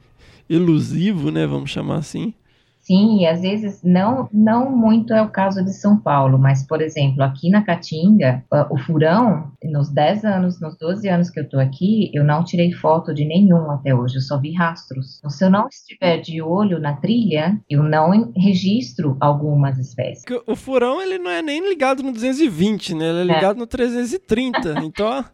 elusivo, 0.49 1.33
né? 1.33 1.45
Vamos 1.45 1.71
chamar 1.71 1.97
assim. 1.97 2.33
Sim, 2.85 3.21
e 3.23 3.27
às 3.27 3.41
vezes 3.41 3.81
não, 3.83 4.29
não 4.33 4.71
muito 4.71 5.15
é 5.15 5.23
o 5.23 5.31
caso 5.31 5.65
de 5.65 5.73
São 5.73 5.97
Paulo, 5.99 6.39
mas, 6.39 6.67
por 6.67 6.83
exemplo, 6.83 7.23
aqui 7.23 7.49
na 7.51 7.63
Caatinga, 7.63 8.45
ah, 8.53 8.67
o 8.71 8.77
furão, 8.79 9.51
nos 9.65 9.89
10 9.91 10.25
anos, 10.25 10.61
nos 10.61 10.77
12 10.77 11.09
anos 11.09 11.31
que 11.31 11.41
eu 11.41 11.49
tô 11.49 11.59
aqui, 11.59 12.11
eu 12.13 12.23
não 12.23 12.45
tirei 12.45 12.73
foto 12.73 13.15
de 13.15 13.25
nenhum 13.25 13.71
até 13.71 13.95
hoje, 13.95 14.17
eu 14.17 14.21
só 14.21 14.39
vi 14.39 14.53
rastros. 14.53 15.17
Então, 15.19 15.31
se 15.31 15.43
eu 15.45 15.51
não 15.51 15.67
estiver 15.69 16.19
de 16.19 16.43
olho 16.43 16.79
na 16.79 16.93
trilha, 16.95 17.59
eu 17.71 17.83
não 17.83 18.31
registro 18.37 19.17
algumas 19.19 19.79
espécies. 19.79 20.23
O 20.47 20.55
furão, 20.55 21.01
ele 21.01 21.19
não 21.19 21.31
é 21.31 21.41
nem 21.41 21.67
ligado 21.67 22.03
no 22.03 22.13
220, 22.13 22.95
né? 22.95 23.09
Ele 23.09 23.19
é 23.33 23.35
É. 23.35 23.37
ligado 23.37 23.57
no 23.57 23.67
330. 23.67 24.75
Então, 24.85 25.25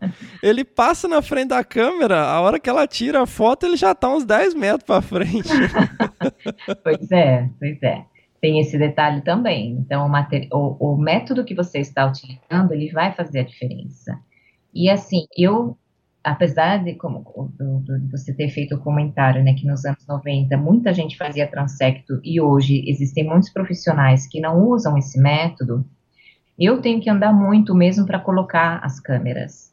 ele 0.42 0.64
passa 0.64 1.08
na 1.08 1.20
frente 1.20 1.48
da 1.48 1.64
câmera, 1.64 2.22
a 2.22 2.40
hora 2.40 2.60
que 2.60 2.70
ela 2.70 2.86
tira 2.86 3.22
a 3.22 3.26
foto, 3.26 3.66
ele 3.66 3.76
já 3.76 3.94
tá 3.94 4.08
uns 4.08 4.24
10 4.24 4.54
metros 4.54 4.84
pra 4.84 5.00
frente. 5.02 5.48
Pois 6.82 7.10
é, 7.10 7.39
pois 7.58 7.82
é. 7.82 8.04
Tem 8.40 8.58
esse 8.60 8.78
detalhe 8.78 9.20
também. 9.22 9.72
Então, 9.72 10.06
o, 10.06 10.08
mate- 10.08 10.48
o- 10.52 10.92
o 10.94 10.96
método 10.96 11.44
que 11.44 11.54
você 11.54 11.78
está 11.78 12.06
utilizando, 12.06 12.72
ele 12.72 12.90
vai 12.90 13.12
fazer 13.12 13.40
a 13.40 13.44
diferença. 13.44 14.18
E 14.74 14.88
assim, 14.88 15.26
eu, 15.36 15.76
apesar 16.24 16.82
de 16.82 16.94
como 16.94 17.20
do- 17.58 17.80
do- 17.80 18.10
você 18.10 18.32
ter 18.32 18.48
feito 18.48 18.74
o 18.76 18.80
comentário, 18.80 19.42
né, 19.44 19.52
que 19.54 19.66
nos 19.66 19.84
anos 19.84 20.06
90 20.06 20.56
muita 20.56 20.92
gente 20.94 21.16
fazia 21.18 21.46
transecto 21.46 22.18
e 22.24 22.40
hoje 22.40 22.82
existem 22.88 23.24
muitos 23.24 23.50
profissionais 23.50 24.26
que 24.26 24.40
não 24.40 24.64
usam 24.68 24.96
esse 24.96 25.20
método, 25.20 25.84
eu 26.58 26.80
tenho 26.80 27.00
que 27.00 27.10
andar 27.10 27.32
muito 27.32 27.74
mesmo 27.74 28.06
para 28.06 28.18
colocar 28.18 28.80
as 28.82 29.00
câmeras. 29.00 29.70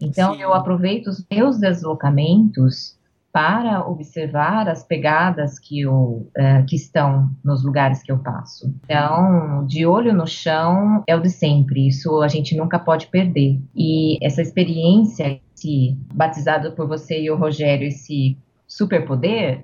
Então, 0.00 0.34
Sim. 0.34 0.42
eu 0.42 0.54
aproveito 0.54 1.08
os 1.08 1.24
meus 1.30 1.58
deslocamentos 1.58 2.97
para 3.38 3.86
observar 3.86 4.68
as 4.68 4.82
pegadas 4.82 5.60
que, 5.60 5.82
eu, 5.82 6.28
eh, 6.36 6.64
que 6.68 6.74
estão 6.74 7.30
nos 7.44 7.64
lugares 7.64 8.02
que 8.02 8.10
eu 8.10 8.18
passo. 8.18 8.74
Então, 8.84 9.64
de 9.64 9.86
olho 9.86 10.12
no 10.12 10.26
chão 10.26 11.04
é 11.06 11.14
o 11.14 11.20
de 11.20 11.30
sempre, 11.30 11.86
isso 11.86 12.20
a 12.20 12.26
gente 12.26 12.56
nunca 12.56 12.80
pode 12.80 13.06
perder. 13.06 13.60
E 13.76 14.18
essa 14.26 14.42
experiência, 14.42 15.40
esse 15.54 15.96
batizado 16.12 16.72
por 16.72 16.88
você 16.88 17.22
e 17.22 17.30
o 17.30 17.36
Rogério, 17.36 17.86
esse 17.86 18.36
superpoder, 18.68 19.62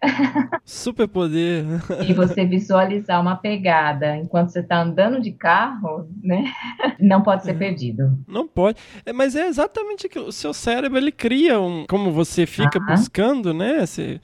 Superpoder. 0.64 1.64
e 2.08 2.12
você 2.14 2.44
visualizar 2.46 3.20
uma 3.20 3.36
pegada 3.36 4.16
enquanto 4.16 4.48
você 4.48 4.60
está 4.60 4.80
andando 4.80 5.20
de 5.20 5.30
carro, 5.32 6.08
né, 6.22 6.44
não 6.98 7.22
pode 7.22 7.44
ser 7.44 7.54
perdido. 7.58 8.18
Não 8.26 8.48
pode. 8.48 8.78
É, 9.04 9.12
mas 9.12 9.36
é 9.36 9.46
exatamente 9.46 10.06
aquilo. 10.06 10.26
O 10.28 10.32
seu 10.32 10.54
cérebro, 10.54 10.96
ele 10.98 11.12
cria 11.12 11.60
um. 11.60 11.84
Como 11.86 12.10
você 12.12 12.46
fica 12.46 12.80
buscando, 12.80 13.52
né? 13.52 13.84
Você 13.84 14.20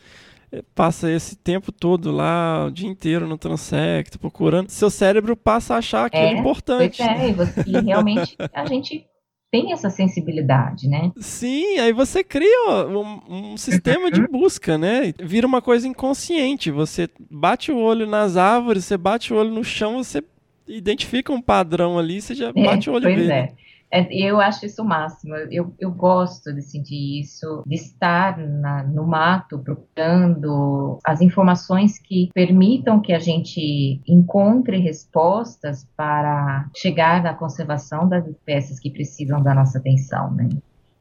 é, 0.50 0.62
passa 0.74 1.10
esse 1.10 1.36
tempo 1.36 1.70
todo 1.70 2.10
lá, 2.10 2.66
o 2.66 2.70
dia 2.70 2.88
inteiro 2.88 3.28
no 3.28 3.36
transecto, 3.38 4.18
procurando. 4.18 4.70
Seu 4.70 4.88
cérebro 4.90 5.36
passa 5.36 5.74
a 5.74 5.78
achar 5.78 6.06
aquilo 6.06 6.22
É, 6.24 6.32
importante. 6.32 6.96
Pois 6.98 7.08
é, 7.08 7.28
e, 7.28 7.32
você- 7.32 7.64
e 7.66 7.80
realmente 7.80 8.36
a 8.54 8.64
gente 8.66 9.06
tem 9.50 9.72
essa 9.72 9.90
sensibilidade, 9.90 10.88
né? 10.88 11.10
Sim, 11.18 11.78
aí 11.78 11.92
você 11.92 12.22
cria 12.22 12.86
um, 12.86 13.52
um 13.52 13.56
sistema 13.56 14.10
de 14.10 14.22
busca, 14.22 14.78
né? 14.78 15.12
Vira 15.18 15.46
uma 15.46 15.60
coisa 15.60 15.88
inconsciente. 15.88 16.70
Você 16.70 17.08
bate 17.30 17.72
o 17.72 17.78
olho 17.78 18.06
nas 18.06 18.36
árvores, 18.36 18.84
você 18.84 18.96
bate 18.96 19.32
o 19.34 19.36
olho 19.36 19.50
no 19.50 19.64
chão, 19.64 20.02
você 20.02 20.22
identifica 20.68 21.32
um 21.32 21.42
padrão 21.42 21.98
ali, 21.98 22.22
você 22.22 22.34
já 22.34 22.52
É, 22.54 22.64
bate 22.64 22.88
o 22.88 22.92
olho 22.92 23.02
pois 23.02 23.28
é. 23.28 23.52
É, 23.92 24.06
Eu 24.14 24.40
acho 24.40 24.66
isso 24.66 24.82
o 24.82 24.84
máximo. 24.86 25.34
Eu, 25.50 25.74
eu 25.78 25.90
gosto 25.90 26.52
de 26.52 26.62
sentir 26.62 27.20
isso, 27.20 27.62
de 27.66 27.74
estar 27.74 28.38
na- 28.38 28.84
no 28.84 29.04
mato 29.06 29.58
procurando 29.58 30.98
as 31.04 31.20
informações 31.20 31.98
que 31.98 32.30
permitam 32.32 33.00
que 33.00 33.12
a 33.12 33.18
gente 33.18 34.00
encontre 34.06 34.78
respostas 34.78 35.86
para 35.96 36.68
chegar 36.76 37.22
na 37.22 37.34
conservação 37.34 38.08
das 38.08 38.26
espécies 38.28 38.78
que 38.78 38.90
precisam 38.90 39.42
da 39.42 39.54
nossa 39.54 39.78
atenção, 39.78 40.30
né? 40.34 40.48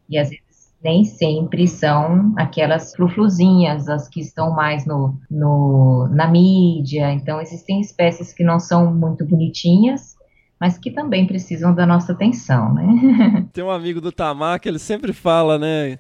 E 0.10 0.18
às 0.18 0.30
vezes 0.30 0.50
nem 0.84 1.04
sempre 1.04 1.68
são 1.68 2.34
aquelas 2.38 2.96
frufruzinhas, 2.96 3.90
as 3.90 4.08
que 4.08 4.22
estão 4.22 4.52
mais 4.56 4.86
no, 4.86 5.16
no, 5.30 6.08
na 6.10 6.28
mídia. 6.28 7.12
Então, 7.12 7.42
existem 7.42 7.82
espécies 7.82 8.34
que 8.34 8.44
não 8.46 8.60
são 8.60 8.94
muito 8.96 9.26
bonitinhas, 9.26 10.16
mas 10.60 10.78
que 10.78 10.92
também 10.92 11.26
precisam 11.26 11.74
da 11.74 11.86
nossa 11.86 12.12
atenção, 12.12 12.74
né? 12.74 13.48
Tem 13.54 13.64
um 13.64 13.72
amigo 13.72 14.02
do 14.02 14.12
Tamar 14.12 14.60
que 14.60 14.68
ele 14.68 14.80
sempre 14.80 15.14
fala, 15.14 15.58
né? 15.58 15.98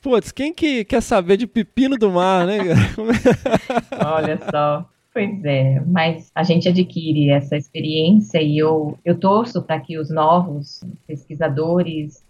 Putz, 0.00 0.32
quem 0.32 0.52
que 0.52 0.84
quer 0.84 1.02
saber 1.02 1.36
de 1.36 1.46
pepino 1.46 1.96
do 1.96 2.10
mar, 2.10 2.46
né? 2.46 2.58
Olha 4.04 4.38
só. 4.50 4.88
Pois 5.12 5.44
é, 5.44 5.80
mas 5.86 6.30
a 6.34 6.44
gente 6.44 6.68
adquire 6.68 7.30
essa 7.30 7.56
experiência 7.56 8.40
e 8.40 8.56
eu, 8.56 8.96
eu 9.04 9.18
torço 9.18 9.60
para 9.60 9.80
que 9.80 9.98
os 9.98 10.08
novos 10.08 10.80
pesquisadores 11.06 12.24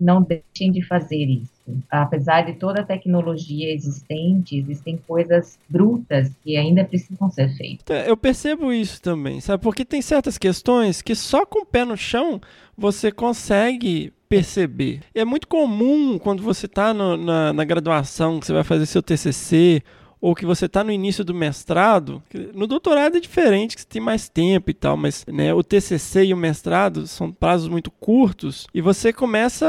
não 0.00 0.22
deixem 0.22 0.70
de 0.70 0.80
fazer 0.80 1.24
isso. 1.24 1.59
Apesar 1.90 2.42
de 2.42 2.54
toda 2.54 2.80
a 2.80 2.84
tecnologia 2.84 3.72
existente, 3.72 4.56
existem 4.56 4.98
coisas 5.06 5.58
brutas 5.68 6.30
que 6.42 6.56
ainda 6.56 6.84
precisam 6.84 7.30
ser 7.30 7.54
feitas. 7.56 8.06
Eu 8.06 8.16
percebo 8.16 8.72
isso 8.72 9.00
também, 9.00 9.40
sabe? 9.40 9.62
Porque 9.62 9.84
tem 9.84 10.02
certas 10.02 10.38
questões 10.38 11.02
que 11.02 11.14
só 11.14 11.44
com 11.44 11.62
o 11.62 11.66
pé 11.66 11.84
no 11.84 11.96
chão 11.96 12.40
você 12.76 13.10
consegue 13.10 14.12
perceber. 14.28 15.00
É 15.12 15.24
muito 15.24 15.48
comum 15.48 16.18
quando 16.18 16.42
você 16.42 16.66
está 16.66 16.94
na, 16.94 17.52
na 17.52 17.64
graduação, 17.64 18.38
que 18.38 18.46
você 18.46 18.52
vai 18.52 18.62
fazer 18.62 18.86
seu 18.86 19.02
TCC, 19.02 19.82
ou 20.20 20.34
que 20.34 20.44
você 20.44 20.66
está 20.66 20.84
no 20.84 20.92
início 20.92 21.24
do 21.24 21.34
mestrado, 21.34 22.22
no 22.54 22.66
doutorado 22.66 23.16
é 23.16 23.20
diferente, 23.20 23.74
que 23.74 23.82
você 23.82 23.88
tem 23.88 24.02
mais 24.02 24.28
tempo 24.28 24.70
e 24.70 24.74
tal, 24.74 24.96
mas 24.96 25.24
né, 25.26 25.54
o 25.54 25.62
TCC 25.62 26.26
e 26.26 26.34
o 26.34 26.36
mestrado 26.36 27.06
são 27.06 27.32
prazos 27.32 27.68
muito 27.68 27.90
curtos 27.90 28.66
e 28.74 28.80
você 28.80 29.12
começa 29.12 29.66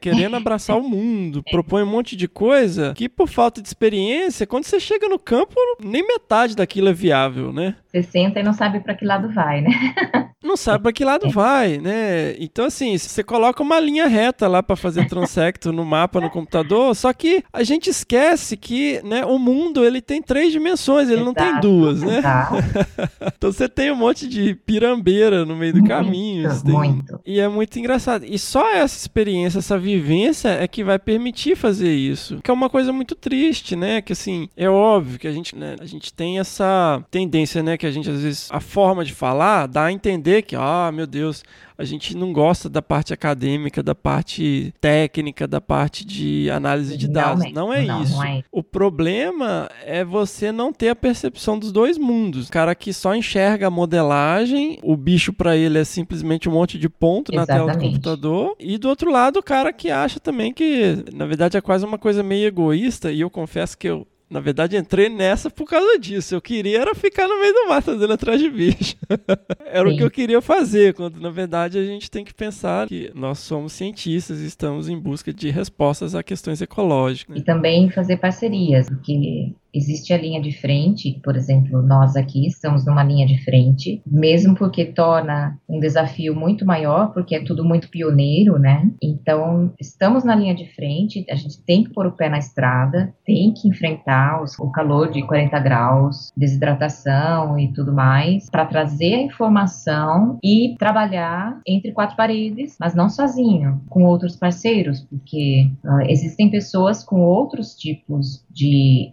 querendo 0.00 0.36
abraçar 0.36 0.76
o 0.76 0.82
mundo, 0.82 1.42
propõe 1.50 1.82
um 1.82 1.86
monte 1.86 2.16
de 2.16 2.28
coisa 2.28 2.92
que 2.94 3.08
por 3.08 3.28
falta 3.28 3.62
de 3.62 3.68
experiência, 3.68 4.46
quando 4.46 4.64
você 4.64 4.78
chega 4.78 5.08
no 5.08 5.18
campo, 5.18 5.54
nem 5.82 6.06
metade 6.06 6.54
daquilo 6.56 6.88
é 6.88 6.92
viável, 6.92 7.52
né? 7.52 7.76
Você 7.86 8.02
senta 8.02 8.40
e 8.40 8.42
não 8.42 8.52
sabe 8.52 8.80
para 8.80 8.94
que 8.94 9.04
lado 9.04 9.32
vai, 9.32 9.60
né? 9.60 9.70
Não 10.50 10.56
sabe 10.56 10.82
para 10.82 10.92
que 10.92 11.04
lado 11.04 11.30
vai, 11.30 11.78
né? 11.78 12.34
Então, 12.40 12.64
assim, 12.64 12.98
você 12.98 13.22
coloca 13.22 13.62
uma 13.62 13.78
linha 13.78 14.08
reta 14.08 14.48
lá 14.48 14.60
para 14.64 14.74
fazer 14.74 15.06
transecto 15.08 15.72
no 15.72 15.84
mapa 15.84 16.20
no 16.20 16.28
computador, 16.28 16.92
só 16.96 17.12
que 17.12 17.44
a 17.52 17.62
gente 17.62 17.88
esquece 17.88 18.56
que 18.56 19.00
né, 19.04 19.24
o 19.24 19.38
mundo 19.38 19.84
ele 19.84 20.00
tem 20.00 20.20
três 20.20 20.50
dimensões, 20.52 21.08
ele 21.08 21.22
não 21.22 21.32
tem 21.32 21.46
Exato, 21.46 21.68
duas, 21.68 22.02
né? 22.02 22.18
exato. 22.18 22.54
Então 23.36 23.52
você 23.52 23.68
tem 23.68 23.90
um 23.92 23.96
monte 23.96 24.26
de 24.26 24.54
pirambeira 24.54 25.44
no 25.44 25.54
meio 25.56 25.72
do 25.72 25.78
Muito, 25.78 25.88
caminho. 25.88 26.50
você 26.50 26.64
tem- 26.64 26.74
muito. 26.74 27.20
E 27.24 27.38
é 27.38 27.48
muito 27.48 27.78
engraçado. 27.78 28.24
E 28.26 28.38
só 28.38 28.68
essa 28.74 28.96
experiência, 28.98 29.58
essa 29.60 29.78
vivência 29.78 30.48
é 30.48 30.66
que 30.66 30.82
vai 30.82 30.98
permitir 30.98 31.56
fazer 31.56 31.94
isso. 31.94 32.40
Que 32.42 32.50
é 32.50 32.54
uma 32.54 32.68
coisa 32.68 32.92
muito 32.92 33.14
triste, 33.14 33.76
né? 33.76 34.02
Que 34.02 34.12
assim, 34.12 34.48
é 34.56 34.68
óbvio 34.68 35.18
que 35.18 35.28
a 35.28 35.32
gente, 35.32 35.54
né, 35.56 35.76
a 35.80 35.86
gente 35.86 36.12
tem 36.12 36.38
essa 36.38 37.02
tendência, 37.10 37.62
né? 37.62 37.76
Que 37.78 37.86
a 37.86 37.90
gente, 37.90 38.10
às 38.10 38.20
vezes, 38.20 38.48
a 38.50 38.60
forma 38.60 39.04
de 39.04 39.14
falar 39.14 39.66
dá 39.66 39.84
a 39.84 39.92
entender 39.92 40.39
que, 40.42 40.56
ah, 40.56 40.90
meu 40.92 41.06
Deus, 41.06 41.42
a 41.76 41.84
gente 41.84 42.16
não 42.16 42.32
gosta 42.32 42.68
da 42.68 42.82
parte 42.82 43.12
acadêmica, 43.12 43.82
da 43.82 43.94
parte 43.94 44.74
técnica, 44.80 45.46
da 45.48 45.60
parte 45.60 46.04
de 46.04 46.50
análise 46.50 46.96
de 46.96 47.08
dados. 47.08 47.44
Não, 47.46 47.66
Não 47.68 47.72
é 47.72 47.84
não, 47.84 48.02
isso. 48.02 48.12
não 48.12 48.24
é. 48.24 48.42
O 48.52 48.62
problema 48.62 49.68
é 49.84 50.04
você 50.04 50.52
não 50.52 50.72
ter 50.72 50.90
a 50.90 50.96
percepção 50.96 51.58
dos 51.58 51.72
dois 51.72 51.96
mundos. 51.98 52.48
O 52.48 52.52
cara 52.52 52.74
que 52.74 52.92
só 52.92 53.14
enxerga 53.14 53.68
a 53.68 53.70
modelagem, 53.70 54.78
o 54.82 54.96
bicho 54.96 55.32
pra 55.32 55.56
ele 55.56 55.78
é 55.78 55.84
simplesmente 55.84 56.48
um 56.48 56.52
monte 56.52 56.78
de 56.78 56.88
ponto 56.88 57.32
na 57.32 57.46
tela 57.46 57.60
do 57.60 57.64
Exatamente. 57.70 57.90
computador. 57.92 58.56
E 58.58 58.76
do 58.78 58.88
outro 58.88 59.10
lado, 59.10 59.38
o 59.38 59.42
cara 59.42 59.72
que 59.72 59.90
acha 59.90 60.20
também 60.20 60.52
que, 60.52 61.04
na 61.12 61.26
verdade, 61.26 61.56
é 61.56 61.60
quase 61.60 61.84
uma 61.84 61.98
coisa 61.98 62.22
meio 62.22 62.46
egoísta. 62.46 63.10
E 63.10 63.20
eu 63.20 63.30
confesso 63.30 63.76
que 63.76 63.88
eu 63.88 64.06
na 64.30 64.38
verdade, 64.38 64.76
entrei 64.76 65.08
nessa 65.08 65.50
por 65.50 65.68
causa 65.68 65.98
disso. 65.98 66.34
Eu 66.34 66.40
queria 66.40 66.80
era 66.80 66.94
ficar 66.94 67.26
no 67.26 67.40
meio 67.40 67.52
do 67.52 67.68
mato 67.68 67.90
andando 67.90 68.12
atrás 68.12 68.40
de 68.40 68.48
bicho. 68.48 68.96
era 69.66 69.86
o 69.86 69.90
Sim. 69.90 69.96
que 69.96 70.04
eu 70.04 70.10
queria 70.10 70.40
fazer, 70.40 70.94
quando 70.94 71.20
na 71.20 71.30
verdade 71.30 71.78
a 71.78 71.84
gente 71.84 72.08
tem 72.08 72.24
que 72.24 72.32
pensar 72.32 72.86
que 72.86 73.10
nós 73.14 73.40
somos 73.40 73.72
cientistas 73.72 74.40
e 74.40 74.46
estamos 74.46 74.88
em 74.88 74.96
busca 74.96 75.32
de 75.32 75.50
respostas 75.50 76.14
a 76.14 76.22
questões 76.22 76.62
ecológicas. 76.62 77.34
E 77.34 77.38
né? 77.40 77.44
também 77.44 77.90
fazer 77.90 78.18
parcerias, 78.18 78.88
porque 78.88 79.52
existe 79.72 80.12
a 80.12 80.18
linha 80.18 80.40
de 80.40 80.52
frente, 80.52 81.20
por 81.22 81.36
exemplo, 81.36 81.82
nós 81.82 82.16
aqui 82.16 82.46
estamos 82.46 82.84
numa 82.84 83.02
linha 83.02 83.26
de 83.26 83.42
frente, 83.44 84.02
mesmo 84.06 84.54
porque 84.54 84.84
torna 84.84 85.58
um 85.68 85.78
desafio 85.78 86.34
muito 86.34 86.64
maior, 86.66 87.12
porque 87.12 87.34
é 87.34 87.44
tudo 87.44 87.64
muito 87.64 87.88
pioneiro, 87.88 88.58
né? 88.58 88.90
Então, 89.02 89.72
estamos 89.80 90.24
na 90.24 90.34
linha 90.34 90.54
de 90.54 90.66
frente, 90.74 91.24
a 91.30 91.34
gente 91.34 91.62
tem 91.64 91.84
que 91.84 91.92
pôr 91.92 92.06
o 92.06 92.12
pé 92.12 92.28
na 92.28 92.38
estrada, 92.38 93.14
tem 93.24 93.52
que 93.52 93.68
enfrentar 93.68 94.42
os, 94.42 94.58
o 94.58 94.70
calor 94.70 95.10
de 95.10 95.22
40 95.22 95.58
graus, 95.60 96.32
desidratação 96.36 97.58
e 97.58 97.72
tudo 97.72 97.92
mais, 97.92 98.48
para 98.50 98.66
trazer 98.66 99.14
a 99.14 99.22
informação 99.22 100.38
e 100.42 100.74
trabalhar 100.78 101.60
entre 101.66 101.92
quatro 101.92 102.16
paredes, 102.16 102.76
mas 102.78 102.94
não 102.94 103.08
sozinho, 103.08 103.80
com 103.88 104.04
outros 104.04 104.36
parceiros, 104.36 105.00
porque 105.00 105.70
uh, 105.84 106.00
existem 106.08 106.50
pessoas 106.50 107.04
com 107.04 107.20
outros 107.20 107.74
tipos 107.74 108.44
de 108.50 109.10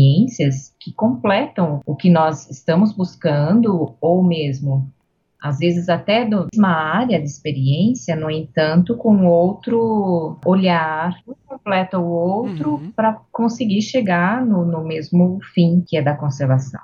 experiências 0.00 0.74
que 0.80 0.92
completam 0.92 1.80
o 1.84 1.94
que 1.94 2.10
nós 2.10 2.48
estamos 2.50 2.92
buscando, 2.92 3.94
ou 4.00 4.22
mesmo 4.22 4.90
às 5.42 5.58
vezes 5.58 5.88
até 5.88 6.26
da 6.26 6.46
mesma 6.52 6.68
área 6.68 7.18
de 7.18 7.24
experiência, 7.24 8.14
no 8.14 8.30
entanto, 8.30 8.94
com 8.94 9.26
outro 9.26 10.38
olhar, 10.44 11.16
um 11.26 11.34
completa 11.46 11.98
o 11.98 12.10
outro 12.10 12.74
uhum. 12.74 12.92
para 12.92 13.14
conseguir 13.32 13.80
chegar 13.80 14.44
no, 14.44 14.66
no 14.66 14.84
mesmo 14.84 15.38
fim 15.54 15.82
que 15.86 15.96
é 15.96 16.02
da 16.02 16.14
conservação. 16.14 16.80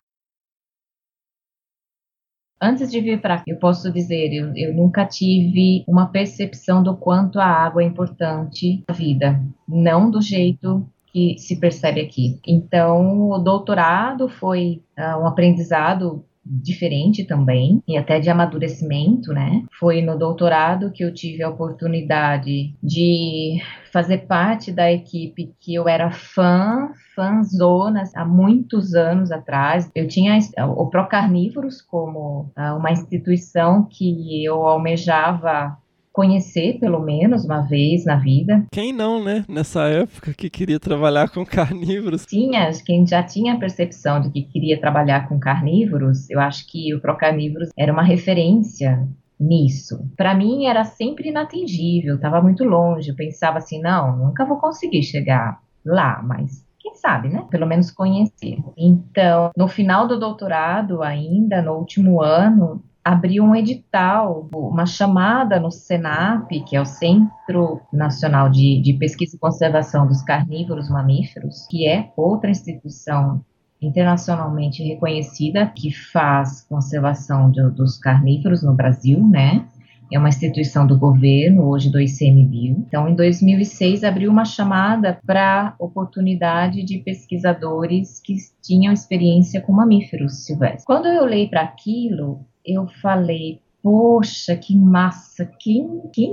Antes 2.58 2.90
de 2.90 2.98
vir 2.98 3.20
para 3.20 3.36
cá, 3.36 3.44
eu 3.46 3.58
posso 3.58 3.92
dizer, 3.92 4.32
eu, 4.32 4.56
eu 4.56 4.72
nunca 4.72 5.04
tive 5.04 5.84
uma 5.86 6.06
percepção 6.06 6.82
do 6.82 6.96
quanto 6.96 7.38
a 7.38 7.44
água 7.44 7.82
é 7.82 7.86
importante 7.86 8.82
na 8.88 8.94
vida, 8.94 9.38
não 9.68 10.10
do 10.10 10.22
jeito 10.22 10.88
que 11.16 11.38
se 11.38 11.58
percebe 11.58 12.02
aqui. 12.02 12.38
Então, 12.46 13.30
o 13.30 13.38
doutorado 13.38 14.28
foi 14.28 14.82
uh, 14.98 15.22
um 15.22 15.26
aprendizado 15.26 16.22
diferente 16.44 17.24
também 17.24 17.82
e 17.88 17.96
até 17.96 18.20
de 18.20 18.28
amadurecimento, 18.28 19.32
né? 19.32 19.64
Foi 19.80 20.02
no 20.02 20.18
doutorado 20.18 20.92
que 20.92 21.02
eu 21.02 21.12
tive 21.12 21.42
a 21.42 21.48
oportunidade 21.48 22.74
de 22.82 23.62
fazer 23.90 24.26
parte 24.26 24.70
da 24.70 24.92
equipe 24.92 25.54
que 25.58 25.74
eu 25.74 25.88
era 25.88 26.10
fã, 26.10 26.90
fãzona 27.16 28.04
há 28.14 28.24
muitos 28.24 28.94
anos 28.94 29.32
atrás. 29.32 29.90
Eu 29.94 30.06
tinha 30.06 30.38
o 30.76 30.86
Procarnívoros 30.86 31.80
como 31.80 32.52
uh, 32.58 32.76
uma 32.76 32.92
instituição 32.92 33.88
que 33.90 34.44
eu 34.44 34.66
almejava 34.66 35.78
conhecer 36.16 36.78
pelo 36.80 36.98
menos 36.98 37.44
uma 37.44 37.60
vez 37.60 38.06
na 38.06 38.16
vida. 38.16 38.64
Quem 38.72 38.90
não, 38.90 39.22
né? 39.22 39.44
Nessa 39.46 39.86
época 39.86 40.32
que 40.32 40.48
queria 40.48 40.80
trabalhar 40.80 41.28
com 41.28 41.44
carnívoros. 41.44 42.24
Tinha, 42.24 42.70
quem 42.86 43.06
já 43.06 43.22
tinha 43.22 43.52
a 43.52 43.58
percepção 43.58 44.22
de 44.22 44.30
que 44.30 44.42
queria 44.44 44.80
trabalhar 44.80 45.28
com 45.28 45.38
carnívoros, 45.38 46.30
eu 46.30 46.40
acho 46.40 46.66
que 46.66 46.94
o 46.94 47.00
Procarnívoros 47.02 47.68
era 47.78 47.92
uma 47.92 48.02
referência 48.02 49.06
nisso. 49.38 50.10
Para 50.16 50.34
mim 50.34 50.64
era 50.64 50.84
sempre 50.84 51.28
inatingível, 51.28 52.14
estava 52.14 52.40
muito 52.40 52.64
longe. 52.64 53.10
Eu 53.10 53.14
pensava 53.14 53.58
assim, 53.58 53.78
não, 53.82 54.16
nunca 54.16 54.46
vou 54.46 54.56
conseguir 54.56 55.02
chegar 55.02 55.60
lá, 55.84 56.22
mas 56.24 56.64
quem 56.78 56.94
sabe, 56.94 57.28
né? 57.28 57.44
Pelo 57.50 57.66
menos 57.66 57.90
conhecer. 57.90 58.56
Então, 58.74 59.50
no 59.54 59.68
final 59.68 60.08
do 60.08 60.18
doutorado, 60.18 61.02
ainda 61.02 61.60
no 61.60 61.74
último 61.74 62.22
ano, 62.22 62.82
abriu 63.06 63.44
um 63.44 63.54
edital, 63.54 64.48
uma 64.52 64.84
chamada 64.84 65.60
no 65.60 65.70
Senap, 65.70 66.50
que 66.64 66.74
é 66.74 66.80
o 66.80 66.84
Centro 66.84 67.80
Nacional 67.92 68.48
de, 68.50 68.82
de 68.82 68.94
Pesquisa 68.94 69.36
e 69.36 69.38
Conservação 69.38 70.08
dos 70.08 70.22
Carnívoros 70.22 70.90
Mamíferos, 70.90 71.68
que 71.70 71.86
é 71.86 72.10
outra 72.16 72.50
instituição 72.50 73.44
internacionalmente 73.80 74.82
reconhecida 74.82 75.66
que 75.66 75.92
faz 75.92 76.62
conservação 76.62 77.48
dos 77.48 77.96
carnívoros 77.96 78.64
no 78.64 78.74
Brasil, 78.74 79.24
né? 79.24 79.64
É 80.12 80.18
uma 80.18 80.28
instituição 80.28 80.86
do 80.86 80.98
governo, 80.98 81.68
hoje 81.68 81.90
do 81.90 82.00
ICMBio. 82.00 82.84
Então, 82.86 83.08
em 83.08 83.14
2006, 83.14 84.04
abriu 84.04 84.30
uma 84.30 84.44
chamada 84.44 85.18
para 85.26 85.74
oportunidade 85.78 86.84
de 86.84 86.98
pesquisadores 86.98 88.20
que 88.20 88.36
tinham 88.62 88.92
experiência 88.92 89.60
com 89.60 89.72
mamíferos 89.72 90.44
silvestres. 90.44 90.84
Quando 90.84 91.06
eu 91.06 91.22
olhei 91.22 91.48
para 91.48 91.62
aquilo, 91.62 92.40
eu 92.64 92.86
falei, 93.00 93.60
poxa, 93.86 94.56
que 94.56 94.76
massa, 94.76 95.48
quem, 95.60 95.86
quem, 96.12 96.32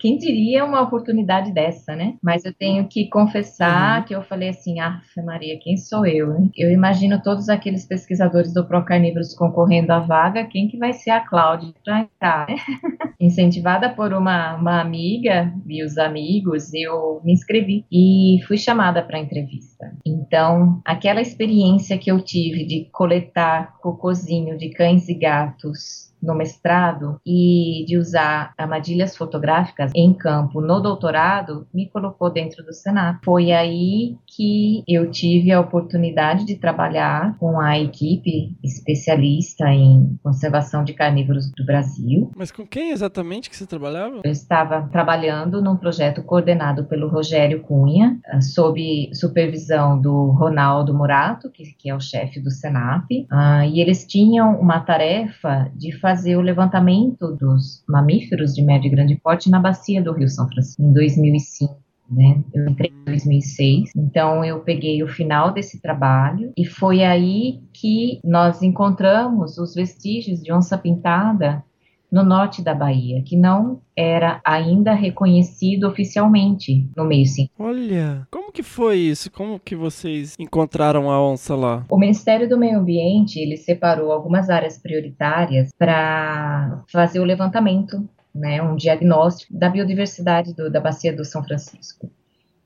quem 0.00 0.18
diria 0.18 0.64
uma 0.64 0.80
oportunidade 0.80 1.52
dessa, 1.52 1.94
né? 1.94 2.16
Mas 2.20 2.44
eu 2.44 2.52
tenho 2.52 2.88
que 2.88 3.08
confessar 3.08 4.00
uhum. 4.00 4.04
que 4.06 4.12
eu 4.12 4.22
falei 4.24 4.48
assim, 4.48 4.80
ah, 4.80 5.00
Maria, 5.24 5.56
quem 5.62 5.76
sou 5.76 6.04
eu? 6.04 6.50
Eu 6.56 6.72
imagino 6.72 7.22
todos 7.22 7.48
aqueles 7.48 7.86
pesquisadores 7.86 8.52
do 8.52 8.66
Procarnívoros 8.66 9.36
concorrendo 9.36 9.92
à 9.92 10.00
vaga, 10.00 10.44
quem 10.46 10.66
que 10.66 10.78
vai 10.78 10.92
ser 10.92 11.10
a 11.10 11.20
Cláudia 11.20 11.72
para 11.84 12.00
entrar, 12.00 12.48
né? 12.48 12.56
Incentivada 13.20 13.88
por 13.90 14.12
uma, 14.12 14.56
uma 14.56 14.80
amiga 14.80 15.54
e 15.68 15.84
os 15.84 15.96
amigos, 15.96 16.74
eu 16.74 17.20
me 17.22 17.32
inscrevi 17.32 17.84
e 17.92 18.40
fui 18.48 18.58
chamada 18.58 19.00
para 19.00 19.20
entrevista. 19.20 19.92
Então, 20.04 20.80
aquela 20.84 21.20
experiência 21.20 21.96
que 21.96 22.10
eu 22.10 22.20
tive 22.20 22.66
de 22.66 22.88
coletar 22.90 23.78
cocôzinho 23.80 24.58
de 24.58 24.70
cães 24.70 25.08
e 25.08 25.14
gatos 25.14 26.09
no 26.22 26.34
mestrado 26.34 27.20
e 27.24 27.84
de 27.86 27.96
usar 27.96 28.52
armadilhas 28.56 29.16
fotográficas 29.16 29.90
em 29.94 30.12
campo 30.12 30.60
no 30.60 30.80
doutorado 30.80 31.66
me 31.72 31.88
colocou 31.88 32.30
dentro 32.30 32.64
do 32.64 32.72
Senado. 32.72 33.18
Foi 33.24 33.52
aí 33.52 34.16
que 34.40 34.82
eu 34.88 35.10
tive 35.10 35.52
a 35.52 35.60
oportunidade 35.60 36.46
de 36.46 36.56
trabalhar 36.56 37.36
com 37.36 37.60
a 37.60 37.78
equipe 37.78 38.56
especialista 38.64 39.68
em 39.68 40.18
conservação 40.22 40.82
de 40.82 40.94
carnívoros 40.94 41.52
do 41.52 41.62
Brasil. 41.62 42.30
Mas 42.34 42.50
com 42.50 42.66
quem 42.66 42.90
exatamente 42.90 43.50
que 43.50 43.56
você 43.56 43.66
trabalhava? 43.66 44.22
Eu 44.24 44.32
estava 44.32 44.88
trabalhando 44.90 45.60
num 45.60 45.76
projeto 45.76 46.22
coordenado 46.22 46.86
pelo 46.86 47.06
Rogério 47.08 47.60
Cunha, 47.60 48.18
ah, 48.28 48.40
sob 48.40 49.10
supervisão 49.12 50.00
do 50.00 50.30
Ronaldo 50.30 50.94
Murato, 50.94 51.50
que, 51.50 51.64
que 51.78 51.90
é 51.90 51.94
o 51.94 52.00
chefe 52.00 52.40
do 52.40 52.50
Senap, 52.50 53.04
uh, 53.10 53.62
e 53.70 53.78
eles 53.78 54.06
tinham 54.06 54.58
uma 54.58 54.80
tarefa 54.80 55.70
de 55.76 55.92
fazer 55.98 56.36
o 56.36 56.40
levantamento 56.40 57.36
dos 57.36 57.84
mamíferos 57.86 58.54
de 58.54 58.62
médio 58.62 58.88
e 58.88 58.90
grande 58.90 59.16
porte 59.16 59.50
na 59.50 59.60
bacia 59.60 60.02
do 60.02 60.14
Rio 60.14 60.30
São 60.30 60.48
Francisco, 60.48 60.82
em 60.82 60.94
2005. 60.94 61.89
Né? 62.10 62.42
Eu 62.52 62.68
entrei 62.68 62.90
em 62.90 63.04
2006, 63.04 63.90
então 63.96 64.44
eu 64.44 64.60
peguei 64.60 65.02
o 65.02 65.08
final 65.08 65.52
desse 65.52 65.80
trabalho 65.80 66.52
e 66.56 66.66
foi 66.66 67.04
aí 67.04 67.60
que 67.72 68.18
nós 68.24 68.62
encontramos 68.62 69.58
os 69.58 69.74
vestígios 69.74 70.42
de 70.42 70.52
onça 70.52 70.76
pintada 70.76 71.64
no 72.10 72.24
norte 72.24 72.62
da 72.62 72.74
Bahia, 72.74 73.22
que 73.24 73.36
não 73.36 73.80
era 73.96 74.40
ainda 74.44 74.92
reconhecido 74.92 75.86
oficialmente 75.86 76.88
no 76.96 77.04
meio 77.04 77.26
científico. 77.26 77.62
Olha, 77.62 78.26
como 78.30 78.50
que 78.50 78.62
foi 78.62 78.96
isso? 78.96 79.30
Como 79.30 79.60
que 79.60 79.76
vocês 79.76 80.34
encontraram 80.38 81.10
a 81.10 81.22
onça 81.22 81.54
lá? 81.54 81.84
O 81.88 81.98
Ministério 81.98 82.48
do 82.48 82.58
Meio 82.58 82.80
Ambiente, 82.80 83.38
ele 83.38 83.56
separou 83.56 84.10
algumas 84.10 84.50
áreas 84.50 84.76
prioritárias 84.76 85.70
para 85.78 86.82
fazer 86.90 87.20
o 87.20 87.24
levantamento, 87.24 88.08
né, 88.34 88.62
um 88.62 88.76
diagnóstico 88.76 89.52
da 89.56 89.68
biodiversidade 89.68 90.54
do, 90.54 90.70
da 90.70 90.80
bacia 90.80 91.14
do 91.14 91.24
São 91.24 91.42
Francisco. 91.42 92.10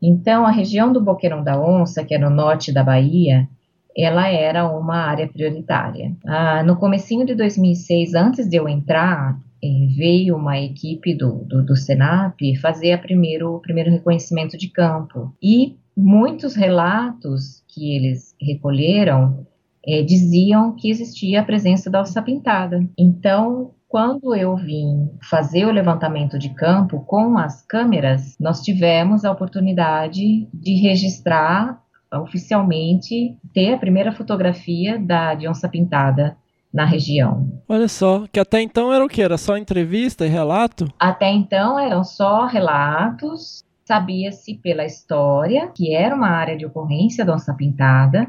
Então, 0.01 0.45
a 0.45 0.51
região 0.51 0.93
do 0.93 1.01
Boqueirão 1.01 1.43
da 1.43 1.59
Onça, 1.59 2.05
que 2.05 2.15
é 2.15 2.19
no 2.19 2.29
norte 2.29 2.73
da 2.73 2.83
Bahia, 2.83 3.49
ela 3.97 4.29
era 4.29 4.69
uma 4.69 4.97
área 4.97 5.27
prioritária. 5.27 6.15
Ah, 6.27 6.63
no 6.63 6.77
comecinho 6.77 7.25
de 7.25 7.35
2006, 7.35 8.15
antes 8.15 8.49
de 8.49 8.57
eu 8.57 8.69
entrar, 8.69 9.39
eh, 9.63 9.87
veio 9.97 10.37
uma 10.37 10.59
equipe 10.59 11.15
do, 11.15 11.45
do, 11.45 11.65
do 11.65 11.77
Senap 11.77 12.39
fazer 12.61 13.01
primeiro, 13.01 13.55
o 13.55 13.61
primeiro 13.61 13.91
reconhecimento 13.91 14.59
de 14.59 14.69
campo. 14.69 15.33
E 15.43 15.77
muitos 15.97 16.55
relatos 16.55 17.63
que 17.69 17.97
eles 17.97 18.35
recolheram 18.39 19.47
eh, 19.87 20.03
diziam 20.03 20.75
que 20.75 20.91
existia 20.91 21.41
a 21.41 21.45
presença 21.45 21.89
da 21.89 22.01
alça 22.01 22.21
pintada. 22.21 22.87
Então, 22.99 23.71
quando 23.95 24.35
eu 24.35 24.57
vim 24.57 25.09
fazer 25.23 25.67
o 25.67 25.71
levantamento 25.71 26.37
de 26.37 26.53
campo 26.53 27.05
com 27.07 27.39
as 27.39 27.63
câmeras, 27.63 28.37
nós 28.41 28.61
tivemos 28.61 29.25
a 29.25 29.31
oportunidade 29.31 30.49
de 30.53 30.75
registrar 30.81 31.81
oficialmente 32.13 33.39
ter 33.53 33.73
a 33.73 33.79
primeira 33.79 34.11
fotografia 34.11 34.99
da 34.99 35.37
de 35.37 35.47
onça 35.47 35.69
pintada 35.69 36.37
na 36.73 36.85
região. 36.85 37.63
Olha 37.69 37.87
só, 37.87 38.25
que 38.33 38.41
até 38.41 38.61
então 38.61 38.93
era 38.93 39.05
o 39.05 39.09
que? 39.09 39.23
Era 39.23 39.39
só 39.39 39.57
entrevista 39.57 40.27
e 40.27 40.29
relato? 40.29 40.93
Até 40.99 41.31
então 41.31 41.79
eram 41.79 42.03
só 42.03 42.47
relatos, 42.47 43.63
sabia-se 43.85 44.57
pela 44.57 44.85
história 44.85 45.71
que 45.73 45.95
era 45.95 46.17
uma 46.17 46.31
área 46.31 46.59
de 46.59 46.67
ocorrência 46.67 47.25
da 47.25 47.33
onça 47.33 47.55
pintada, 47.55 48.27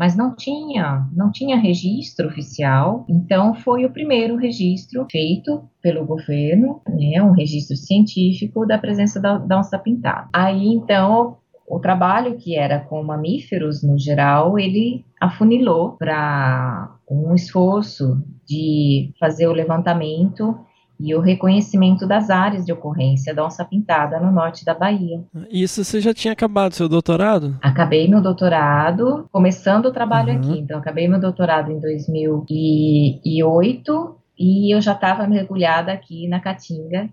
mas 0.00 0.16
não 0.16 0.34
tinha, 0.34 1.06
não 1.12 1.30
tinha 1.30 1.58
registro 1.58 2.28
oficial. 2.28 3.04
Então 3.06 3.52
foi 3.52 3.84
o 3.84 3.92
primeiro 3.92 4.34
registro 4.36 5.06
feito 5.10 5.68
pelo 5.82 6.06
governo, 6.06 6.80
né, 6.88 7.22
um 7.22 7.32
registro 7.32 7.76
científico 7.76 8.64
da 8.64 8.78
presença 8.78 9.20
da, 9.20 9.36
da 9.36 9.58
onça 9.58 9.78
pintada. 9.78 10.26
Aí 10.32 10.68
então 10.68 11.36
o 11.68 11.78
trabalho 11.78 12.38
que 12.38 12.56
era 12.56 12.80
com 12.80 13.02
mamíferos 13.02 13.82
no 13.82 13.98
geral, 13.98 14.58
ele 14.58 15.04
afunilou 15.20 15.98
para 15.98 16.96
um 17.08 17.34
esforço 17.34 18.24
de 18.48 19.12
fazer 19.20 19.48
o 19.48 19.52
levantamento 19.52 20.58
e 21.00 21.14
o 21.14 21.20
reconhecimento 21.20 22.06
das 22.06 22.28
áreas 22.28 22.66
de 22.66 22.72
ocorrência 22.72 23.34
da 23.34 23.44
onça 23.44 23.64
pintada 23.64 24.20
no 24.20 24.30
norte 24.30 24.64
da 24.64 24.74
Bahia. 24.74 25.24
Isso 25.50 25.82
você 25.82 26.00
já 26.00 26.12
tinha 26.12 26.32
acabado 26.32 26.74
seu 26.74 26.88
doutorado? 26.88 27.56
Acabei 27.62 28.06
meu 28.06 28.20
doutorado, 28.20 29.26
começando 29.32 29.86
o 29.86 29.92
trabalho 29.92 30.34
uhum. 30.34 30.38
aqui. 30.38 30.58
Então, 30.58 30.78
acabei 30.78 31.08
meu 31.08 31.18
doutorado 31.18 31.72
em 31.72 31.80
2008 31.80 34.16
e 34.38 34.74
eu 34.74 34.80
já 34.80 34.92
estava 34.92 35.26
mergulhada 35.26 35.90
aqui 35.90 36.28
na 36.28 36.38
Caatinga 36.38 37.08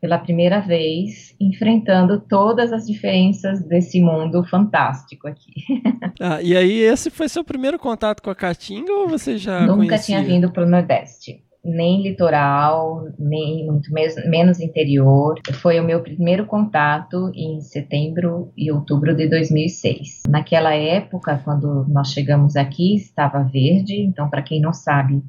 pela 0.00 0.18
primeira 0.18 0.60
vez, 0.60 1.34
enfrentando 1.40 2.20
todas 2.20 2.72
as 2.72 2.86
diferenças 2.86 3.60
desse 3.66 4.00
mundo 4.00 4.44
fantástico 4.44 5.26
aqui. 5.26 5.52
ah, 6.20 6.40
e 6.40 6.56
aí, 6.56 6.78
esse 6.80 7.10
foi 7.10 7.28
seu 7.28 7.42
primeiro 7.42 7.80
contato 7.80 8.22
com 8.22 8.30
a 8.30 8.34
Caatinga 8.34 8.92
ou 8.92 9.08
você 9.08 9.36
já 9.36 9.62
Nunca 9.62 9.88
conhecia? 9.88 9.98
tinha 9.98 10.22
vindo 10.22 10.52
para 10.52 10.64
o 10.64 10.68
Nordeste 10.68 11.47
nem 11.64 12.02
litoral, 12.02 13.06
nem 13.18 13.66
muito 13.66 13.92
menos 13.92 14.60
interior. 14.60 15.34
Foi 15.54 15.78
o 15.78 15.84
meu 15.84 16.02
primeiro 16.02 16.46
contato 16.46 17.30
em 17.34 17.60
setembro 17.60 18.52
e 18.56 18.72
outubro 18.72 19.14
de 19.14 19.28
2006. 19.28 20.22
Naquela 20.28 20.74
época, 20.74 21.40
quando 21.44 21.86
nós 21.88 22.12
chegamos 22.12 22.56
aqui, 22.56 22.96
estava 22.96 23.42
verde, 23.42 24.00
então, 24.02 24.28
para 24.28 24.42
quem 24.42 24.60
não 24.60 24.72
sabe, 24.72 25.22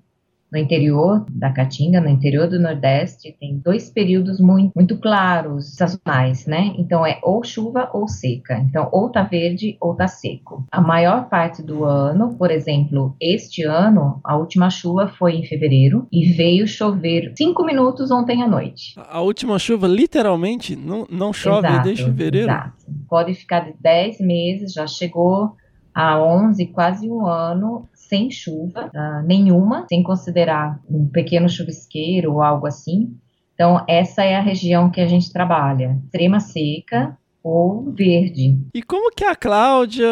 no 0.52 0.58
interior 0.58 1.26
da 1.30 1.52
Caatinga, 1.52 2.02
no 2.02 2.10
interior 2.10 2.47
do 2.47 2.60
Nordeste, 2.60 3.36
tem 3.39 3.58
dois 3.58 3.89
períodos 3.89 4.39
muito, 4.39 4.72
muito 4.76 4.97
claros, 4.97 5.76
sazonais, 5.76 6.45
né? 6.45 6.74
Então 6.78 7.06
é 7.06 7.20
ou 7.24 7.43
chuva 7.43 7.89
ou 7.93 8.08
seca. 8.08 8.58
Então 8.60 8.89
ou 8.91 9.10
tá 9.10 9.24
verde 9.24 9.78
ou 9.80 9.95
tá 9.95 10.08
seco. 10.08 10.66
A 10.72 10.82
maior 10.82 11.30
parte 11.30 11.62
do 11.62 11.86
ano, 11.86 12.36
por 12.36 12.52
exemplo, 12.52 13.16
este 13.22 13.64
ano, 13.64 14.20
a 14.24 14.36
última 14.36 14.70
chuva 14.70 15.08
foi 15.08 15.36
em 15.36 15.45
fevereiro 15.45 16.08
e 16.12 16.34
veio 16.34 16.68
chover 16.68 17.34
cinco 17.38 17.64
minutos 17.64 18.12
ontem 18.12 18.41
à 18.41 18.47
noite. 18.47 18.95
A 19.10 19.22
última 19.22 19.60
chuva, 19.60 19.88
literalmente, 19.88 20.76
não, 20.76 21.06
não 21.10 21.32
chove 21.34 21.68
exato, 21.68 21.84
desde 21.84 22.04
fevereiro? 22.06 22.50
Exato. 22.50 22.74
Pode 23.08 23.34
ficar 23.34 23.62
de 23.62 23.74
10 23.80 24.20
meses, 24.20 24.74
já 24.74 24.88
chegou 24.88 25.56
a 25.93 26.22
11, 26.22 26.68
quase 26.68 27.10
um 27.10 27.26
ano, 27.26 27.88
sem 28.10 28.32
chuva 28.32 28.88
uh, 28.88 29.26
nenhuma, 29.26 29.86
sem 29.88 30.01
considerar 30.01 30.82
um 30.89 31.07
pequeno 31.07 31.47
chuvisqueiro 31.47 32.34
ou 32.34 32.41
algo 32.41 32.66
assim. 32.66 33.16
Então, 33.53 33.86
essa 33.88 34.24
é 34.24 34.36
a 34.36 34.41
região 34.41 34.89
que 34.89 34.99
a 34.99 35.07
gente 35.07 35.32
trabalha. 35.32 35.99
Extrema 36.05 36.39
seca, 36.39 37.16
ou 37.44 37.92
verde. 37.92 38.58
E 38.74 38.82
como 38.82 39.12
que 39.12 39.24
a 39.24 39.36
Cláudia, 39.36 40.08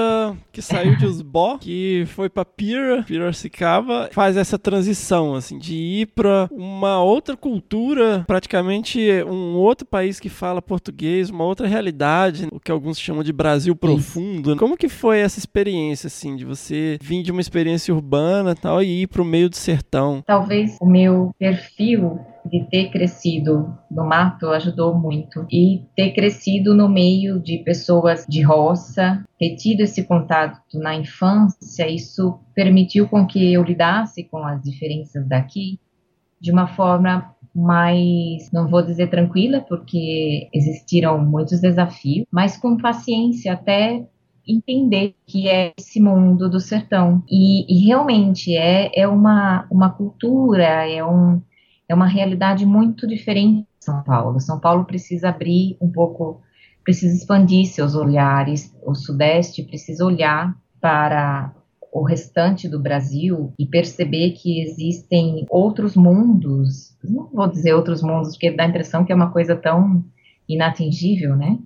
que 0.52 0.62
saiu 0.62 0.96
de 0.96 1.06
Usbó, 1.06 1.58
que 1.58 2.04
foi 2.08 2.30
para 2.30 2.46
Pira, 2.46 3.04
Piracicaba, 3.04 4.10
faz 4.12 4.38
essa 4.38 4.58
transição, 4.58 5.36
assim, 5.36 5.58
de 5.58 5.76
ir 5.76 6.08
para 6.08 6.48
uma 6.52 7.02
outra 7.02 7.36
cultura, 7.36 8.24
praticamente 8.28 9.00
um 9.24 9.56
outro 9.56 9.86
país 9.86 10.20
que 10.20 10.30
fala 10.30 10.62
português, 10.62 11.30
uma 11.30 11.44
outra 11.44 11.68
realidade, 11.68 12.48
o 12.52 12.60
que 12.60 12.72
alguns 12.72 13.00
chamam 13.00 13.24
de 13.24 13.34
Brasil 13.34 13.76
profundo. 13.76 14.52
Isso. 14.52 14.60
Como 14.60 14.78
que 14.78 14.90
foi 14.90 15.20
essa 15.20 15.40
experiência, 15.40 16.08
assim, 16.08 16.36
de 16.36 16.46
você 16.46 16.98
vir 17.02 17.24
de 17.24 17.32
uma 17.32 17.42
experiência 17.42 17.94
urbana 17.94 18.56
tal, 18.56 18.82
e 18.82 19.04
ir 19.04 19.08
para 19.08 19.22
o 19.22 19.26
meio 19.26 19.50
do 19.50 19.56
sertão? 19.56 20.24
Talvez 20.26 20.78
o 20.80 20.86
meu 20.86 21.32
perfil 21.38 22.20
de 22.48 22.64
ter 22.70 22.90
crescido 22.90 23.78
no 23.90 24.06
mato 24.06 24.48
ajudou 24.48 24.98
muito. 24.98 25.46
E 25.52 25.86
ter 25.96 26.12
crescido 26.12 26.74
no 26.74 26.90
meio 26.90 27.40
de 27.40 27.60
pessoas 27.60 28.26
de 28.28 28.42
roça, 28.42 29.24
ter 29.40 29.56
tido 29.56 29.82
esse 29.82 30.04
contato 30.04 30.80
na 30.80 30.96
infância, 30.96 31.90
isso 31.90 32.40
permitiu 32.56 33.08
com 33.08 33.26
que 33.26 33.54
eu 33.54 33.64
lidasse 33.64 34.24
com 34.24 34.44
as 34.46 34.62
diferenças 34.62 35.28
daqui 35.28 35.80
de 36.40 36.52
uma 36.52 36.68
forma 36.68 37.36
mais, 37.54 38.52
não 38.52 38.68
vou 38.68 38.84
dizer 38.84 39.10
tranquila, 39.10 39.62
porque 39.62 40.48
existiram 40.54 41.18
muitos 41.24 41.60
desafios, 41.60 42.28
mas 42.32 42.56
com 42.56 42.78
paciência 42.78 43.54
até 43.54 44.06
entender 44.48 45.16
que 45.26 45.50
é 45.50 45.74
esse 45.78 46.00
mundo 46.00 46.50
do 46.50 46.60
sertão. 46.60 47.24
E, 47.30 47.66
e 47.68 47.86
realmente 47.86 48.56
é, 48.56 48.92
é 48.96 49.08
uma, 49.08 49.68
uma 49.70 49.90
cultura, 49.90 50.64
é 50.64 51.04
um, 51.04 51.42
é 51.90 51.96
uma 51.96 52.08
realidade 52.08 52.66
muito 52.66 53.08
diferente 53.08 53.62
de 53.62 53.86
São 53.86 54.04
Paulo. 54.04 54.40
São 54.40 54.60
Paulo 54.60 54.86
precisa 54.86 55.30
abrir 55.30 55.78
um 55.82 55.92
pouco, 55.92 56.42
precisa 56.84 57.16
expandir 57.16 57.66
seus 57.68 57.96
olhares. 57.96 58.76
O 58.86 58.94
Sudeste 58.94 59.64
precisa 59.64 60.06
olhar 60.06 60.56
para 60.82 61.54
o 61.92 62.04
restante 62.04 62.68
do 62.68 62.80
Brasil 62.80 63.54
e 63.58 63.66
perceber 63.66 64.32
que 64.32 64.62
existem 64.62 65.46
outros 65.50 65.96
mundos. 65.96 66.96
Não 67.04 67.30
vou 67.34 67.48
dizer 67.48 67.74
outros 67.74 68.02
mundos, 68.02 68.32
porque 68.32 68.52
dá 68.52 68.64
a 68.64 68.68
impressão 68.68 69.06
que 69.06 69.12
é 69.12 69.16
uma 69.16 69.32
coisa 69.32 69.56
tão 69.56 70.04
inatingível, 70.48 71.36
né? 71.36 71.58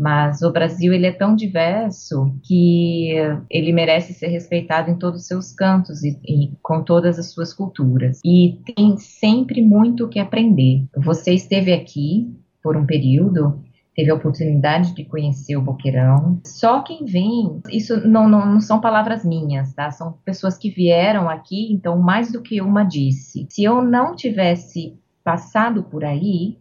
Mas 0.00 0.40
o 0.40 0.50
Brasil 0.50 0.94
ele 0.94 1.04
é 1.04 1.12
tão 1.12 1.36
diverso 1.36 2.34
que 2.42 3.12
ele 3.50 3.70
merece 3.70 4.14
ser 4.14 4.28
respeitado 4.28 4.90
em 4.90 4.96
todos 4.96 5.20
os 5.20 5.26
seus 5.26 5.52
cantos 5.52 6.02
e, 6.02 6.18
e, 6.24 6.52
com 6.62 6.82
todas 6.82 7.18
as 7.18 7.30
suas 7.30 7.52
culturas. 7.52 8.18
E 8.24 8.58
tem 8.74 8.96
sempre 8.96 9.60
muito 9.60 10.06
o 10.06 10.08
que 10.08 10.18
aprender. 10.18 10.86
Você 10.96 11.34
esteve 11.34 11.70
aqui 11.70 12.34
por 12.62 12.78
um 12.78 12.86
período, 12.86 13.62
teve 13.94 14.10
a 14.10 14.14
oportunidade 14.14 14.94
de 14.94 15.04
conhecer 15.04 15.58
o 15.58 15.62
Boqueirão. 15.62 16.40
Só 16.46 16.80
quem 16.80 17.04
vem, 17.04 17.60
isso 17.70 18.08
não, 18.08 18.26
não, 18.26 18.46
não 18.46 18.60
são 18.62 18.80
palavras 18.80 19.22
minhas, 19.22 19.74
tá? 19.74 19.90
São 19.90 20.14
pessoas 20.24 20.56
que 20.56 20.70
vieram 20.70 21.28
aqui, 21.28 21.70
então 21.74 21.98
mais 21.98 22.32
do 22.32 22.40
que 22.40 22.62
uma 22.62 22.84
disse. 22.84 23.46
Se 23.50 23.64
eu 23.64 23.82
não 23.82 24.16
tivesse 24.16 24.98
passado 25.22 25.82
por 25.82 26.06
aí, 26.06 26.56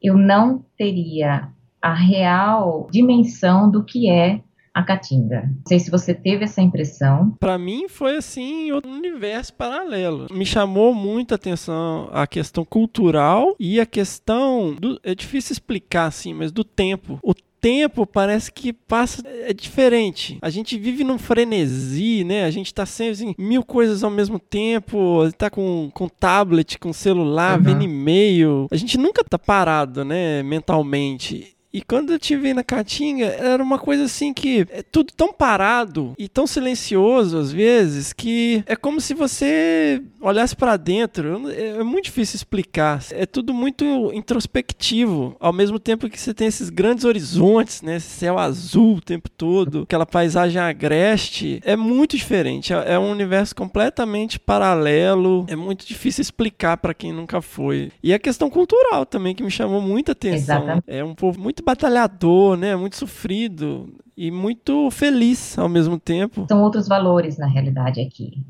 eu 0.00 0.16
não 0.16 0.64
teria 0.78 1.48
a 1.80 1.94
real 1.94 2.88
dimensão 2.90 3.70
do 3.70 3.84
que 3.84 4.10
é 4.10 4.40
a 4.76 4.82
Caatinga. 4.82 5.44
Não 5.46 5.62
sei 5.66 5.80
se 5.80 5.90
você 5.90 6.12
teve 6.12 6.44
essa 6.44 6.60
impressão. 6.60 7.34
Para 7.40 7.56
mim 7.56 7.88
foi 7.88 8.16
assim, 8.16 8.70
outro 8.72 8.90
universo 8.90 9.54
paralelo. 9.54 10.26
Me 10.30 10.44
chamou 10.44 10.94
muito 10.94 11.32
a 11.32 11.36
atenção 11.36 12.10
a 12.12 12.26
questão 12.26 12.62
cultural 12.62 13.56
e 13.58 13.80
a 13.80 13.86
questão 13.86 14.74
do, 14.74 15.00
é 15.02 15.14
difícil 15.14 15.54
explicar 15.54 16.04
assim, 16.04 16.34
mas 16.34 16.52
do 16.52 16.62
tempo. 16.62 17.18
O 17.22 17.32
tempo 17.58 18.06
parece 18.06 18.52
que 18.52 18.70
passa 18.70 19.22
é 19.26 19.54
diferente. 19.54 20.36
A 20.42 20.50
gente 20.50 20.78
vive 20.78 21.02
num 21.02 21.18
frenesi, 21.18 22.22
né? 22.22 22.44
A 22.44 22.50
gente 22.50 22.72
tá 22.72 22.84
sempre 22.84 23.12
assim, 23.12 23.34
mil 23.38 23.64
coisas 23.64 24.04
ao 24.04 24.10
mesmo 24.10 24.38
tempo, 24.38 25.22
tá 25.38 25.48
com, 25.48 25.90
com 25.94 26.06
tablet, 26.06 26.78
com 26.78 26.92
celular, 26.92 27.56
uhum. 27.58 27.64
vendo 27.64 27.82
e-mail. 27.82 28.66
A 28.70 28.76
gente 28.76 28.98
nunca 28.98 29.24
tá 29.24 29.38
parado, 29.38 30.04
né, 30.04 30.42
mentalmente. 30.42 31.55
E 31.76 31.82
quando 31.82 32.14
eu 32.14 32.18
te 32.18 32.34
vi 32.34 32.54
na 32.54 32.64
Caatinga, 32.64 33.26
era 33.26 33.62
uma 33.62 33.78
coisa 33.78 34.04
assim 34.04 34.32
que 34.32 34.66
é 34.70 34.82
tudo 34.82 35.12
tão 35.14 35.30
parado 35.30 36.14
e 36.16 36.26
tão 36.26 36.46
silencioso 36.46 37.36
às 37.36 37.52
vezes 37.52 38.14
que 38.14 38.64
é 38.64 38.74
como 38.74 38.98
se 38.98 39.12
você 39.12 40.02
olhasse 40.18 40.56
para 40.56 40.78
dentro. 40.78 41.50
É, 41.50 41.76
é 41.76 41.82
muito 41.82 42.06
difícil 42.06 42.36
explicar. 42.36 43.04
É 43.10 43.26
tudo 43.26 43.52
muito 43.52 43.84
introspectivo, 44.14 45.36
ao 45.38 45.52
mesmo 45.52 45.78
tempo 45.78 46.08
que 46.08 46.18
você 46.18 46.32
tem 46.32 46.46
esses 46.46 46.70
grandes 46.70 47.04
horizontes, 47.04 47.82
né? 47.82 47.96
Esse 47.96 48.08
céu 48.08 48.38
azul 48.38 48.96
o 48.96 49.00
tempo 49.02 49.28
todo, 49.28 49.82
aquela 49.82 50.06
paisagem 50.06 50.58
agreste. 50.58 51.60
É 51.62 51.76
muito 51.76 52.16
diferente. 52.16 52.72
É, 52.72 52.94
é 52.94 52.98
um 52.98 53.10
universo 53.10 53.54
completamente 53.54 54.40
paralelo. 54.40 55.44
É 55.46 55.54
muito 55.54 55.86
difícil 55.86 56.22
explicar 56.22 56.78
para 56.78 56.94
quem 56.94 57.12
nunca 57.12 57.42
foi. 57.42 57.92
E 58.02 58.14
a 58.14 58.18
questão 58.18 58.48
cultural 58.48 59.04
também 59.04 59.34
que 59.34 59.42
me 59.42 59.50
chamou 59.50 59.82
muita 59.82 60.12
atenção. 60.12 60.56
Exatamente. 60.56 60.84
É 60.86 61.04
um 61.04 61.14
povo 61.14 61.38
muito 61.38 61.65
batalhador, 61.66 62.56
né? 62.56 62.76
Muito 62.76 62.96
sofrido 62.96 63.92
e 64.16 64.30
muito 64.30 64.88
feliz 64.92 65.58
ao 65.58 65.68
mesmo 65.68 65.98
tempo. 65.98 66.46
São 66.48 66.62
outros 66.62 66.86
valores 66.86 67.36
na 67.36 67.48
realidade 67.48 68.00
aqui. 68.00 68.46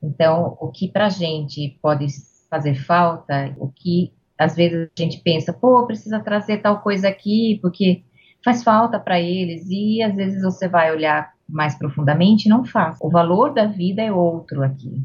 Então, 0.00 0.56
o 0.60 0.68
que 0.68 0.88
pra 0.88 1.08
gente 1.08 1.76
pode 1.82 2.06
fazer 2.48 2.74
falta, 2.74 3.52
o 3.58 3.68
que 3.68 4.12
às 4.38 4.54
vezes 4.54 4.88
a 4.96 5.02
gente 5.02 5.18
pensa, 5.18 5.52
pô, 5.52 5.84
precisa 5.86 6.20
trazer 6.20 6.58
tal 6.58 6.80
coisa 6.80 7.08
aqui, 7.08 7.58
porque 7.60 8.02
faz 8.42 8.62
falta 8.62 8.98
para 8.98 9.20
eles, 9.20 9.66
e 9.68 10.02
às 10.02 10.14
vezes 10.14 10.42
você 10.42 10.66
vai 10.66 10.90
olhar 10.90 11.30
mais 11.46 11.76
profundamente 11.76 12.48
não 12.48 12.64
faz. 12.64 12.96
O 13.02 13.10
valor 13.10 13.52
da 13.52 13.66
vida 13.66 14.00
é 14.00 14.12
outro 14.12 14.62
aqui. 14.62 15.02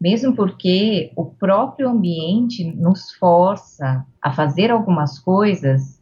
Mesmo 0.00 0.34
porque 0.34 1.12
o 1.16 1.24
próprio 1.24 1.88
ambiente 1.88 2.64
nos 2.64 3.12
força 3.14 4.04
a 4.22 4.32
fazer 4.32 4.70
algumas 4.70 5.18
coisas 5.18 5.97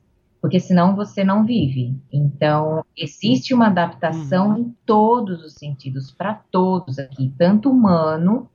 porque 0.46 0.60
senão 0.60 0.94
você 0.94 1.24
não 1.24 1.44
vive. 1.44 2.00
Então, 2.12 2.84
existe 2.96 3.52
uma 3.52 3.66
adaptação 3.66 4.50
uhum. 4.50 4.58
em 4.58 4.76
todos 4.86 5.42
os 5.42 5.54
sentidos, 5.54 6.12
para 6.12 6.34
todos 6.34 7.00
aqui, 7.00 7.34
tanto 7.36 7.68
humano, 7.68 8.48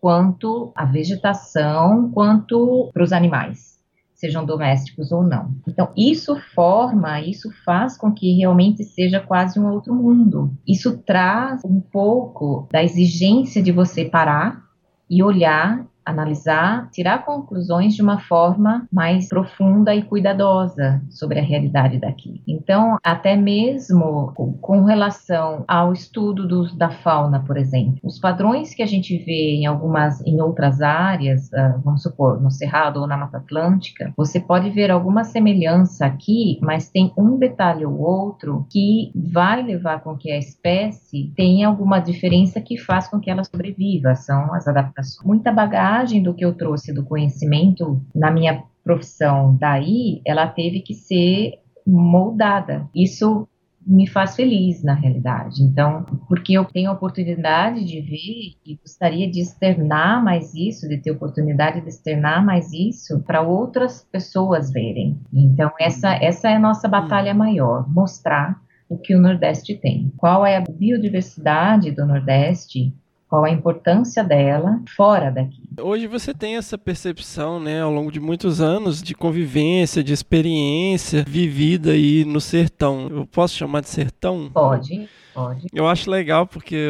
quanto 0.00 0.72
a 0.74 0.84
vegetação, 0.84 2.10
quanto 2.10 2.90
para 2.92 3.04
os 3.04 3.12
animais. 3.12 3.78
sejam 4.14 4.44
domésticos 4.44 5.12
ou 5.12 5.22
não. 5.22 5.54
Então, 5.68 5.92
isso 5.96 6.34
forma, 6.56 7.20
isso 7.20 7.52
faz 7.64 7.96
com 7.96 8.12
que 8.12 8.36
realmente 8.36 8.82
seja 8.82 9.20
quase 9.20 9.60
um 9.60 9.70
outro 9.70 9.94
mundo. 9.94 10.52
Isso 10.66 10.98
traz 10.98 11.64
um 11.64 11.80
pouco 11.80 12.66
da 12.72 12.82
exigência 12.82 13.62
de 13.62 13.70
você 13.70 14.04
parar 14.04 14.60
e 15.08 15.22
olhar 15.22 15.86
analisar, 16.08 16.88
tirar 16.90 17.24
conclusões 17.24 17.94
de 17.94 18.02
uma 18.02 18.18
forma 18.20 18.86
mais 18.92 19.28
profunda 19.28 19.94
e 19.94 20.02
cuidadosa 20.02 21.02
sobre 21.10 21.38
a 21.38 21.42
realidade 21.42 21.98
daqui. 21.98 22.42
Então, 22.46 22.96
até 23.04 23.36
mesmo 23.36 24.32
com 24.60 24.84
relação 24.84 25.64
ao 25.68 25.92
estudo 25.92 26.46
dos, 26.46 26.76
da 26.76 26.90
fauna, 26.90 27.40
por 27.40 27.56
exemplo, 27.56 27.98
os 28.02 28.18
padrões 28.18 28.74
que 28.74 28.82
a 28.82 28.86
gente 28.86 29.16
vê 29.18 29.56
em 29.56 29.66
algumas, 29.66 30.20
em 30.26 30.40
outras 30.40 30.80
áreas, 30.80 31.48
uh, 31.48 31.80
vamos 31.84 32.02
supor, 32.02 32.40
no 32.40 32.50
Cerrado 32.50 33.00
ou 33.00 33.06
na 33.06 33.16
Mata 33.16 33.38
Atlântica, 33.38 34.12
você 34.16 34.40
pode 34.40 34.70
ver 34.70 34.90
alguma 34.90 35.24
semelhança 35.24 36.06
aqui, 36.06 36.58
mas 36.62 36.88
tem 36.88 37.12
um 37.16 37.36
detalhe 37.36 37.84
ou 37.84 37.98
outro 38.00 38.66
que 38.70 39.12
vai 39.14 39.62
levar 39.62 40.00
com 40.00 40.16
que 40.16 40.30
a 40.30 40.38
espécie 40.38 41.32
tenha 41.36 41.68
alguma 41.68 41.98
diferença 42.00 42.60
que 42.60 42.78
faz 42.78 43.08
com 43.08 43.20
que 43.20 43.30
ela 43.30 43.44
sobreviva, 43.44 44.14
são 44.14 44.54
as 44.54 44.66
adaptações. 44.66 45.26
Muita 45.26 45.52
bagagem 45.52 45.97
bagagem 45.98 46.22
do 46.22 46.34
que 46.34 46.44
eu 46.44 46.54
trouxe 46.54 46.92
do 46.92 47.04
conhecimento 47.04 48.00
na 48.14 48.30
minha 48.30 48.62
profissão 48.84 49.56
daí, 49.58 50.20
ela 50.26 50.46
teve 50.46 50.80
que 50.80 50.94
ser 50.94 51.58
moldada. 51.86 52.88
Isso 52.94 53.48
me 53.86 54.06
faz 54.06 54.36
feliz 54.36 54.82
na 54.82 54.92
realidade. 54.92 55.62
Então, 55.62 56.04
porque 56.28 56.52
eu 56.52 56.64
tenho 56.64 56.90
a 56.90 56.92
oportunidade 56.92 57.84
de 57.84 58.00
ver 58.00 58.56
e 58.64 58.76
gostaria 58.76 59.30
de 59.30 59.40
externar 59.40 60.22
mais 60.22 60.54
isso, 60.54 60.86
de 60.86 60.98
ter 60.98 61.10
oportunidade 61.10 61.80
de 61.80 61.88
externar 61.88 62.44
mais 62.44 62.72
isso 62.72 63.20
para 63.20 63.40
outras 63.40 64.06
pessoas 64.12 64.70
verem. 64.70 65.18
Então, 65.32 65.70
essa 65.80 66.12
essa 66.14 66.48
é 66.50 66.56
a 66.56 66.60
nossa 66.60 66.86
batalha 66.86 67.34
maior, 67.34 67.88
mostrar 67.88 68.60
o 68.88 68.98
que 68.98 69.14
o 69.14 69.20
Nordeste 69.20 69.74
tem. 69.74 70.12
Qual 70.16 70.44
é 70.44 70.56
a 70.58 70.64
biodiversidade 70.68 71.90
do 71.90 72.06
Nordeste? 72.06 72.94
Qual 73.28 73.44
a 73.44 73.50
importância 73.50 74.22
dela 74.22 74.82
fora 74.96 75.30
daqui? 75.30 75.67
Hoje 75.80 76.06
você 76.06 76.34
tem 76.34 76.56
essa 76.56 76.76
percepção, 76.76 77.60
né, 77.60 77.80
ao 77.82 77.92
longo 77.92 78.10
de 78.10 78.18
muitos 78.18 78.60
anos 78.60 79.02
de 79.02 79.14
convivência, 79.14 80.02
de 80.02 80.12
experiência 80.12 81.24
vivida 81.26 81.92
aí 81.92 82.24
no 82.24 82.40
sertão. 82.40 83.08
Eu 83.10 83.26
posso 83.26 83.54
chamar 83.54 83.82
de 83.82 83.88
sertão? 83.88 84.50
Pode. 84.52 85.08
Pode. 85.38 85.68
Eu 85.72 85.86
acho 85.86 86.10
legal 86.10 86.48
porque 86.48 86.88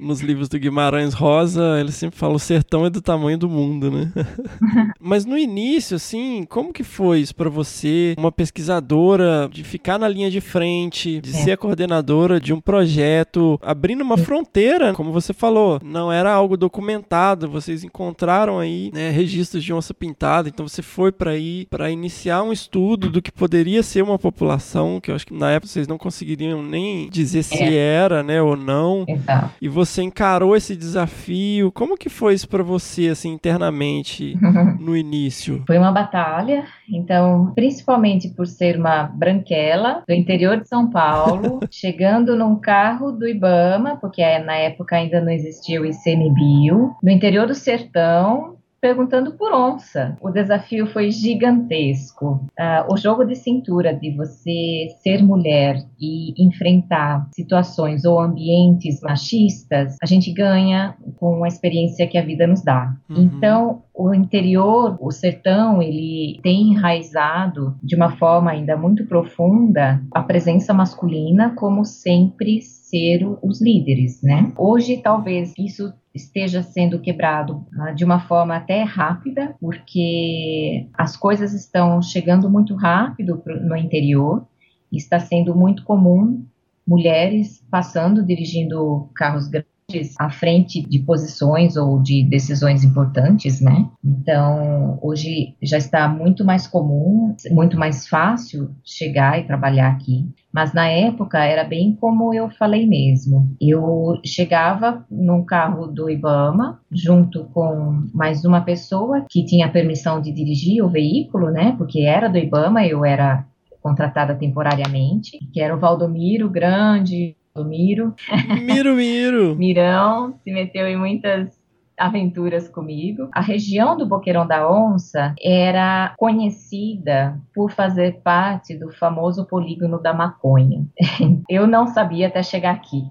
nos 0.00 0.20
livros 0.20 0.48
do 0.48 0.58
Guimarães 0.58 1.14
Rosa, 1.14 1.78
ele 1.78 1.92
sempre 1.92 2.18
fala 2.18 2.34
o 2.34 2.38
sertão 2.38 2.84
é 2.84 2.90
do 2.90 3.00
tamanho 3.00 3.38
do 3.38 3.48
mundo, 3.48 3.92
né? 3.92 4.12
Mas 4.98 5.24
no 5.24 5.38
início, 5.38 5.94
assim, 5.94 6.44
como 6.48 6.72
que 6.72 6.82
foi 6.82 7.20
isso 7.20 7.34
para 7.34 7.48
você, 7.48 8.16
uma 8.18 8.32
pesquisadora, 8.32 9.48
de 9.52 9.62
ficar 9.62 10.00
na 10.00 10.08
linha 10.08 10.28
de 10.28 10.40
frente, 10.40 11.20
de 11.20 11.30
é. 11.30 11.32
ser 11.32 11.52
a 11.52 11.56
coordenadora 11.56 12.40
de 12.40 12.52
um 12.52 12.60
projeto, 12.60 13.56
abrindo 13.62 14.00
uma 14.00 14.16
fronteira, 14.16 14.92
como 14.92 15.12
você 15.12 15.32
falou, 15.32 15.78
não 15.84 16.10
era 16.10 16.32
algo 16.32 16.56
documentado, 16.56 17.48
vocês 17.48 17.84
encontraram 17.84 18.58
aí, 18.58 18.90
né, 18.92 19.10
registros 19.10 19.62
de 19.62 19.72
onça 19.72 19.94
pintada, 19.94 20.48
então 20.48 20.66
você 20.66 20.82
foi 20.82 21.12
para 21.12 21.30
aí 21.30 21.66
para 21.70 21.88
iniciar 21.88 22.42
um 22.42 22.52
estudo 22.52 23.08
do 23.08 23.22
que 23.22 23.30
poderia 23.30 23.82
ser 23.84 24.02
uma 24.02 24.18
população, 24.18 25.00
que 25.00 25.12
eu 25.12 25.14
acho 25.14 25.26
que 25.26 25.34
na 25.34 25.52
época 25.52 25.68
vocês 25.68 25.86
não 25.86 25.96
conseguiriam 25.96 26.64
nem 26.64 27.08
dizer 27.08 27.44
se 27.44 27.62
é 27.62 27.75
era, 27.76 28.22
né, 28.22 28.40
ou 28.40 28.56
não. 28.56 29.04
Exato. 29.08 29.50
E 29.60 29.68
você 29.68 30.02
encarou 30.02 30.56
esse 30.56 30.76
desafio. 30.76 31.70
Como 31.72 31.96
que 31.96 32.08
foi 32.08 32.34
isso 32.34 32.48
para 32.48 32.62
você, 32.62 33.08
assim, 33.08 33.30
internamente, 33.30 34.36
no 34.80 34.96
início? 34.96 35.62
Foi 35.66 35.78
uma 35.78 35.92
batalha. 35.92 36.64
Então, 36.90 37.52
principalmente 37.54 38.28
por 38.28 38.46
ser 38.46 38.78
uma 38.78 39.04
branquela 39.04 40.02
do 40.06 40.14
interior 40.14 40.60
de 40.60 40.68
São 40.68 40.90
Paulo, 40.90 41.60
chegando 41.70 42.36
num 42.36 42.56
carro 42.56 43.12
do 43.12 43.28
Ibama, 43.28 43.96
porque 43.96 44.22
na 44.40 44.54
época 44.56 44.96
ainda 44.96 45.20
não 45.20 45.30
existia 45.30 45.80
o 45.80 45.86
ICMBio, 45.86 46.94
no 47.02 47.10
interior 47.10 47.46
do 47.46 47.54
sertão, 47.54 48.56
perguntando 48.86 49.32
por 49.32 49.52
onça. 49.52 50.16
O 50.20 50.30
desafio 50.30 50.86
foi 50.86 51.10
gigantesco. 51.10 52.46
Uh, 52.56 52.92
o 52.92 52.96
jogo 52.96 53.24
de 53.24 53.34
cintura 53.34 53.92
de 53.92 54.12
você 54.12 54.86
ser 55.02 55.24
mulher 55.24 55.84
e 56.00 56.32
enfrentar 56.40 57.26
situações 57.34 58.04
ou 58.04 58.20
ambientes 58.20 59.00
machistas, 59.00 59.96
a 60.00 60.06
gente 60.06 60.32
ganha 60.32 60.94
com 61.16 61.42
a 61.42 61.48
experiência 61.48 62.06
que 62.06 62.16
a 62.16 62.22
vida 62.22 62.46
nos 62.46 62.62
dá. 62.62 62.94
Uhum. 63.10 63.22
Então, 63.22 63.82
o 63.92 64.14
interior, 64.14 64.96
o 65.00 65.10
sertão, 65.10 65.82
ele 65.82 66.38
tem 66.42 66.70
enraizado 66.72 67.74
de 67.82 67.96
uma 67.96 68.16
forma 68.16 68.52
ainda 68.52 68.76
muito 68.76 69.06
profunda 69.06 70.00
a 70.12 70.22
presença 70.22 70.72
masculina 70.72 71.54
como 71.56 71.84
sempre 71.84 72.60
ser 72.88 73.26
os 73.42 73.60
líderes, 73.60 74.22
né? 74.22 74.52
Hoje 74.56 74.98
talvez 74.98 75.52
isso 75.58 75.92
esteja 76.14 76.62
sendo 76.62 77.00
quebrado 77.00 77.66
uh, 77.76 77.94
de 77.94 78.04
uma 78.04 78.20
forma 78.20 78.56
até 78.56 78.82
rápida, 78.82 79.54
porque 79.60 80.88
as 80.94 81.16
coisas 81.16 81.52
estão 81.52 82.00
chegando 82.00 82.48
muito 82.48 82.74
rápido 82.74 83.42
no 83.62 83.76
interior, 83.76 84.46
está 84.92 85.18
sendo 85.18 85.54
muito 85.54 85.84
comum 85.84 86.44
mulheres 86.86 87.62
passando, 87.70 88.24
dirigindo 88.24 89.10
carros 89.14 89.48
grandes 89.48 90.14
à 90.18 90.30
frente 90.30 90.82
de 90.82 91.00
posições 91.00 91.76
ou 91.76 92.00
de 92.00 92.24
decisões 92.24 92.84
importantes, 92.84 93.60
né? 93.60 93.88
Então, 94.04 94.98
hoje 95.02 95.56
já 95.62 95.78
está 95.78 96.08
muito 96.08 96.44
mais 96.44 96.66
comum, 96.66 97.34
muito 97.50 97.76
mais 97.76 98.06
fácil 98.06 98.70
chegar 98.84 99.38
e 99.38 99.44
trabalhar 99.44 99.90
aqui. 99.90 100.28
Mas 100.56 100.72
na 100.72 100.88
época 100.88 101.44
era 101.44 101.64
bem 101.64 101.94
como 102.00 102.32
eu 102.32 102.48
falei 102.48 102.86
mesmo. 102.86 103.54
Eu 103.60 104.18
chegava 104.24 105.04
num 105.10 105.44
carro 105.44 105.86
do 105.86 106.08
Ibama, 106.08 106.80
junto 106.90 107.44
com 107.52 108.04
mais 108.14 108.42
uma 108.42 108.62
pessoa 108.62 109.26
que 109.28 109.44
tinha 109.44 109.68
permissão 109.68 110.18
de 110.18 110.32
dirigir 110.32 110.82
o 110.82 110.88
veículo, 110.88 111.50
né? 111.50 111.74
Porque 111.76 112.00
era 112.00 112.26
do 112.26 112.38
Ibama, 112.38 112.86
eu 112.86 113.04
era 113.04 113.44
contratada 113.82 114.34
temporariamente, 114.34 115.38
que 115.52 115.60
era 115.60 115.76
o 115.76 115.78
Valdomiro 115.78 116.48
Grande, 116.48 117.36
do 117.54 117.62
Miro. 117.62 118.14
Miro, 118.62 118.94
Miro. 118.94 119.56
Mirão 119.60 120.38
se 120.42 120.50
meteu 120.50 120.86
em 120.86 120.96
muitas 120.96 121.55
aventuras 121.98 122.68
comigo. 122.68 123.28
A 123.32 123.40
região 123.40 123.96
do 123.96 124.06
Boqueirão 124.06 124.46
da 124.46 124.70
Onça 124.70 125.34
era 125.42 126.14
conhecida 126.18 127.40
por 127.54 127.70
fazer 127.70 128.20
parte 128.22 128.76
do 128.76 128.92
famoso 128.92 129.46
polígono 129.46 130.00
da 130.00 130.12
maconha. 130.12 130.86
Eu 131.48 131.66
não 131.66 131.86
sabia 131.86 132.28
até 132.28 132.42
chegar 132.42 132.72
aqui. 132.72 133.04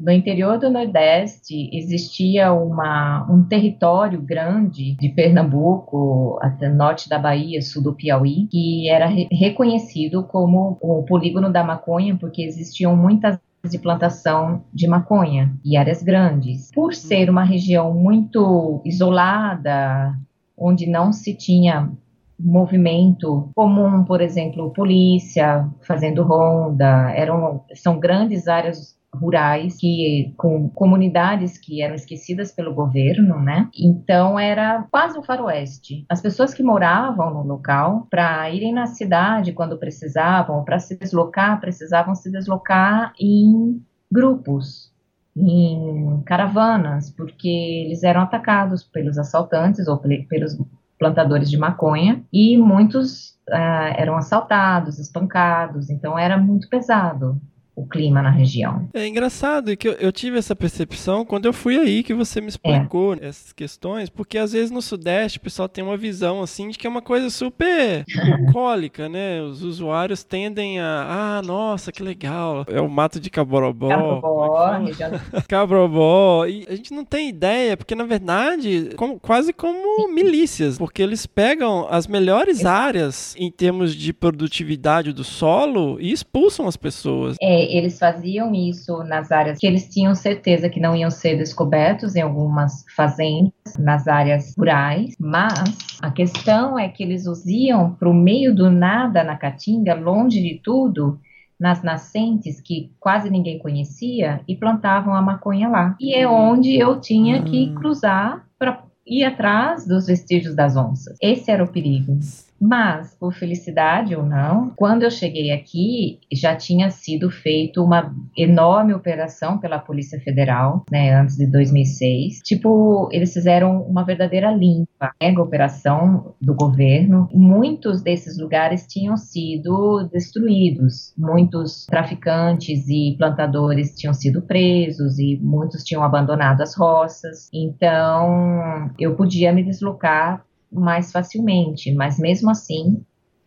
No 0.00 0.10
interior 0.10 0.58
do 0.58 0.68
Nordeste 0.68 1.70
existia 1.72 2.52
uma, 2.52 3.24
um 3.30 3.44
território 3.44 4.20
grande 4.20 4.96
de 4.96 5.08
Pernambuco 5.10 6.38
até 6.42 6.68
norte 6.68 7.08
da 7.08 7.18
Bahia, 7.18 7.62
sul 7.62 7.82
do 7.82 7.94
Piauí, 7.94 8.48
que 8.50 8.88
era 8.88 9.06
re 9.06 9.28
reconhecido 9.30 10.24
como 10.24 10.76
o 10.80 11.04
polígono 11.04 11.52
da 11.52 11.62
maconha 11.62 12.16
porque 12.16 12.42
existiam 12.42 12.96
muitas 12.96 13.38
de 13.68 13.78
plantação 13.78 14.64
de 14.72 14.86
maconha 14.86 15.54
e 15.64 15.76
áreas 15.76 16.02
grandes. 16.02 16.70
Por 16.72 16.94
ser 16.94 17.30
uma 17.30 17.44
região 17.44 17.92
muito 17.94 18.80
isolada, 18.84 20.14
onde 20.56 20.86
não 20.86 21.12
se 21.12 21.34
tinha 21.34 21.90
movimento 22.38 23.48
comum, 23.54 24.04
por 24.04 24.20
exemplo, 24.20 24.72
polícia 24.72 25.68
fazendo 25.82 26.22
ronda, 26.22 27.10
eram 27.12 27.62
são 27.74 27.98
grandes 27.98 28.48
áreas 28.48 28.96
rurais 29.14 29.76
que 29.78 30.34
com 30.36 30.68
comunidades 30.70 31.58
que 31.58 31.82
eram 31.82 31.94
esquecidas 31.94 32.52
pelo 32.52 32.74
governo, 32.74 33.40
né? 33.40 33.68
Então 33.78 34.38
era 34.38 34.86
quase 34.90 35.18
um 35.18 35.22
faroeste. 35.22 36.04
As 36.08 36.20
pessoas 36.20 36.52
que 36.52 36.62
moravam 36.62 37.32
no 37.32 37.42
local 37.42 38.06
para 38.10 38.50
irem 38.50 38.72
na 38.72 38.86
cidade 38.86 39.52
quando 39.52 39.78
precisavam, 39.78 40.64
para 40.64 40.78
se 40.78 40.98
deslocar, 40.98 41.60
precisavam 41.60 42.14
se 42.14 42.30
deslocar 42.30 43.12
em 43.18 43.82
grupos, 44.10 44.92
em 45.36 46.22
caravanas, 46.24 47.10
porque 47.10 47.48
eles 47.48 48.02
eram 48.02 48.20
atacados 48.22 48.84
pelos 48.84 49.18
assaltantes 49.18 49.88
ou 49.88 49.98
pelos 49.98 50.56
plantadores 50.98 51.50
de 51.50 51.58
maconha 51.58 52.24
e 52.32 52.56
muitos 52.56 53.30
uh, 53.48 53.94
eram 53.96 54.16
assaltados, 54.16 54.98
espancados, 54.98 55.90
então 55.90 56.18
era 56.18 56.38
muito 56.38 56.68
pesado 56.68 57.40
o 57.76 57.86
clima 57.86 58.22
na 58.22 58.30
região. 58.30 58.88
É 58.94 59.06
engraçado 59.06 59.76
que 59.76 59.88
eu, 59.88 59.92
eu, 59.94 60.12
tive 60.12 60.38
essa 60.38 60.54
percepção 60.54 61.24
quando 61.24 61.46
eu 61.46 61.52
fui 61.52 61.76
aí, 61.76 62.02
que 62.02 62.14
você 62.14 62.40
me 62.40 62.48
explicou 62.48 63.14
é. 63.14 63.26
essas 63.26 63.52
questões, 63.52 64.08
porque 64.08 64.38
às 64.38 64.52
vezes 64.52 64.70
no 64.70 64.80
Sudeste 64.80 65.38
o 65.38 65.40
pessoal 65.40 65.68
tem 65.68 65.82
uma 65.82 65.96
visão 65.96 66.40
assim 66.40 66.68
de 66.68 66.78
que 66.78 66.86
é 66.86 66.90
uma 66.90 67.02
coisa 67.02 67.30
super 67.30 68.04
bucólica, 68.46 69.08
né? 69.08 69.42
Os 69.42 69.62
usuários 69.62 70.22
tendem 70.22 70.78
a, 70.80 71.38
ah, 71.38 71.42
nossa, 71.42 71.90
que 71.90 72.02
legal, 72.02 72.64
é 72.68 72.80
o 72.80 72.88
mato 72.88 73.18
de 73.18 73.28
Caborobó. 73.28 73.88
Caborobó, 73.88 74.74
é 74.74 74.84
região... 74.84 75.10
Caborobó. 75.48 76.46
E 76.46 76.66
a 76.68 76.76
gente 76.76 76.92
não 76.94 77.04
tem 77.04 77.28
ideia, 77.28 77.76
porque 77.76 77.94
na 77.94 78.04
verdade, 78.04 78.90
como, 78.96 79.18
quase 79.18 79.52
como 79.52 80.12
milícias, 80.14 80.78
porque 80.78 81.02
eles 81.02 81.26
pegam 81.26 81.88
as 81.90 82.06
melhores 82.06 82.64
áreas 82.64 83.34
em 83.36 83.50
termos 83.50 83.94
de 83.94 84.12
produtividade 84.12 85.12
do 85.12 85.24
solo 85.24 85.98
e 86.00 86.12
expulsam 86.12 86.68
as 86.68 86.76
pessoas. 86.76 87.36
É, 87.42 87.63
eles 87.64 87.98
faziam 87.98 88.54
isso 88.54 89.02
nas 89.04 89.30
áreas 89.30 89.58
que 89.58 89.66
eles 89.66 89.88
tinham 89.88 90.14
certeza 90.14 90.68
que 90.68 90.80
não 90.80 90.94
iam 90.94 91.10
ser 91.10 91.36
descobertos 91.36 92.14
em 92.16 92.20
algumas 92.20 92.84
fazendas, 92.94 93.52
nas 93.78 94.06
áreas 94.08 94.54
rurais, 94.56 95.14
mas 95.18 95.98
a 96.00 96.10
questão 96.10 96.78
é 96.78 96.88
que 96.88 97.02
eles 97.02 97.26
os 97.26 97.46
iam 97.46 97.94
para 97.94 98.08
o 98.08 98.14
meio 98.14 98.54
do 98.54 98.70
nada 98.70 99.22
na 99.22 99.36
Caatinga, 99.36 99.94
longe 99.94 100.40
de 100.40 100.60
tudo, 100.62 101.18
nas 101.58 101.82
nascentes 101.82 102.60
que 102.60 102.90
quase 102.98 103.30
ninguém 103.30 103.58
conhecia 103.58 104.40
e 104.46 104.56
plantavam 104.56 105.14
a 105.14 105.22
maconha 105.22 105.68
lá. 105.68 105.96
E 106.00 106.14
é 106.14 106.26
onde 106.26 106.76
eu 106.76 107.00
tinha 107.00 107.42
que 107.42 107.70
hum. 107.70 107.74
cruzar 107.74 108.44
para 108.58 108.82
ir 109.06 109.24
atrás 109.24 109.86
dos 109.86 110.06
vestígios 110.06 110.54
das 110.54 110.76
onças. 110.76 111.16
Esse 111.20 111.50
era 111.50 111.62
o 111.62 111.68
perigo. 111.68 112.18
Mas, 112.66 113.14
por 113.20 113.34
felicidade 113.34 114.16
ou 114.16 114.24
não, 114.24 114.70
quando 114.74 115.02
eu 115.02 115.10
cheguei 115.10 115.50
aqui, 115.50 116.18
já 116.32 116.56
tinha 116.56 116.88
sido 116.88 117.30
feita 117.30 117.82
uma 117.82 118.14
enorme 118.34 118.94
operação 118.94 119.58
pela 119.58 119.78
Polícia 119.78 120.18
Federal, 120.20 120.82
né, 120.90 121.12
antes 121.12 121.36
de 121.36 121.46
2006. 121.46 122.38
Tipo, 122.42 123.10
eles 123.12 123.34
fizeram 123.34 123.82
uma 123.82 124.02
verdadeira 124.02 124.50
limpa, 124.50 125.12
mega 125.22 125.42
operação 125.42 126.34
do 126.40 126.54
governo. 126.54 127.28
Muitos 127.34 128.02
desses 128.02 128.38
lugares 128.38 128.86
tinham 128.86 129.18
sido 129.18 130.08
destruídos. 130.10 131.12
Muitos 131.18 131.84
traficantes 131.84 132.88
e 132.88 133.14
plantadores 133.18 133.94
tinham 133.94 134.14
sido 134.14 134.40
presos 134.40 135.18
e 135.18 135.38
muitos 135.42 135.84
tinham 135.84 136.02
abandonado 136.02 136.62
as 136.62 136.74
roças. 136.74 137.50
Então, 137.52 138.90
eu 138.98 139.14
podia 139.14 139.52
me 139.52 139.62
deslocar 139.62 140.42
mais 140.70 141.12
facilmente, 141.12 141.92
mas 141.94 142.18
mesmo 142.18 142.50
assim, 142.50 143.02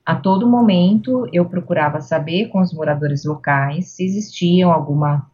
a 0.06 0.16
todo 0.16 0.50
momento 0.50 1.28
eu 1.34 1.46
procurava 1.46 2.00
saber 2.00 2.48
com 2.48 2.62
os 2.62 2.74
moradores 2.74 3.26
locais 3.26 3.90
se 3.90 4.06
existiam 4.06 4.72
alguma 4.72 5.28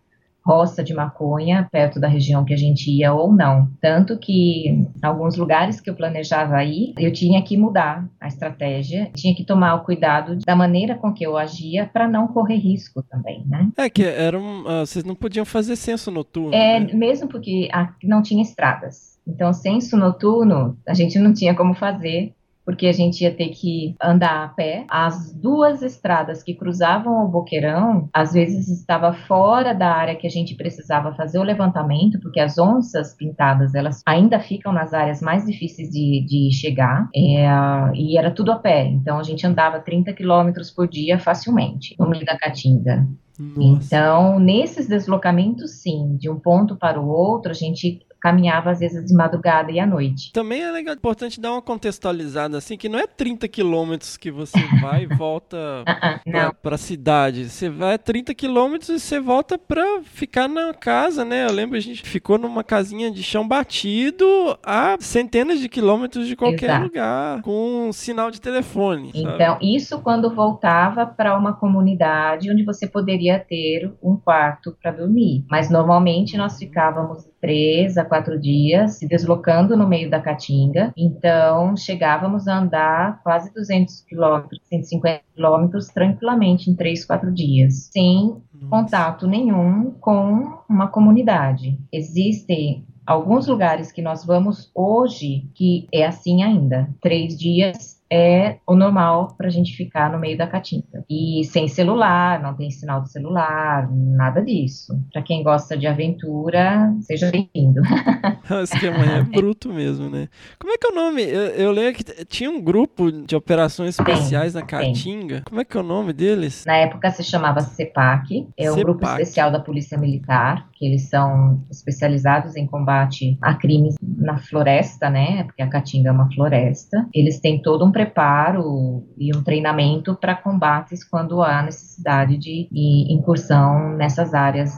roça 0.45 0.84
de 0.84 0.93
maconha 0.93 1.67
perto 1.71 1.99
da 1.99 2.07
região 2.07 2.43
que 2.43 2.53
a 2.53 2.57
gente 2.57 2.91
ia 2.91 3.13
ou 3.13 3.31
não. 3.31 3.69
Tanto 3.79 4.17
que 4.17 4.67
em 4.69 4.91
alguns 5.01 5.38
lugares 5.38 5.79
que 5.79 5.89
eu 5.89 5.95
planejava 5.95 6.61
ir, 6.63 6.93
eu 6.97 7.13
tinha 7.13 7.41
que 7.41 7.57
mudar 7.57 8.07
a 8.19 8.27
estratégia, 8.27 9.09
tinha 9.15 9.34
que 9.34 9.45
tomar 9.45 9.75
o 9.75 9.84
cuidado 9.84 10.38
da 10.45 10.55
maneira 10.55 10.95
com 10.95 11.13
que 11.13 11.25
eu 11.25 11.38
agia 11.38 11.89
para 11.91 12.07
não 12.07 12.27
correr 12.27 12.57
risco 12.57 13.01
também, 13.03 13.45
né? 13.47 13.69
É 13.77 13.89
que 13.89 14.03
eram, 14.03 14.63
uh, 14.63 14.86
vocês 14.86 15.05
não 15.05 15.15
podiam 15.15 15.45
fazer 15.45 15.75
censo 15.75 16.11
noturno. 16.11 16.53
É, 16.53 16.79
né? 16.79 16.93
mesmo 16.93 17.29
porque 17.29 17.69
não 18.03 18.21
tinha 18.21 18.41
estradas. 18.41 19.12
Então, 19.28 19.53
censo 19.53 19.97
noturno, 19.97 20.78
a 20.88 20.93
gente 20.93 21.17
não 21.17 21.34
tinha 21.34 21.55
como 21.55 21.74
fazer, 21.74 22.34
porque 22.65 22.88
a 22.88 22.93
gente 22.93 23.21
ia 23.21 23.34
ter 23.34 23.49
que 23.49 23.95
andar 24.01 24.43
a 24.43 24.47
pé. 24.47 24.86
As 24.89 25.34
duas 25.34 25.82
estradas 25.82 26.41
que 26.41 26.53
cruzavam 26.53 27.26
o 27.26 27.28
Boqueirão, 27.28 28.09
às 28.13 28.34
vezes 28.34 28.69
estava 28.69 29.13
fora 29.13 29.74
da 29.74 29.91
área 29.91 30.15
que 30.15 30.28
a 30.28 30.30
gente 30.30 30.55
precisava 30.55 31.13
fazer 31.13 31.39
o 31.39 31.43
levantamento, 31.43 32.19
porque 32.21 32.39
as 32.39 32.57
onças 32.57 33.15
pintadas, 33.15 33.76
elas 33.76 34.01
ainda 34.05 34.39
ficam 34.39 34.71
nas 34.71 34.93
áreas 34.93 35.21
mais 35.21 35.45
difíceis 35.45 35.89
de, 35.89 36.26
de 36.26 36.51
chegar, 36.53 37.09
é, 37.15 37.45
e 37.93 38.17
era 38.17 38.32
tudo 38.32 38.51
a 38.51 38.55
pé. 38.55 38.86
Então, 38.86 39.19
a 39.19 39.24
gente 39.24 39.45
andava 39.45 39.80
30 39.80 40.13
quilômetros 40.13 40.71
por 40.71 40.88
dia 40.88 41.19
facilmente, 41.19 41.95
no 41.99 42.09
meio 42.09 42.26
da 42.26 42.38
Caatinga. 42.38 43.07
Nossa. 43.38 43.86
Então, 43.95 44.39
nesses 44.39 44.88
deslocamentos, 44.88 45.82
sim, 45.82 46.15
de 46.17 46.30
um 46.30 46.39
ponto 46.39 46.76
para 46.76 47.01
o 47.01 47.07
outro, 47.07 47.51
a 47.51 47.55
gente 47.55 48.05
caminhava 48.24 48.71
às 48.71 48.80
vezes 48.80 49.05
de 49.05 49.13
madrugada 49.13 49.69
e 49.69 49.82
à 49.82 49.86
noite. 49.86 50.32
Também 50.32 50.61
é 50.61 50.71
legal, 50.71 50.95
importante 50.95 51.41
dar 51.41 51.51
uma 51.51 51.61
contextualizada 51.61 52.57
assim, 52.57 52.78
que 52.78 52.88
não 52.88 52.97
é 52.97 53.05
30 53.05 53.49
quilômetros 53.49 54.15
que 54.15 54.32
você 54.32 54.57
vai 54.80 55.03
e 55.03 55.07
volta 55.07 55.84
para 56.63 56.76
a 56.76 56.78
cidade. 56.78 57.49
Você 57.49 57.69
vai 57.69 57.99
30 57.99 58.34
quilômetros 58.34 58.89
e 58.89 58.99
você 58.99 59.19
volta 59.19 59.57
para 59.57 60.01
ficar 60.03 60.47
na 60.47 60.74
casa, 60.74 61.26
né? 61.26 61.45
Eu 61.45 61.51
lembro 61.51 61.76
a 61.76 61.82
gente 61.82 62.01
ficou 62.03 62.38
numa 62.38 62.63
casinha 62.63 63.11
de 63.11 63.21
chão 63.21 63.45
batido 63.45 64.26
a 64.63 64.95
centenas 65.01 65.59
de 65.59 65.67
quilômetros 65.67 66.26
de 66.26 66.38
qualquer 66.38 66.69
Exato. 66.69 66.84
lugar, 66.86 67.41
com 67.41 67.89
um 67.89 67.91
sinal 67.91 68.32
de 68.32 68.39
telefone. 68.39 69.11
Então, 69.13 69.55
sabe? 69.55 69.76
isso 69.76 69.99
quando 69.99 70.34
voltava 70.34 71.05
para 71.05 71.38
uma 71.38 71.51
comunidade 71.51 72.49
onde 72.49 72.63
você 72.63 72.88
poderia 72.88 73.38
ter 73.38 73.93
um 74.01 74.15
quarto 74.15 74.78
para 74.82 74.91
dormir. 74.91 75.45
Mas 75.49 75.69
normalmente 75.69 76.38
nós 76.38 76.57
ficávamos 76.57 77.32
três 77.44 77.98
a 77.98 78.06
quatro 78.06 78.39
dias, 78.39 79.00
se 79.00 79.06
deslocando 79.06 79.76
no 79.76 79.86
meio 79.86 80.10
da 80.10 80.22
Caatinga. 80.22 80.94
Então, 80.96 81.76
chegávamos 81.76 82.48
a 82.48 82.58
andar 82.58 83.22
quase 83.22 83.54
200 83.54 84.00
quilômetros, 84.06 84.62
150 84.64 85.22
quilômetros 85.36 85.88
tranquilamente 85.88 86.72
em 86.72 86.76
três, 86.76 87.04
quatro 87.04 87.30
dias, 87.34 87.89
sem 87.91 88.38
contato 88.70 89.28
nenhum 89.28 89.91
com 90.00 90.58
uma 90.70 90.88
comunidade. 90.88 91.78
Existem 91.91 92.86
alguns 93.06 93.48
lugares 93.48 93.91
que 93.91 94.02
nós 94.02 94.26
vamos 94.26 94.72
hoje 94.74 95.50
que 95.54 95.86
é 95.94 96.06
assim 96.06 96.44
ainda. 96.44 96.89
Três 97.02 97.38
dias 97.38 98.02
é 98.14 98.59
o 98.68 98.76
normal 98.76 99.34
para 99.36 99.47
a 99.47 99.49
gente 99.49 99.76
ficar 99.76 100.11
no 100.11 100.20
meio 100.20 100.38
da 100.38 100.45
caatinga. 100.45 101.03
E 101.09 101.43
sem 101.45 101.68
celular, 101.68 102.39
não 102.41 102.53
tem 102.53 102.70
sinal 102.70 103.01
de 103.01 103.11
celular, 103.11 103.89
nada 103.91 104.39
disso. 104.39 104.93
Para 105.11 105.24
quem 105.24 105.41
gosta 105.41 105.76
de 105.76 105.88
aventura, 105.88 106.93
seja 107.01 107.32
bem-vindo. 107.32 107.82
o 108.51 108.61
esquema 108.61 109.03
é 109.03 109.24
bruto 109.36 109.74
mesmo, 109.74 110.11
né? 110.11 110.28
Como 110.59 110.72
é 110.72 110.78
que 110.78 110.86
é 110.86 110.91
o 110.91 110.95
nome? 110.95 111.24
Eu, 111.24 111.41
eu 111.41 111.72
leio 111.72 111.91
que 111.93 112.03
tinha 112.26 112.51
um 112.51 112.61
grupo 112.61 113.11
de 113.11 113.36
operações 113.36 113.97
especiais 113.97 114.53
tem, 114.53 114.61
na 114.61 114.68
Caatinga. 114.68 115.36
Tem. 115.36 115.43
Como 115.45 115.61
é 115.61 115.66
que 115.66 115.76
é 115.76 115.80
o 115.80 115.84
nome 115.84 116.14
deles? 116.14 116.64
Na 116.68 116.76
época 116.76 117.09
se 117.09 117.24
chamava 117.24 117.61
CEPAC, 117.61 118.47
é 118.55 118.72
um 118.72 118.76
grupo 118.76 119.03
especial 119.07 119.49
da 119.49 119.59
Polícia 119.59 119.97
Militar, 119.97 120.70
que 120.74 120.86
eles 120.86 121.09
são 121.09 121.64
especializados 121.72 122.55
em 122.55 122.68
combate 122.68 123.38
a 123.41 123.55
crimes 123.55 123.95
na 124.01 124.38
floresta, 124.38 125.09
né? 125.09 125.43
Porque 125.45 125.64
a 125.64 125.68
Caatinga 125.68 126.09
é 126.09 126.11
uma 126.11 126.30
floresta. 126.32 127.07
Eles 127.11 127.39
têm 127.39 127.61
todo 127.61 127.84
um 127.86 127.91
preparo 128.04 129.04
e 129.18 129.36
um 129.36 129.43
treinamento 129.43 130.16
para 130.16 130.36
combates 130.36 131.04
quando 131.04 131.41
há 131.41 131.62
necessidade 131.62 132.38
de 132.38 132.68
incursão 133.10 133.95
nessas 133.95 134.34
áreas 134.34 134.74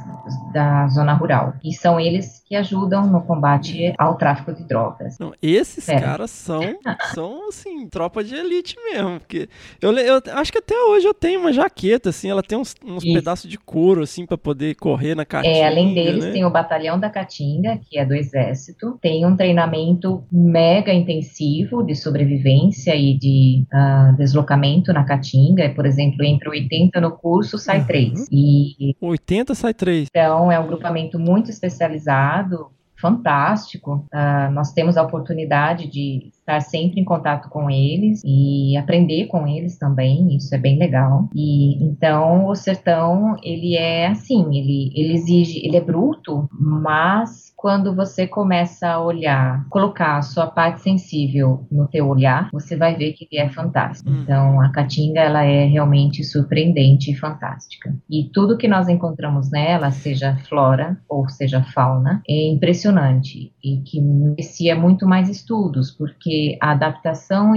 da 0.53 0.87
zona 0.87 1.13
rural. 1.13 1.53
E 1.63 1.73
são 1.73 1.99
eles 1.99 2.43
que 2.45 2.55
ajudam 2.55 3.07
no 3.07 3.21
combate 3.21 3.93
ao 3.97 4.15
tráfico 4.15 4.53
de 4.53 4.63
drogas. 4.67 5.17
Não, 5.19 5.33
esses 5.41 5.89
é. 5.89 5.99
caras 5.99 6.29
são, 6.31 6.61
são, 7.13 7.49
assim, 7.49 7.87
tropa 7.87 8.23
de 8.23 8.35
elite 8.35 8.75
mesmo. 8.83 9.19
Porque 9.19 9.49
eu, 9.81 9.91
eu 9.97 10.21
acho 10.33 10.51
que 10.51 10.59
até 10.59 10.75
hoje 10.75 11.07
eu 11.07 11.13
tenho 11.13 11.39
uma 11.39 11.51
jaqueta, 11.51 12.09
assim, 12.09 12.29
ela 12.29 12.43
tem 12.43 12.57
uns, 12.57 12.75
uns 12.85 13.03
pedaços 13.03 13.49
de 13.49 13.57
couro, 13.57 14.03
assim, 14.03 14.25
para 14.25 14.37
poder 14.37 14.75
correr 14.75 15.15
na 15.15 15.25
caatinga. 15.25 15.55
É, 15.55 15.67
além 15.67 15.93
deles, 15.93 16.25
né? 16.25 16.31
tem 16.31 16.45
o 16.45 16.49
Batalhão 16.49 16.99
da 16.99 17.09
Caatinga, 17.09 17.79
que 17.89 17.97
é 17.97 18.05
do 18.05 18.13
Exército, 18.13 18.97
tem 19.01 19.25
um 19.25 19.35
treinamento 19.35 20.23
mega 20.31 20.93
intensivo 20.93 21.83
de 21.83 21.95
sobrevivência 21.95 22.95
e 22.95 23.04
de 23.13 23.65
uh, 23.73 24.15
deslocamento 24.17 24.91
na 24.91 25.03
Caatinga. 25.03 25.69
Por 25.69 25.85
exemplo, 25.85 26.25
entre 26.25 26.49
80 26.49 26.99
no 26.99 27.11
curso, 27.11 27.57
sai 27.57 27.79
uhum. 27.79 27.85
3. 27.85 28.27
E 28.31 28.95
80 28.99 29.55
sai 29.55 29.73
3. 29.73 30.07
Então, 30.09 30.51
é 30.51 30.59
um 30.59 30.67
grupamento 30.67 31.19
muito 31.19 31.49
especializado 31.49 32.67
fantástico. 32.97 34.05
Uh, 34.13 34.51
nós 34.51 34.71
temos 34.71 34.97
a 34.97 35.03
oportunidade 35.03 35.87
de 35.87 36.31
estar 36.45 36.61
sempre 36.61 37.01
em 37.01 37.03
contato 37.03 37.49
com 37.49 37.69
eles 37.69 38.21
e 38.23 38.77
aprender 38.77 39.25
com 39.25 39.47
eles 39.47 39.77
também, 39.77 40.35
isso 40.35 40.53
é 40.53 40.57
bem 40.57 40.77
legal. 40.77 41.27
E 41.33 41.83
então 41.83 42.47
o 42.47 42.55
sertão, 42.55 43.35
ele 43.43 43.75
é 43.75 44.07
assim, 44.07 44.55
ele, 44.55 44.91
ele 44.95 45.13
exige, 45.13 45.65
ele 45.65 45.75
é 45.75 45.81
bruto, 45.81 46.47
mas 46.51 47.45
quando 47.55 47.95
você 47.95 48.27
começa 48.27 48.87
a 48.87 49.01
olhar, 49.01 49.67
colocar 49.69 50.17
a 50.17 50.21
sua 50.21 50.45
parte 50.45 50.81
sensível 50.81 51.65
no 51.71 51.87
teu 51.87 52.07
olhar, 52.07 52.47
você 52.53 52.77
vai 52.77 52.95
ver 52.95 53.13
que 53.13 53.27
ele 53.31 53.41
é 53.41 53.49
fantástico. 53.49 54.07
Hum. 54.07 54.21
Então, 54.21 54.61
a 54.61 54.69
Caatinga, 54.69 55.21
ela 55.21 55.43
é 55.43 55.65
realmente 55.65 56.23
surpreendente 56.23 57.11
e 57.11 57.15
fantástica. 57.15 57.95
E 58.07 58.29
tudo 58.31 58.57
que 58.57 58.67
nós 58.67 58.87
encontramos 58.87 59.49
nela, 59.49 59.89
seja 59.89 60.35
flora 60.47 60.95
ou 61.09 61.27
seja 61.27 61.63
fauna, 61.63 62.21
é 62.29 62.49
impressionante 62.49 63.51
e 63.63 63.77
que 63.77 63.99
merecia 63.99 64.75
muito 64.75 65.07
mais 65.07 65.27
estudos, 65.27 65.89
porque 65.89 66.34
porque 66.35 66.57
a 66.61 66.71
adaptação 66.71 67.53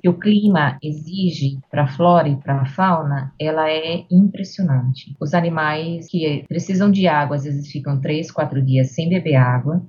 que 0.00 0.08
o 0.08 0.14
clima 0.14 0.78
exige 0.82 1.58
para 1.70 1.84
a 1.84 1.88
flora 1.88 2.28
e 2.28 2.36
para 2.36 2.60
a 2.60 2.66
fauna, 2.66 3.32
ela 3.38 3.68
é 3.68 4.04
impressionante. 4.10 5.14
Os 5.20 5.34
animais 5.34 6.06
que 6.08 6.44
precisam 6.48 6.90
de 6.90 7.08
água, 7.08 7.36
às 7.36 7.44
vezes 7.44 7.70
ficam 7.70 8.00
três, 8.00 8.30
quatro 8.30 8.62
dias 8.62 8.90
sem 8.90 9.08
beber 9.08 9.36
água, 9.36 9.82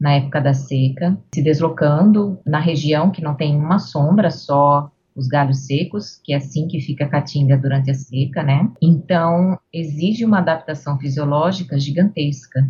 na 0.00 0.14
época 0.14 0.40
da 0.40 0.52
seca, 0.52 1.18
se 1.34 1.42
deslocando 1.42 2.38
na 2.46 2.58
região 2.60 3.10
que 3.10 3.22
não 3.22 3.34
tem 3.34 3.56
uma 3.56 3.78
sombra, 3.78 4.30
só 4.30 4.90
os 5.14 5.26
galhos 5.26 5.66
secos, 5.66 6.20
que 6.24 6.32
é 6.32 6.36
assim 6.36 6.66
que 6.66 6.80
fica 6.80 7.04
a 7.04 7.08
caatinga 7.08 7.56
durante 7.56 7.90
a 7.90 7.94
seca, 7.94 8.42
né? 8.42 8.68
Então, 8.80 9.58
exige 9.72 10.24
uma 10.24 10.38
adaptação 10.38 10.98
fisiológica 10.98 11.78
gigantesca, 11.78 12.68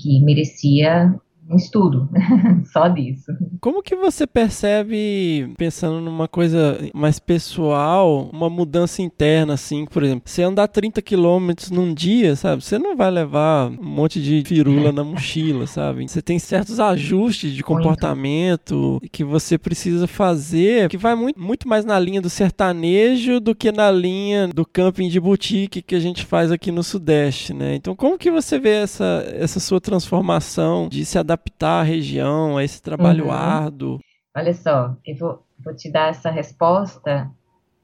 que 0.00 0.20
merecia 0.24 1.14
estudo 1.56 2.08
só 2.72 2.88
disso. 2.88 3.32
Como 3.60 3.82
que 3.82 3.94
você 3.94 4.26
percebe, 4.26 5.52
pensando 5.56 6.00
numa 6.00 6.26
coisa 6.26 6.78
mais 6.94 7.18
pessoal, 7.18 8.28
uma 8.32 8.48
mudança 8.48 9.02
interna, 9.02 9.54
assim, 9.54 9.84
por 9.86 10.02
exemplo, 10.02 10.22
você 10.26 10.42
andar 10.42 10.68
30 10.68 11.00
quilômetros 11.02 11.70
num 11.70 11.92
dia, 11.92 12.34
sabe? 12.34 12.62
Você 12.62 12.78
não 12.78 12.96
vai 12.96 13.10
levar 13.10 13.70
um 13.70 13.84
monte 13.84 14.20
de 14.20 14.42
firula 14.46 14.92
na 14.92 15.04
mochila, 15.04 15.66
sabe? 15.66 16.06
Você 16.08 16.22
tem 16.22 16.38
certos 16.38 16.80
ajustes 16.80 17.52
de 17.52 17.62
comportamento 17.62 19.00
que 19.12 19.24
você 19.24 19.58
precisa 19.58 20.06
fazer, 20.06 20.88
que 20.88 20.96
vai 20.96 21.14
muito, 21.14 21.40
muito 21.40 21.68
mais 21.68 21.84
na 21.84 21.98
linha 21.98 22.20
do 22.20 22.30
sertanejo 22.30 23.40
do 23.40 23.54
que 23.54 23.70
na 23.70 23.90
linha 23.90 24.48
do 24.48 24.64
camping 24.64 25.08
de 25.08 25.20
boutique 25.20 25.82
que 25.82 25.94
a 25.94 26.00
gente 26.00 26.24
faz 26.24 26.50
aqui 26.50 26.70
no 26.70 26.82
Sudeste, 26.82 27.52
né? 27.52 27.74
Então, 27.74 27.94
como 27.94 28.18
que 28.18 28.30
você 28.30 28.58
vê 28.58 28.70
essa, 28.70 29.24
essa 29.34 29.60
sua 29.60 29.80
transformação 29.80 30.88
de 30.88 31.04
se 31.04 31.18
adaptar 31.18 31.41
adaptar 31.42 31.80
a 31.80 31.82
região 31.82 32.56
a 32.56 32.64
esse 32.64 32.80
trabalho 32.80 33.26
uhum. 33.26 33.32
árduo? 33.32 33.98
Olha 34.36 34.54
só, 34.54 34.96
eu 35.04 35.16
vou, 35.16 35.42
vou 35.62 35.74
te 35.74 35.90
dar 35.90 36.10
essa 36.10 36.30
resposta 36.30 37.30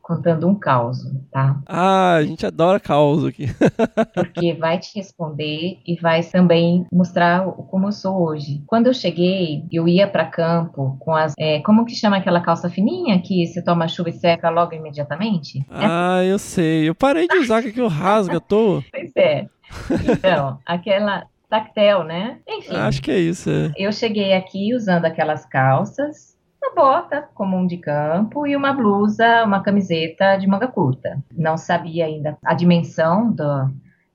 contando 0.01 0.49
um 0.49 0.55
caos, 0.55 1.01
tá? 1.31 1.61
Ah, 1.67 2.15
a 2.15 2.25
gente 2.25 2.47
adora 2.47 2.81
caos 2.81 3.27
aqui. 3.27 3.45
Porque 4.15 4.55
vai 4.55 4.79
te 4.79 4.97
responder 4.97 5.81
e 5.87 6.01
vai 6.01 6.23
também 6.23 6.87
mostrar 6.91 7.45
como 7.45 7.89
eu 7.89 7.93
sou 7.93 8.23
hoje. 8.23 8.63
Quando 8.67 8.87
eu 8.87 8.95
cheguei, 8.95 9.65
eu 9.71 9.87
ia 9.87 10.09
para 10.09 10.25
campo 10.25 10.97
com 10.99 11.15
as. 11.15 11.35
É, 11.39 11.61
como 11.61 11.85
que 11.85 11.95
chama 11.95 12.17
aquela 12.17 12.41
calça 12.41 12.71
fininha 12.71 13.21
que 13.21 13.47
você 13.47 13.63
toma 13.63 13.87
chuva 13.87 14.09
e 14.09 14.15
seca 14.15 14.49
logo 14.49 14.73
imediatamente? 14.73 15.63
Ah, 15.69 16.25
eu 16.25 16.39
sei. 16.39 16.89
Eu 16.89 16.95
parei 16.95 17.29
de 17.29 17.37
usar 17.37 17.63
que 17.63 17.79
eu 17.79 17.89
rasga 17.89 18.39
à 18.39 18.41
toa. 18.41 18.83
Pois 18.91 19.13
é. 19.15 19.47
Então, 20.11 20.59
aquela 20.65 21.27
tactel, 21.49 22.05
né? 22.05 22.39
Enfim. 22.47 22.77
Acho 22.77 23.03
que 23.03 23.11
é 23.11 23.19
isso. 23.19 23.51
É. 23.51 23.73
Eu 23.77 23.93
cheguei 23.93 24.35
aqui 24.35 24.75
usando 24.75 25.05
aquelas 25.05 25.47
calças, 25.47 26.37
uma 26.63 26.75
bota 26.75 27.23
comum 27.35 27.67
de 27.67 27.79
campo 27.79 28.47
e 28.47 28.55
uma 28.55 28.73
blusa, 28.73 29.45
uma 29.45 29.63
camiseta 29.63 30.37
de 30.37 30.47
manga 30.47 30.69
curta. 30.69 31.23
Não 31.33 31.57
sabia 31.57 32.07
ainda 32.07 32.37
a 32.45 32.55
dimensão 32.55 33.33
do, 33.33 33.71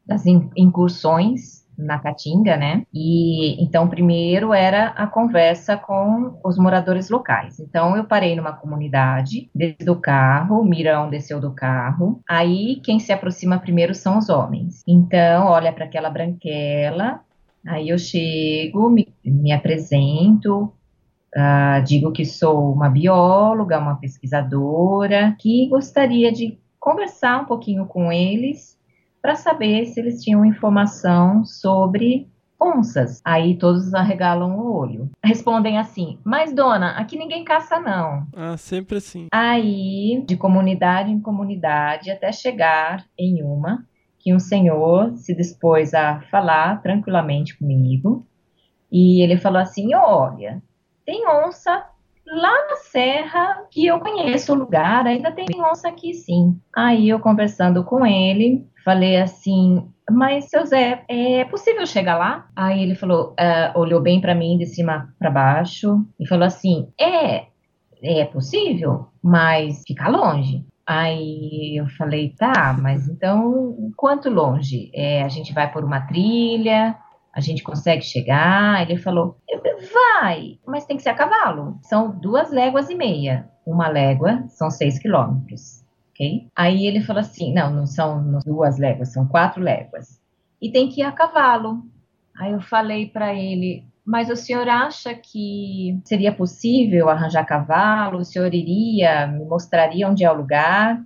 das 0.05 0.25
incursões 0.25 1.62
na 1.83 1.99
Caatinga, 1.99 2.57
né? 2.57 2.85
E 2.93 3.63
então 3.63 3.87
primeiro 3.87 4.53
era 4.53 4.87
a 4.89 5.07
conversa 5.07 5.77
com 5.77 6.39
os 6.43 6.57
moradores 6.57 7.09
locais. 7.09 7.59
Então 7.59 7.95
eu 7.95 8.05
parei 8.05 8.35
numa 8.35 8.53
comunidade, 8.53 9.49
desci 9.53 9.85
do 9.85 9.95
carro, 9.95 10.61
o 10.61 10.65
Mirão 10.65 11.09
desceu 11.09 11.39
do 11.39 11.51
carro. 11.51 12.21
Aí 12.27 12.79
quem 12.83 12.99
se 12.99 13.11
aproxima 13.11 13.59
primeiro 13.59 13.93
são 13.93 14.17
os 14.17 14.29
homens. 14.29 14.83
Então 14.87 15.47
olha 15.47 15.71
para 15.71 15.85
aquela 15.85 16.09
branquela, 16.09 17.21
aí 17.67 17.89
eu 17.89 17.97
chego, 17.97 18.89
me, 18.89 19.07
me 19.23 19.51
apresento, 19.51 20.73
Uh, 21.35 21.81
digo 21.83 22.11
que 22.11 22.25
sou 22.25 22.71
uma 22.71 22.87
bióloga, 22.89 23.79
uma 23.79 23.95
pesquisadora, 23.95 25.35
que 25.39 25.67
gostaria 25.67 26.31
de 26.31 26.59
conversar 26.79 27.41
um 27.41 27.45
pouquinho 27.45 27.87
com 27.87 28.11
eles 28.11 28.77
para 29.23 29.35
saber 29.35 29.85
se 29.85 30.01
eles 30.01 30.21
tinham 30.21 30.45
informação 30.45 31.45
sobre 31.45 32.27
onças. 32.61 33.21
Aí 33.23 33.57
todos 33.57 33.93
arregalam 33.93 34.57
o 34.57 34.75
olho. 34.75 35.09
Respondem 35.23 35.77
assim: 35.77 36.19
Mas 36.25 36.53
dona, 36.53 36.91
aqui 36.97 37.17
ninguém 37.17 37.45
caça 37.45 37.79
não. 37.79 38.27
Ah, 38.35 38.57
sempre 38.57 38.97
assim. 38.97 39.27
Aí, 39.31 40.21
de 40.27 40.35
comunidade 40.35 41.09
em 41.09 41.21
comunidade, 41.21 42.11
até 42.11 42.33
chegar 42.33 43.05
em 43.17 43.41
uma 43.41 43.87
que 44.19 44.33
um 44.33 44.39
senhor 44.39 45.15
se 45.15 45.33
dispôs 45.33 45.93
a 45.93 46.19
falar 46.29 46.81
tranquilamente 46.81 47.57
comigo. 47.57 48.27
E 48.91 49.23
ele 49.23 49.37
falou 49.37 49.61
assim: 49.61 49.95
Olha, 49.95 50.61
tem 51.05 51.25
onça 51.29 51.85
lá 52.25 52.67
na 52.67 52.75
serra 52.75 53.67
que 53.69 53.85
eu 53.85 53.99
conheço 53.99 54.53
o 54.53 54.55
lugar, 54.55 55.05
ainda 55.05 55.31
tem 55.31 55.45
onça 55.61 55.87
aqui 55.87 56.13
sim. 56.13 56.59
Aí 56.75 57.07
eu 57.09 57.19
conversando 57.19 57.83
com 57.83 58.05
ele, 58.05 58.65
Falei 58.83 59.15
assim, 59.17 59.87
mas 60.11 60.49
seu 60.49 60.65
Zé, 60.65 61.05
é 61.07 61.45
possível 61.45 61.85
chegar 61.85 62.17
lá? 62.17 62.49
Aí 62.53 62.83
ele 62.83 62.95
falou, 62.95 63.33
uh, 63.39 63.79
olhou 63.79 64.01
bem 64.01 64.19
para 64.19 64.35
mim 64.35 64.57
de 64.57 64.65
cima 64.65 65.13
para 65.17 65.31
baixo 65.31 66.05
e 66.19 66.27
falou 66.27 66.45
assim, 66.45 66.89
é, 66.99 67.45
é 68.03 68.25
possível, 68.25 69.07
mas 69.23 69.83
fica 69.87 70.09
longe. 70.09 70.65
Aí 70.85 71.77
eu 71.79 71.87
falei, 71.97 72.35
tá, 72.37 72.77
mas 72.77 73.07
então 73.07 73.93
quanto 73.95 74.29
longe? 74.29 74.91
É, 74.93 75.23
a 75.23 75.29
gente 75.29 75.53
vai 75.53 75.71
por 75.71 75.85
uma 75.85 76.01
trilha, 76.01 76.97
a 77.33 77.39
gente 77.39 77.63
consegue 77.63 78.01
chegar? 78.01 78.81
Ele 78.81 78.99
falou, 78.99 79.37
vai, 79.93 80.59
mas 80.67 80.85
tem 80.85 80.97
que 80.97 81.03
ser 81.03 81.09
a 81.09 81.15
cavalo. 81.15 81.79
São 81.83 82.11
duas 82.11 82.51
léguas 82.51 82.89
e 82.89 82.95
meia. 82.95 83.49
Uma 83.65 83.87
légua 83.87 84.43
são 84.49 84.69
seis 84.69 84.99
quilômetros 84.99 85.82
ok? 86.13 86.47
Aí 86.55 86.85
ele 86.85 87.01
falou 87.01 87.19
assim, 87.19 87.53
não, 87.53 87.73
não 87.73 87.85
são 87.85 88.39
duas 88.45 88.77
léguas, 88.77 89.11
são 89.11 89.27
quatro 89.27 89.61
léguas. 89.61 90.21
E 90.61 90.71
tem 90.71 90.87
que 90.87 91.01
ir 91.01 91.03
a 91.03 91.11
cavalo. 91.11 91.83
Aí 92.37 92.53
eu 92.53 92.61
falei 92.61 93.07
para 93.07 93.33
ele, 93.33 93.85
mas 94.05 94.29
o 94.29 94.35
senhor 94.35 94.67
acha 94.69 95.13
que 95.13 95.99
seria 96.05 96.31
possível 96.31 97.09
arranjar 97.09 97.45
cavalo? 97.45 98.19
O 98.19 98.25
senhor 98.25 98.53
iria, 98.53 99.27
me 99.27 99.43
mostraria 99.45 100.07
onde 100.07 100.23
é 100.23 100.31
o 100.31 100.37
lugar? 100.37 101.03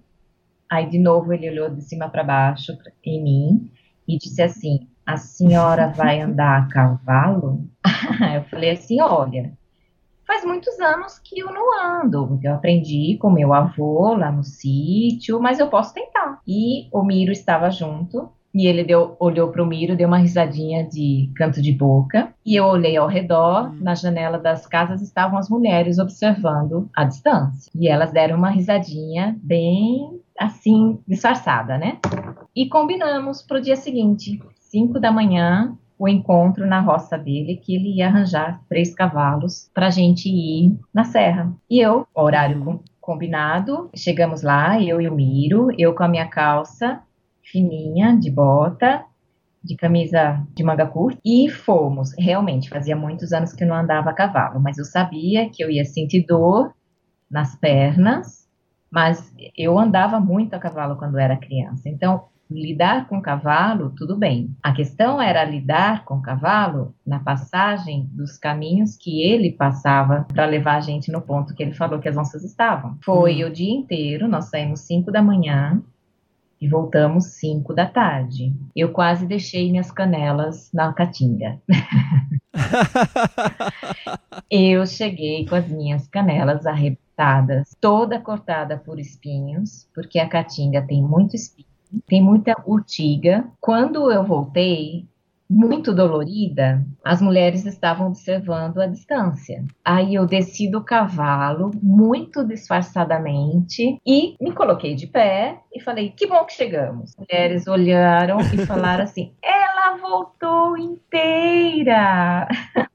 Aí 0.69 0.89
de 0.89 0.99
novo 0.99 1.33
ele 1.33 1.49
olhou 1.49 1.69
de 1.69 1.81
cima 1.81 2.09
para 2.09 2.23
baixo 2.23 2.77
em 3.03 3.23
mim 3.23 3.71
e 4.07 4.17
disse 4.17 4.41
assim: 4.41 4.87
A 5.05 5.15
senhora 5.17 5.87
vai 5.87 6.19
andar 6.21 6.63
a 6.63 6.67
cavalo? 6.67 7.65
eu 8.35 8.43
falei 8.45 8.71
assim: 8.71 9.01
Olha, 9.01 9.56
faz 10.27 10.43
muitos 10.43 10.77
anos 10.79 11.17
que 11.19 11.39
eu 11.39 11.51
não 11.51 12.01
ando. 12.01 12.37
Eu 12.43 12.53
aprendi 12.53 13.17
com 13.19 13.31
meu 13.31 13.53
avô 13.53 14.13
lá 14.13 14.31
no 14.31 14.43
sítio, 14.43 15.39
mas 15.39 15.59
eu 15.59 15.69
posso 15.69 15.93
tentar. 15.93 16.41
E 16.45 16.89
o 16.91 17.01
Miro 17.01 17.31
estava 17.31 17.71
junto. 17.71 18.29
E 18.53 18.65
ele 18.65 18.83
deu, 18.83 19.15
olhou 19.19 19.49
para 19.49 19.61
o 19.61 19.65
Miro, 19.65 19.95
deu 19.95 20.07
uma 20.07 20.17
risadinha 20.17 20.83
de 20.83 21.31
canto 21.35 21.61
de 21.61 21.71
boca. 21.71 22.33
E 22.45 22.55
eu 22.55 22.65
olhei 22.65 22.97
ao 22.97 23.07
redor. 23.07 23.69
Hum. 23.69 23.79
Na 23.81 23.95
janela 23.95 24.37
das 24.37 24.67
casas 24.67 25.01
estavam 25.01 25.37
as 25.37 25.49
mulheres 25.49 25.97
observando 25.99 26.89
a 26.95 27.03
distância. 27.03 27.71
E 27.75 27.87
elas 27.87 28.11
deram 28.11 28.37
uma 28.37 28.49
risadinha 28.49 29.37
bem 29.41 30.19
assim, 30.39 30.99
disfarçada, 31.07 31.77
né? 31.77 31.97
E 32.55 32.67
combinamos 32.67 33.41
para 33.41 33.57
o 33.57 33.61
dia 33.61 33.75
seguinte, 33.75 34.39
5 34.59 34.99
da 34.99 35.11
manhã, 35.11 35.75
o 35.97 36.07
encontro 36.07 36.65
na 36.65 36.79
roça 36.79 37.17
dele, 37.17 37.57
que 37.57 37.75
ele 37.75 37.97
ia 37.97 38.07
arranjar 38.07 38.61
três 38.69 38.93
cavalos 38.93 39.69
para 39.73 39.89
gente 39.89 40.29
ir 40.29 40.77
na 40.93 41.03
serra. 41.03 41.51
E 41.69 41.79
eu, 41.79 42.07
horário 42.13 42.63
com, 42.63 42.79
combinado, 43.01 43.89
chegamos 43.95 44.43
lá, 44.43 44.81
eu 44.81 45.01
e 45.01 45.07
o 45.07 45.15
Miro, 45.15 45.69
eu 45.77 45.95
com 45.95 46.03
a 46.03 46.07
minha 46.07 46.27
calça 46.27 47.01
fininha, 47.41 48.17
de 48.17 48.29
bota, 48.29 49.03
de 49.63 49.75
camisa 49.75 50.45
de 50.53 50.63
manga 50.63 50.85
curta, 50.85 51.19
e 51.25 51.49
fomos. 51.49 52.13
Realmente, 52.17 52.69
fazia 52.69 52.95
muitos 52.95 53.33
anos 53.33 53.53
que 53.53 53.63
eu 53.63 53.67
não 53.67 53.75
andava 53.75 54.09
a 54.09 54.13
cavalo, 54.13 54.59
mas 54.59 54.77
eu 54.77 54.85
sabia 54.85 55.49
que 55.49 55.63
eu 55.63 55.69
ia 55.69 55.85
sentir 55.85 56.25
dor 56.25 56.73
nas 57.29 57.55
pernas, 57.55 58.47
mas 58.91 59.33
eu 59.57 59.77
andava 59.77 60.19
muito 60.19 60.53
a 60.53 60.59
cavalo 60.59 60.97
quando 60.97 61.17
era 61.17 61.35
criança. 61.37 61.89
Então, 61.89 62.25
lidar 62.49 63.07
com 63.07 63.21
cavalo, 63.21 63.93
tudo 63.95 64.15
bem. 64.15 64.55
A 64.63 64.73
questão 64.73 65.21
era 65.21 65.43
lidar 65.43 66.05
com 66.05 66.21
cavalo 66.21 66.95
na 67.05 67.19
passagem 67.19 68.09
dos 68.13 68.37
caminhos 68.37 68.95
que 68.95 69.21
ele 69.21 69.51
passava 69.51 70.25
para 70.33 70.45
levar 70.45 70.77
a 70.77 70.81
gente 70.81 71.11
no 71.11 71.21
ponto 71.21 71.53
que 71.53 71.61
ele 71.61 71.73
falou 71.73 71.99
que 71.99 72.09
as 72.09 72.17
onças 72.17 72.43
estavam. 72.43 72.97
Foi 73.03 73.43
hum. 73.43 73.47
o 73.47 73.51
dia 73.51 73.73
inteiro, 73.73 74.27
nós 74.27 74.49
saímos 74.49 74.81
5 74.81 75.11
da 75.11 75.21
manhã 75.21 75.81
e 76.59 76.67
voltamos 76.67 77.25
5 77.35 77.73
da 77.73 77.85
tarde. 77.85 78.53
Eu 78.75 78.91
quase 78.91 79.27
deixei 79.27 79.69
minhas 79.69 79.91
canelas 79.91 80.71
na 80.73 80.91
caatinga. 80.93 81.59
eu 84.49 84.85
cheguei 84.87 85.45
com 85.45 85.55
as 85.55 85.67
minhas 85.67 86.07
canelas 86.07 86.65
arrebentadas, 86.65 87.75
toda 87.79 88.19
cortada 88.19 88.77
por 88.77 88.99
espinhos, 88.99 89.87
porque 89.93 90.17
a 90.17 90.27
caatinga 90.27 90.81
tem 90.81 91.03
muito 91.03 91.35
espinho 91.35 91.67
tem 92.07 92.21
muita 92.21 92.55
urtiga. 92.65 93.45
Quando 93.59 94.11
eu 94.11 94.23
voltei, 94.23 95.05
muito 95.49 95.93
dolorida, 95.93 96.85
as 97.03 97.21
mulheres 97.21 97.65
estavam 97.65 98.07
observando 98.07 98.79
a 98.79 98.87
distância. 98.87 99.63
Aí 99.83 100.15
eu 100.15 100.25
desci 100.25 100.69
do 100.69 100.83
cavalo, 100.83 101.71
muito 101.81 102.45
disfarçadamente, 102.45 103.97
e 104.05 104.35
me 104.41 104.51
coloquei 104.51 104.93
de 104.93 105.07
pé 105.07 105.61
e 105.73 105.81
falei: 105.81 106.09
Que 106.11 106.27
bom 106.27 106.43
que 106.43 106.53
chegamos. 106.53 107.11
As 107.11 107.15
mulheres 107.17 107.67
olharam 107.67 108.39
e 108.39 108.65
falaram 108.65 109.03
assim: 109.03 109.33
Ela 109.41 109.97
voltou 109.97 110.77
inteira! 110.77 112.47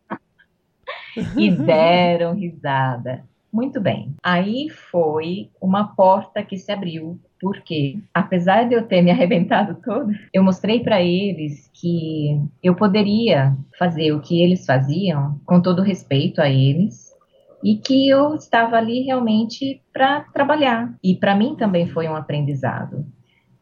e 1.36 1.50
deram 1.56 2.34
risada. 2.34 3.24
Muito 3.52 3.80
bem. 3.80 4.14
Aí 4.22 4.70
foi 4.70 5.50
uma 5.60 5.94
porta 5.94 6.42
que 6.42 6.56
se 6.56 6.72
abriu 6.72 7.20
porque, 7.38 7.98
apesar 8.14 8.68
de 8.68 8.74
eu 8.74 8.86
ter 8.86 9.02
me 9.02 9.10
arrebentado 9.10 9.76
todo, 9.84 10.12
eu 10.32 10.42
mostrei 10.42 10.80
para 10.80 11.02
eles 11.02 11.68
que 11.74 12.40
eu 12.62 12.74
poderia 12.74 13.54
fazer 13.78 14.12
o 14.12 14.20
que 14.20 14.40
eles 14.40 14.64
faziam, 14.64 15.38
com 15.44 15.60
todo 15.60 15.82
respeito 15.82 16.40
a 16.40 16.48
eles, 16.48 17.12
e 17.62 17.76
que 17.76 18.08
eu 18.08 18.34
estava 18.36 18.76
ali 18.76 19.02
realmente 19.02 19.82
para 19.92 20.20
trabalhar. 20.32 20.94
E 21.02 21.16
para 21.16 21.34
mim 21.34 21.54
também 21.56 21.88
foi 21.88 22.08
um 22.08 22.16
aprendizado, 22.16 23.04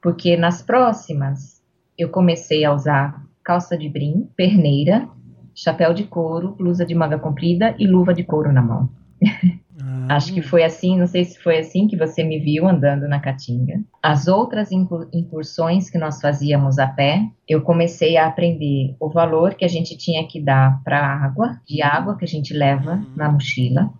porque 0.02 0.36
nas 0.36 0.62
próximas 0.62 1.60
eu 1.98 2.10
comecei 2.10 2.64
a 2.64 2.72
usar 2.72 3.24
calça 3.42 3.76
de 3.76 3.88
brim, 3.88 4.28
perneira, 4.36 5.08
chapéu 5.54 5.92
de 5.92 6.04
couro, 6.04 6.52
blusa 6.52 6.84
de 6.84 6.94
manga 6.94 7.18
comprida 7.18 7.74
e 7.78 7.86
luva 7.86 8.14
de 8.14 8.22
couro 8.22 8.52
na 8.52 8.62
mão. 8.62 8.88
Ah. 9.82 10.16
Acho 10.16 10.32
que 10.32 10.42
foi 10.42 10.62
assim, 10.62 10.98
não 10.98 11.06
sei 11.06 11.24
se 11.24 11.38
foi 11.38 11.58
assim 11.58 11.86
que 11.86 11.96
você 11.96 12.22
me 12.22 12.38
viu 12.38 12.66
andando 12.66 13.08
na 13.08 13.20
Caatinga. 13.20 13.80
As 14.02 14.28
outras 14.28 14.70
incursões 14.72 15.88
que 15.90 15.98
nós 15.98 16.20
fazíamos 16.20 16.78
a 16.78 16.86
pé, 16.86 17.22
eu 17.48 17.62
comecei 17.62 18.16
a 18.16 18.26
aprender 18.26 18.94
o 19.00 19.08
valor 19.08 19.54
que 19.54 19.64
a 19.64 19.68
gente 19.68 19.96
tinha 19.96 20.26
que 20.26 20.40
dar 20.40 20.82
para 20.82 20.98
a 20.98 21.24
água, 21.24 21.60
de 21.66 21.82
água 21.82 22.16
que 22.16 22.24
a 22.24 22.28
gente 22.28 22.52
leva 22.52 22.94
uhum. 22.94 23.06
na 23.16 23.30
mochila. 23.30 23.90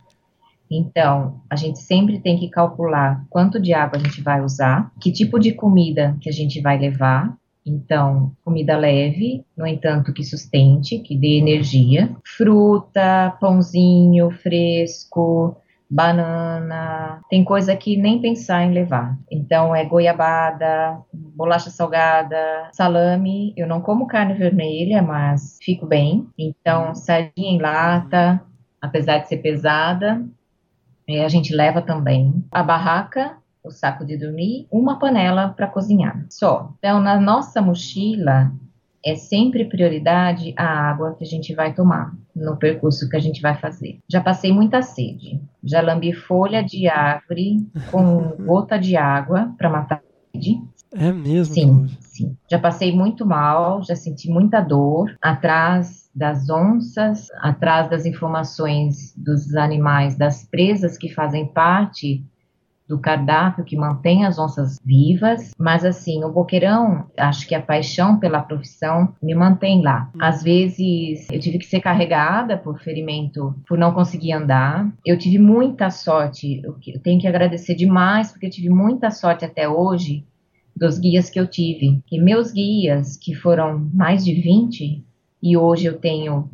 Então, 0.71 1.41
a 1.51 1.57
gente 1.57 1.81
sempre 1.81 2.21
tem 2.21 2.39
que 2.39 2.49
calcular 2.49 3.25
quanto 3.29 3.61
de 3.61 3.73
água 3.73 3.99
a 3.99 4.03
gente 4.03 4.23
vai 4.23 4.41
usar, 4.41 4.93
que 5.01 5.11
tipo 5.11 5.39
de 5.39 5.53
comida 5.53 6.17
que 6.21 6.29
a 6.29 6.33
gente 6.33 6.61
vai 6.61 6.79
levar, 6.79 7.37
então, 7.67 8.33
comida 8.45 8.77
leve, 8.77 9.45
no 9.57 9.67
entanto, 9.67 10.13
que 10.13 10.25
sustente, 10.25 10.99
que 10.99 11.17
dê 11.17 11.39
energia. 11.39 12.15
Fruta, 12.25 13.37
pãozinho 13.41 14.31
fresco, 14.31 15.57
banana, 15.91 17.21
tem 17.29 17.43
coisa 17.43 17.75
que 17.75 17.97
nem 17.97 18.21
pensar 18.21 18.63
em 18.63 18.73
levar. 18.73 19.19
Então 19.31 19.75
é 19.75 19.85
goiabada, 19.85 21.01
bolacha 21.13 21.69
salgada, 21.69 22.69
salame. 22.73 23.53
Eu 23.57 23.67
não 23.67 23.81
como 23.81 24.07
carne 24.07 24.35
vermelha, 24.35 25.03
mas 25.03 25.59
fico 25.61 25.85
bem. 25.87 26.29
Então 26.39 26.95
sardinha 26.95 27.51
em 27.51 27.61
lata, 27.61 28.41
apesar 28.81 29.19
de 29.19 29.29
ser 29.29 29.39
pesada, 29.39 30.25
é, 31.09 31.25
a 31.25 31.29
gente 31.29 31.55
leva 31.55 31.83
também. 31.83 32.45
A 32.53 32.63
barraca, 32.63 33.37
o 33.65 33.71
saco 33.71 34.07
de 34.07 34.17
dormir, 34.17 34.69
uma 34.71 34.99
panela 34.99 35.49
para 35.49 35.67
cozinhar. 35.67 36.25
Só. 36.31 36.73
Então 36.79 37.01
na 37.01 37.21
nossa 37.21 37.61
mochila 37.61 38.53
é 39.05 39.15
sempre 39.15 39.65
prioridade 39.65 40.53
a 40.57 40.91
água 40.91 41.15
que 41.15 41.25
a 41.25 41.27
gente 41.27 41.55
vai 41.55 41.75
tomar 41.75 42.13
no 42.35 42.57
percurso 42.57 43.09
que 43.09 43.17
a 43.17 43.21
gente 43.21 43.41
vai 43.41 43.57
fazer. 43.57 43.99
Já 44.11 44.21
passei 44.21 44.53
muita 44.53 44.83
sede, 44.83 45.41
já 45.63 45.81
lambi 45.81 46.13
folha 46.13 46.63
de 46.63 46.89
árvore 46.89 47.67
com 47.91 48.37
gota 48.45 48.79
de 48.79 48.97
água 48.97 49.55
para 49.57 49.71
matar 49.71 49.97
a 49.97 50.33
sede. 50.33 50.61
É 50.93 51.13
mesmo? 51.13 51.55
Sim, 51.55 51.89
sim. 52.01 52.37
Já 52.51 52.59
passei 52.59 52.95
muito 52.95 53.25
mal, 53.25 53.83
já 53.83 53.95
senti 53.95 54.29
muita 54.29 54.61
dor 54.61 55.17
atrás 55.23 56.11
das 56.15 56.51
onças, 56.51 57.29
atrás 57.41 57.89
das 57.89 58.05
informações 58.05 59.15
dos 59.17 59.55
animais, 59.55 60.17
das 60.17 60.45
presas 60.45 60.99
que 60.99 61.09
fazem 61.09 61.47
parte 61.47 62.25
do 62.91 62.99
cardápio 62.99 63.65
que 63.65 63.77
mantém 63.77 64.27
as 64.27 64.37
onças 64.37 64.77
vivas, 64.85 65.53
mas 65.57 65.85
assim, 65.85 66.25
o 66.25 66.33
boqueirão, 66.33 67.07
acho 67.17 67.47
que 67.47 67.55
a 67.55 67.63
paixão 67.63 68.19
pela 68.19 68.43
profissão 68.43 69.15
me 69.23 69.33
mantém 69.33 69.81
lá. 69.81 70.11
Às 70.21 70.43
vezes 70.43 71.29
eu 71.31 71.39
tive 71.39 71.59
que 71.59 71.67
ser 71.67 71.81
carregada 71.81 72.59
por 72.59 72.81
ferimento, 72.81 73.55
por 73.69 73.79
não 73.79 73.95
conseguir 73.95 74.33
andar. 74.33 74.93
Eu 75.07 75.17
tive 75.17 75.39
muita 75.39 75.89
sorte, 75.89 76.61
eu 76.65 77.01
tenho 77.01 77.21
que 77.21 77.29
agradecer 77.29 77.77
demais 77.77 78.33
porque 78.33 78.47
eu 78.47 78.51
tive 78.51 78.69
muita 78.69 79.13
sorte 79.13 79.45
até 79.45 79.69
hoje 79.69 80.27
dos 80.77 80.99
guias 80.99 81.31
que 81.31 81.39
eu 81.39 81.47
tive. 81.47 82.03
E 82.11 82.21
meus 82.21 82.51
guias, 82.51 83.17
que 83.17 83.35
foram 83.35 83.89
mais 83.95 84.25
de 84.25 84.35
20, 84.35 85.05
e 85.41 85.57
hoje 85.57 85.87
eu 85.87 85.99
tenho 85.99 86.51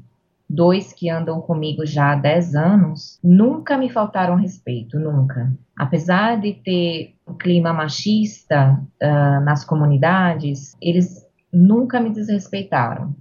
dois 0.48 0.92
que 0.92 1.10
andam 1.10 1.40
comigo 1.40 1.84
já 1.84 2.12
há 2.12 2.16
10 2.16 2.54
anos, 2.54 3.18
nunca 3.22 3.76
me 3.76 3.90
faltaram 3.90 4.36
respeito, 4.36 4.98
nunca. 4.98 5.52
Apesar 5.76 6.40
de 6.40 6.54
ter 6.54 7.14
um 7.26 7.34
clima 7.34 7.72
machista 7.72 8.80
uh, 9.02 9.44
nas 9.44 9.64
comunidades, 9.64 10.76
eles 10.80 11.26
nunca 11.52 12.00
me 12.00 12.10
desrespeitaram. 12.10 13.14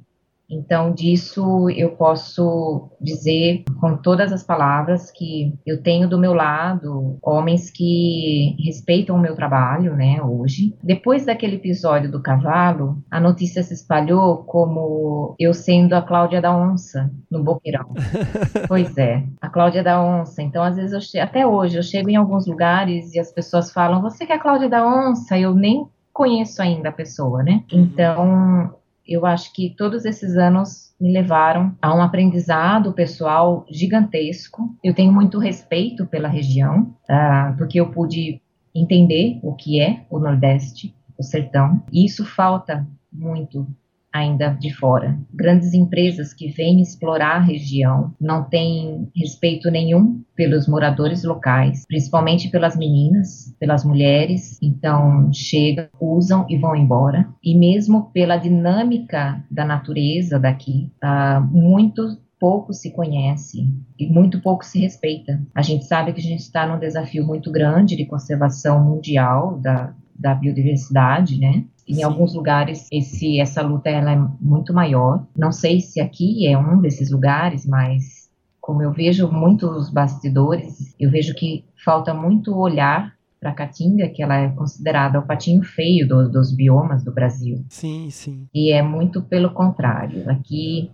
Então, 0.50 0.92
disso 0.94 1.70
eu 1.70 1.92
posso 1.92 2.90
dizer 3.02 3.64
com 3.80 3.98
todas 3.98 4.32
as 4.32 4.44
palavras 4.44 5.12
que 5.12 5.54
eu 5.66 5.82
tenho 5.82 6.08
do 6.08 6.20
meu 6.20 6.34
lado 6.34 7.18
homens 7.22 7.72
que 7.72 8.56
respeitam 8.64 9.16
o 9.16 9.20
meu 9.20 9.36
trabalho, 9.36 9.96
né, 9.96 10.22
hoje. 10.22 10.76
Depois 10.84 11.26
daquele 11.26 11.56
episódio 11.56 12.12
do 12.12 12.22
cavalo, 12.22 12.98
a 13.10 13.20
notícia 13.20 13.64
se 13.64 13.74
espalhou 13.74 14.44
como 14.44 15.36
eu 15.40 15.54
sendo 15.54 15.94
a 15.94 16.02
Cláudia 16.02 16.42
da 16.42 16.56
Onça 16.56 17.12
no 17.30 17.44
Boqueirão. 17.44 17.94
pois 18.68 18.98
é, 18.98 19.24
a 19.42 19.50
Cláudia 19.50 19.84
da 19.84 20.02
Onça. 20.02 20.42
Então, 20.42 20.64
às 20.64 20.76
vezes, 20.76 20.94
eu 20.94 21.02
che... 21.02 21.20
até 21.20 21.46
hoje, 21.46 21.78
eu 21.78 21.84
chego 21.84 22.10
em 22.10 22.16
alguns 22.16 22.46
lugares 22.48 23.14
e 23.14 23.20
as 23.20 23.32
pessoas 23.32 23.72
falam: 23.72 24.02
Você 24.02 24.26
que 24.26 24.32
é 24.32 24.36
a 24.36 24.40
Cláudia 24.40 24.70
da 24.70 24.86
Onça? 24.86 25.38
Eu 25.38 25.54
nem 25.54 25.88
conheço 26.14 26.62
ainda 26.62 26.90
a 26.90 26.94
pessoa, 26.94 27.44
né? 27.44 27.64
Uhum. 27.72 27.80
Então, 27.82 28.76
eu 29.07 29.26
acho 29.26 29.53
que 29.53 29.76
todos 29.77 30.06
esses 30.06 30.36
anos 30.38 30.94
me 30.99 31.11
levaram 31.11 31.76
a 31.82 31.94
um 31.95 32.02
aprendizado 32.02 32.94
pessoal 32.94 33.65
gigantesco. 33.69 34.76
Eu 34.84 34.94
tenho 34.94 35.11
muito 35.11 35.38
respeito 35.40 36.06
pela 36.06 36.27
região, 36.27 36.95
uh, 37.10 37.56
porque 37.57 37.80
eu 37.80 37.91
pude 37.91 38.41
entender 38.73 39.40
o 39.44 39.53
que 39.53 39.80
é 39.80 40.06
o 40.10 40.19
Nordeste, 40.19 40.94
o 41.18 41.23
sertão, 41.23 41.82
e 41.91 42.06
isso 42.06 42.26
falta 42.26 42.86
muito 43.11 43.68
ainda 44.16 44.50
de 44.60 44.74
fora. 44.74 45.20
Grandes 45.34 45.74
empresas 45.74 46.34
que 46.34 46.48
vêm 46.48 46.82
explorar 46.82 47.36
a 47.36 47.42
região 47.42 48.14
não 48.20 48.44
têm 48.44 49.10
respeito 49.14 49.70
nenhum 49.70 50.24
pelos 50.34 50.68
moradores 50.68 51.24
locais, 51.26 51.84
principalmente 51.86 52.50
pelas 52.50 52.78
meninas, 52.78 53.54
pelas 53.60 53.84
mulheres. 53.84 54.58
Então, 54.62 55.30
chegam, 55.34 55.88
usam 56.00 56.46
e 56.50 56.58
vão 56.58 56.76
embora. 56.76 57.28
E 57.44 57.58
mesmo 57.58 58.10
pela 58.12 58.38
dinâmica 58.38 59.44
da 59.52 59.66
natureza 59.66 60.40
daqui, 60.40 60.90
uh, 61.04 61.44
muito 61.46 62.18
pouco 62.40 62.74
se 62.74 62.92
conhece 62.92 63.68
e 64.00 64.08
muito 64.08 64.42
pouco 64.42 64.66
se 64.66 64.80
respeita. 64.80 65.42
A 65.54 65.62
gente 65.62 65.86
sabe 65.86 66.14
que 66.14 66.20
a 66.20 66.24
gente 66.24 66.42
está 66.42 66.68
num 66.68 66.80
desafio 66.80 67.26
muito 67.26 67.52
grande 67.52 67.96
de 67.96 68.06
conservação 68.06 68.84
mundial 68.84 69.58
da, 69.60 69.94
da 70.18 70.34
biodiversidade, 70.34 71.40
né? 71.40 71.66
Em 71.88 71.95
Sim. 71.95 72.03
alguns 72.03 72.34
lugares 72.34 72.88
esse, 72.91 73.40
essa 73.40 73.62
luta 73.62 73.90
ela 73.90 74.12
é 74.12 74.28
muito 74.40 74.74
maior. 74.74 75.26
Não 75.38 75.52
sei 75.52 75.80
se 75.80 76.02
aqui 76.02 76.48
é 76.48 76.57
um 76.57 76.82
desses 76.82 77.12
lugares, 77.12 77.66
mas 77.66 78.30
como 78.60 78.82
eu 78.82 78.91
vejo 78.91 79.32
muitos 79.32 79.91
bastidores, 79.91 80.95
eu 80.99 81.12
vejo 81.12 81.36
que 81.36 81.64
falta 81.84 82.14
muito 82.14 82.57
olhar 82.57 83.14
para 83.40 83.52
a 83.52 83.53
caatinga, 83.53 84.10
que 84.10 84.24
ela 84.24 84.38
é 84.38 84.49
considerada 84.49 85.20
o 85.20 85.28
patinho 85.28 85.62
feio 85.64 86.07
do, 86.07 86.28
dos 86.28 86.52
biomas 86.52 87.03
do 87.03 87.12
Brasil. 87.12 87.64
Sim, 87.70 88.10
sim. 88.10 88.48
E 88.52 88.72
é 88.72 88.82
muito 88.82 89.22
pelo 89.22 89.52
contrário. 89.52 90.28
Aqui 90.28 90.90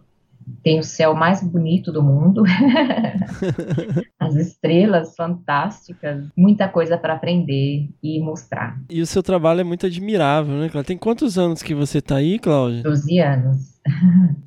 tem 0.64 0.80
o 0.80 0.84
céu 0.84 1.14
mais 1.14 1.44
bonito 1.44 1.91
do 1.91 2.03
mundo, 2.03 2.44
as 4.19 4.36
estrelas 4.36 5.15
fantásticas, 5.15 6.28
muita 6.38 6.68
coisa 6.68 6.98
para 6.98 7.14
aprender 7.14 7.90
e 8.02 8.19
mostrar. 8.19 8.80
E 8.90 9.02
o 9.02 9.06
seu 9.06 9.23
trabalho 9.23 9.61
é 9.61 9.64
muito 9.64 9.86
admirável, 9.86 10.56
né, 10.56 10.69
Cláudia? 10.69 10.88
Tem 10.88 10.98
quantos 10.98 11.38
anos 11.38 11.61
que 11.61 11.73
você 11.73 11.99
está 11.99 12.18
aí, 12.18 12.40
Cláudia? 12.40 12.84
Doze 12.84 13.19
anos. 13.19 13.70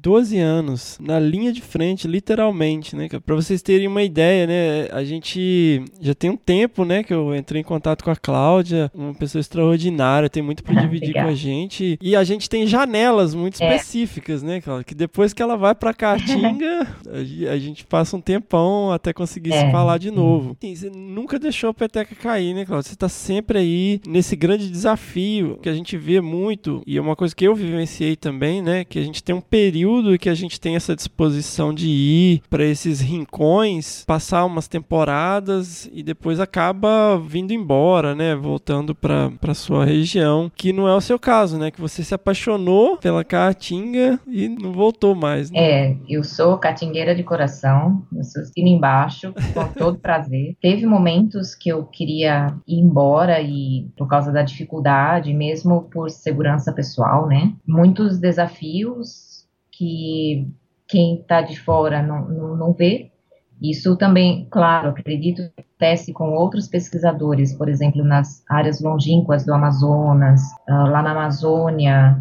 12 0.01 0.39
anos, 0.39 0.99
na 1.01 1.19
linha 1.19 1.53
de 1.53 1.61
frente, 1.61 2.07
literalmente, 2.07 2.95
né? 2.95 3.09
Para 3.25 3.35
vocês 3.35 3.63
terem 3.63 3.89
uma 3.89 4.03
ideia, 4.03 4.47
né? 4.47 4.89
A 4.93 5.03
gente 5.03 5.83
já 6.01 6.15
tem 6.15 6.31
um 6.31 6.37
tempo, 6.37 6.85
né, 6.85 7.03
que 7.03 7.13
eu 7.13 7.35
entrei 7.35 7.61
em 7.61 7.65
contato 7.65 8.05
com 8.05 8.11
a 8.11 8.17
Cláudia, 8.17 8.91
uma 8.95 9.15
pessoa 9.15 9.41
extraordinária, 9.41 10.31
tem 10.31 10.43
muito 10.43 10.63
para 10.63 10.81
dividir 10.81 11.15
com 11.15 11.27
a 11.27 11.35
gente. 11.35 11.99
E 12.01 12.15
a 12.15 12.23
gente 12.23 12.49
tem 12.49 12.67
janelas 12.67 13.35
muito 13.35 13.61
é. 13.63 13.77
específicas, 13.77 14.43
né, 14.43 14.61
Cláudia? 14.61 14.85
Que 14.85 14.95
depois 14.95 15.33
que 15.33 15.43
ela 15.43 15.57
vai 15.57 15.75
para 15.75 15.93
Caatinga, 15.93 16.87
a 17.51 17.59
gente 17.59 17.85
passa 17.85 18.17
um 18.17 18.21
tempão 18.21 18.93
até 18.93 19.13
conseguir 19.13 19.53
é. 19.53 19.67
se 19.67 19.73
falar 19.73 19.99
de 19.99 20.11
novo. 20.11 20.57
Sim, 20.61 20.75
você 20.75 20.91
nunca 20.91 21.39
deixou 21.39 21.71
a 21.71 21.75
peteca 21.75 22.15
cair, 22.15 22.55
né, 22.55 22.65
Cláudia? 22.65 22.91
Você 22.91 22.97
tá 22.97 23.09
sempre 23.09 23.59
aí 23.59 24.01
nesse 24.07 24.37
grande 24.37 24.71
desafio 24.71 25.59
que 25.61 25.69
a 25.69 25.75
gente 25.75 25.97
vê 25.97 26.21
muito, 26.21 26.83
e 26.87 26.97
é 26.97 27.01
uma 27.01 27.17
coisa 27.17 27.35
que 27.35 27.45
eu 27.45 27.55
vivenciei 27.55 28.15
também, 28.15 28.63
né, 28.63 28.85
que 28.85 28.99
a 28.99 29.03
gente 29.03 29.24
tem 29.25 29.35
um 29.35 29.41
período 29.41 30.19
que 30.19 30.29
a 30.29 30.35
gente 30.35 30.61
tem 30.61 30.77
essa 30.77 30.95
disposição 30.95 31.73
de 31.73 31.89
ir 31.89 32.43
para 32.51 32.65
esses 32.65 33.01
rincões, 33.01 34.05
passar 34.07 34.45
umas 34.45 34.69
temporadas 34.69 35.89
e 35.93 36.03
depois 36.03 36.39
acaba 36.39 37.19
vindo 37.19 37.53
embora, 37.53 38.15
né? 38.15 38.35
Voltando 38.35 38.95
para 38.95 39.55
sua 39.55 39.85
região, 39.85 40.51
que 40.55 40.73
não 40.73 40.87
é 40.87 40.95
o 40.95 41.01
seu 41.01 41.19
caso, 41.19 41.59
né? 41.59 41.71
Que 41.71 41.81
você 41.81 42.05
se 42.05 42.15
apaixonou 42.15 42.99
pela 42.99 43.25
caatinga 43.25 44.21
e 44.27 44.49
não 44.49 44.73
voltou 44.73 45.15
mais. 45.15 45.51
Né? 45.51 45.59
É, 45.59 45.97
eu 46.09 46.23
sou 46.23 46.59
catingueira 46.59 47.15
de 47.15 47.23
coração, 47.23 48.03
eu 48.15 48.25
sou 48.25 48.43
esquina 48.43 48.69
embaixo, 48.69 49.33
com 49.55 49.65
todo 49.73 49.99
prazer. 49.99 50.57
Teve 50.61 50.87
momentos 50.87 51.55
que 51.55 51.71
eu 51.71 51.85
queria 51.85 52.55
ir 52.67 52.81
embora 52.81 53.41
e 53.41 53.89
por 53.97 54.07
causa 54.07 54.31
da 54.31 54.43
dificuldade, 54.43 55.33
mesmo 55.33 55.89
por 55.91 56.11
segurança 56.11 56.73
pessoal, 56.73 57.27
né? 57.27 57.53
Muitos 57.67 58.19
desafios 58.19 59.14
que 59.85 60.51
quem 60.89 61.21
está 61.21 61.43
de 61.43 61.61
fora 61.61 62.03
não, 62.03 62.27
não, 62.27 62.57
não 62.57 62.73
vê, 62.73 63.11
isso 63.61 63.97
também, 63.97 64.47
claro, 64.51 64.91
acredito 64.91 65.43
que 65.55 65.61
acontece 65.61 66.13
com 66.13 66.33
outros 66.33 66.67
pesquisadores, 66.69 67.55
por 67.55 67.69
exemplo, 67.69 68.03
nas 68.03 68.43
áreas 68.49 68.81
longínquas 68.81 69.45
do 69.45 69.53
Amazonas, 69.53 70.41
ah, 70.69 70.85
lá 70.85 71.03
na 71.03 71.13
Amazônia, 71.13 72.19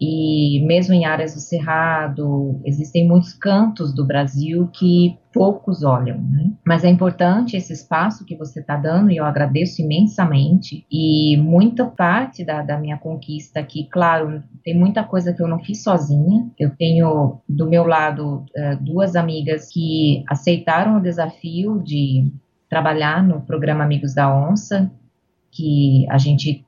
e 0.00 0.60
mesmo 0.66 0.92
em 0.92 1.04
áreas 1.04 1.34
do 1.34 1.40
Cerrado, 1.40 2.60
existem 2.64 3.06
muitos 3.06 3.32
cantos 3.32 3.94
do 3.94 4.04
Brasil 4.04 4.68
que 4.72 5.18
poucos 5.32 5.82
olham, 5.82 6.20
né? 6.20 6.52
Mas 6.64 6.84
é 6.84 6.88
importante 6.88 7.56
esse 7.56 7.72
espaço 7.72 8.24
que 8.24 8.36
você 8.36 8.60
está 8.60 8.76
dando 8.76 9.10
e 9.10 9.16
eu 9.16 9.24
agradeço 9.24 9.82
imensamente. 9.82 10.84
E 10.90 11.36
muita 11.36 11.86
parte 11.86 12.44
da, 12.44 12.62
da 12.62 12.78
minha 12.78 12.98
conquista 12.98 13.60
aqui, 13.60 13.88
claro, 13.90 14.42
tem 14.64 14.76
muita 14.76 15.04
coisa 15.04 15.32
que 15.32 15.42
eu 15.42 15.48
não 15.48 15.60
fiz 15.60 15.82
sozinha. 15.82 16.48
Eu 16.58 16.70
tenho 16.70 17.40
do 17.48 17.68
meu 17.68 17.86
lado 17.86 18.44
uh, 18.56 18.76
duas 18.80 19.16
amigas 19.16 19.68
que 19.72 20.24
aceitaram 20.28 20.98
o 20.98 21.02
desafio 21.02 21.80
de 21.82 22.32
trabalhar 22.68 23.22
no 23.22 23.40
programa 23.40 23.84
Amigos 23.84 24.14
da 24.14 24.34
Onça, 24.34 24.90
que 25.50 26.06
a 26.10 26.18
gente 26.18 26.64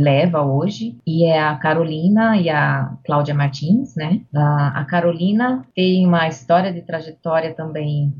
leva 0.00 0.42
hoje, 0.42 0.98
e 1.06 1.24
é 1.24 1.38
a 1.38 1.54
Carolina 1.56 2.36
e 2.36 2.48
a 2.48 2.96
Cláudia 3.04 3.34
Martins, 3.34 3.94
né? 3.94 4.22
A, 4.34 4.84
Carolina 4.86 5.66
tem 5.74 6.06
uma 6.06 6.26
história 6.26 6.72
de 6.72 6.80
trajetória 6.80 7.54
também. 7.54 8.14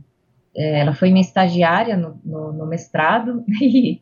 É, 0.54 0.80
ela 0.80 0.92
foi 0.92 1.10
minha 1.10 1.22
estagiária 1.22 1.96
no, 1.96 2.20
no, 2.22 2.52
no 2.52 2.66
mestrado 2.66 3.42
e, 3.62 4.00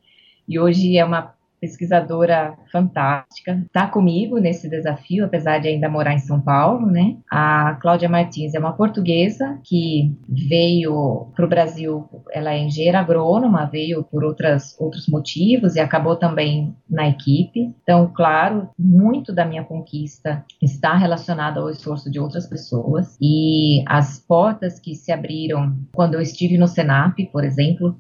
e 0.49 0.59
hoje 0.59 0.99
é 0.99 1.05
uma 1.05 1.35
pesquisadora 1.61 2.55
fantástica, 2.71 3.63
está 3.67 3.87
comigo 3.87 4.39
nesse 4.39 4.69
desafio, 4.69 5.25
apesar 5.25 5.59
de 5.59 5.69
ainda 5.69 5.89
morar 5.89 6.15
em 6.15 6.19
São 6.19 6.41
Paulo, 6.41 6.87
né? 6.87 7.17
A 7.31 7.77
Cláudia 7.81 8.09
Martins 8.09 8.55
é 8.55 8.59
uma 8.59 8.73
portuguesa 8.73 9.59
que 9.65 10.17
veio 10.29 11.31
para 11.35 11.45
o 11.45 11.49
Brasil, 11.49 12.09
ela 12.33 12.53
é 12.53 12.59
engenheira 12.59 13.01
agrônoma, 13.01 13.69
veio 13.71 14.05
por 14.05 14.25
outras, 14.25 14.79
outros 14.79 15.07
motivos 15.09 15.77
e 15.77 15.81
acabou 15.81 16.17
também 16.17 16.75
na 16.89 17.09
equipe. 17.09 17.75
Então, 17.83 18.11
claro, 18.15 18.69
muito 18.79 19.33
da 19.33 19.45
minha 19.45 19.65
conquista 19.65 20.45
está 20.63 20.97
relacionada 20.97 21.61
ao 21.61 21.71
esforço 21.71 22.11
de 22.11 22.21
outras 22.21 22.47
pessoas 22.47 23.17
e 23.21 23.83
as 23.87 24.19
portas 24.21 24.79
que 24.79 24.95
se 24.95 25.13
abriram 25.13 25.77
quando 25.93 26.15
eu 26.15 26.21
estive 26.21 26.57
no 26.57 26.69
Senap, 26.69 27.19
por 27.33 27.45
exemplo, 27.45 27.97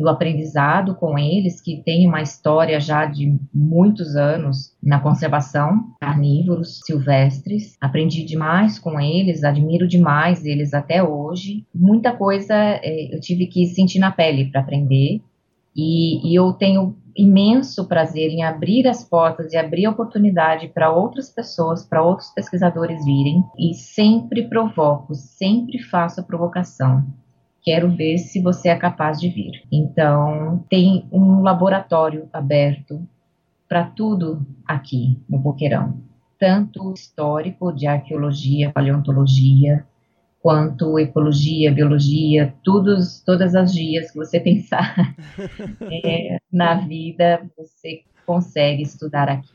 do 0.00 0.08
aprendizado 0.08 0.94
com 0.94 1.18
eles, 1.18 1.60
que 1.60 1.82
tem 1.84 2.08
uma 2.08 2.22
história 2.22 2.80
já 2.80 3.04
de 3.04 3.38
muitos 3.52 4.16
anos 4.16 4.74
na 4.82 4.98
conservação, 4.98 5.94
carnívoros 6.00 6.80
silvestres. 6.86 7.76
Aprendi 7.78 8.24
demais 8.24 8.78
com 8.78 8.98
eles, 8.98 9.44
admiro 9.44 9.86
demais 9.86 10.46
eles 10.46 10.72
até 10.72 11.02
hoje. 11.02 11.66
Muita 11.74 12.12
coisa 12.12 12.54
é, 12.54 13.14
eu 13.14 13.20
tive 13.20 13.46
que 13.46 13.66
sentir 13.66 13.98
na 13.98 14.10
pele 14.10 14.50
para 14.50 14.62
aprender, 14.62 15.20
e, 15.76 16.30
e 16.30 16.34
eu 16.34 16.52
tenho 16.54 16.96
imenso 17.14 17.86
prazer 17.86 18.30
em 18.30 18.42
abrir 18.42 18.88
as 18.88 19.04
portas 19.04 19.52
e 19.52 19.56
abrir 19.56 19.84
a 19.84 19.90
oportunidade 19.90 20.68
para 20.68 20.90
outras 20.90 21.28
pessoas, 21.28 21.84
para 21.86 22.02
outros 22.02 22.30
pesquisadores 22.30 23.04
virem, 23.04 23.44
e 23.58 23.74
sempre 23.74 24.48
provoco, 24.48 25.14
sempre 25.14 25.78
faço 25.78 26.20
a 26.20 26.24
provocação 26.24 27.04
quero 27.62 27.90
ver 27.90 28.18
se 28.18 28.40
você 28.40 28.68
é 28.68 28.76
capaz 28.76 29.20
de 29.20 29.28
vir. 29.28 29.62
Então, 29.70 30.64
tem 30.68 31.06
um 31.12 31.42
laboratório 31.42 32.28
aberto 32.32 33.06
para 33.68 33.84
tudo 33.84 34.44
aqui 34.66 35.18
no 35.28 35.38
Boqueirão, 35.38 36.00
tanto 36.38 36.92
histórico 36.92 37.72
de 37.72 37.86
arqueologia, 37.86 38.72
paleontologia, 38.72 39.86
quanto 40.40 40.98
ecologia, 40.98 41.72
biologia, 41.72 42.54
todos, 42.64 43.20
todas 43.20 43.54
as 43.54 43.72
dias 43.72 44.10
que 44.10 44.16
você 44.16 44.40
pensar 44.40 45.14
é, 46.04 46.38
na 46.52 46.74
vida, 46.74 47.42
você 47.56 48.02
consegue 48.26 48.82
estudar 48.82 49.28
aqui. 49.28 49.54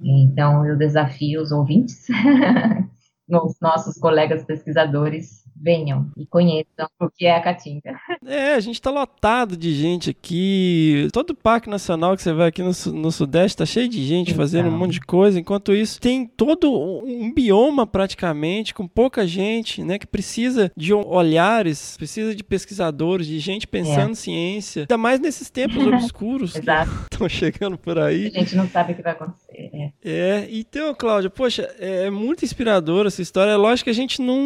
Então, 0.00 0.64
eu 0.64 0.76
desafio 0.76 1.42
os 1.42 1.50
ouvintes, 1.50 2.06
os 3.28 3.60
nossos 3.60 3.98
colegas 3.98 4.44
pesquisadores, 4.44 5.44
venham 5.60 6.10
e 6.16 6.26
conheçam 6.26 6.88
o 7.00 7.10
que 7.10 7.26
é 7.26 7.36
a 7.36 7.42
Caatinga. 7.42 7.98
É, 8.24 8.54
a 8.54 8.60
gente 8.60 8.80
tá 8.80 8.90
lotado 8.90 9.56
de 9.56 9.74
gente 9.74 10.10
aqui. 10.10 11.08
Todo 11.12 11.34
parque 11.34 11.68
nacional 11.68 12.16
que 12.16 12.22
você 12.22 12.32
vai 12.32 12.48
aqui 12.48 12.62
no, 12.62 12.70
no 12.92 13.10
Sudeste 13.10 13.58
tá 13.58 13.66
cheio 13.66 13.88
de 13.88 14.04
gente 14.04 14.32
então. 14.32 14.42
fazendo 14.42 14.68
um 14.68 14.78
monte 14.78 14.92
de 14.92 15.00
coisa. 15.00 15.38
Enquanto 15.38 15.74
isso, 15.74 16.00
tem 16.00 16.26
todo 16.26 16.72
um 17.04 17.32
bioma 17.32 17.86
praticamente, 17.86 18.72
com 18.72 18.86
pouca 18.86 19.26
gente, 19.26 19.82
né? 19.82 19.98
Que 19.98 20.06
precisa 20.06 20.70
de 20.76 20.92
olhares, 20.92 21.96
precisa 21.96 22.34
de 22.34 22.44
pesquisadores, 22.44 23.26
de 23.26 23.38
gente 23.38 23.66
pensando 23.66 24.12
é. 24.12 24.14
ciência. 24.14 24.82
Ainda 24.82 24.98
mais 24.98 25.20
nesses 25.20 25.50
tempos 25.50 25.78
obscuros 25.86 26.52
que 26.52 26.60
estão 26.60 27.28
chegando 27.28 27.76
por 27.76 27.98
aí. 27.98 28.26
A 28.28 28.38
gente 28.40 28.56
não 28.56 28.68
sabe 28.68 28.92
o 28.92 28.96
que 28.96 29.02
vai 29.02 29.12
acontecer. 29.12 29.70
É, 29.72 29.92
é 30.04 30.48
então, 30.50 30.94
Cláudia, 30.94 31.30
poxa, 31.30 31.62
é 31.78 32.10
muito 32.10 32.44
inspiradora 32.44 33.10
essa 33.18 33.22
história. 33.22 33.56
Lógico 33.56 33.84
que 33.84 33.90
a 33.90 33.94
gente 33.94 34.22
não, 34.22 34.40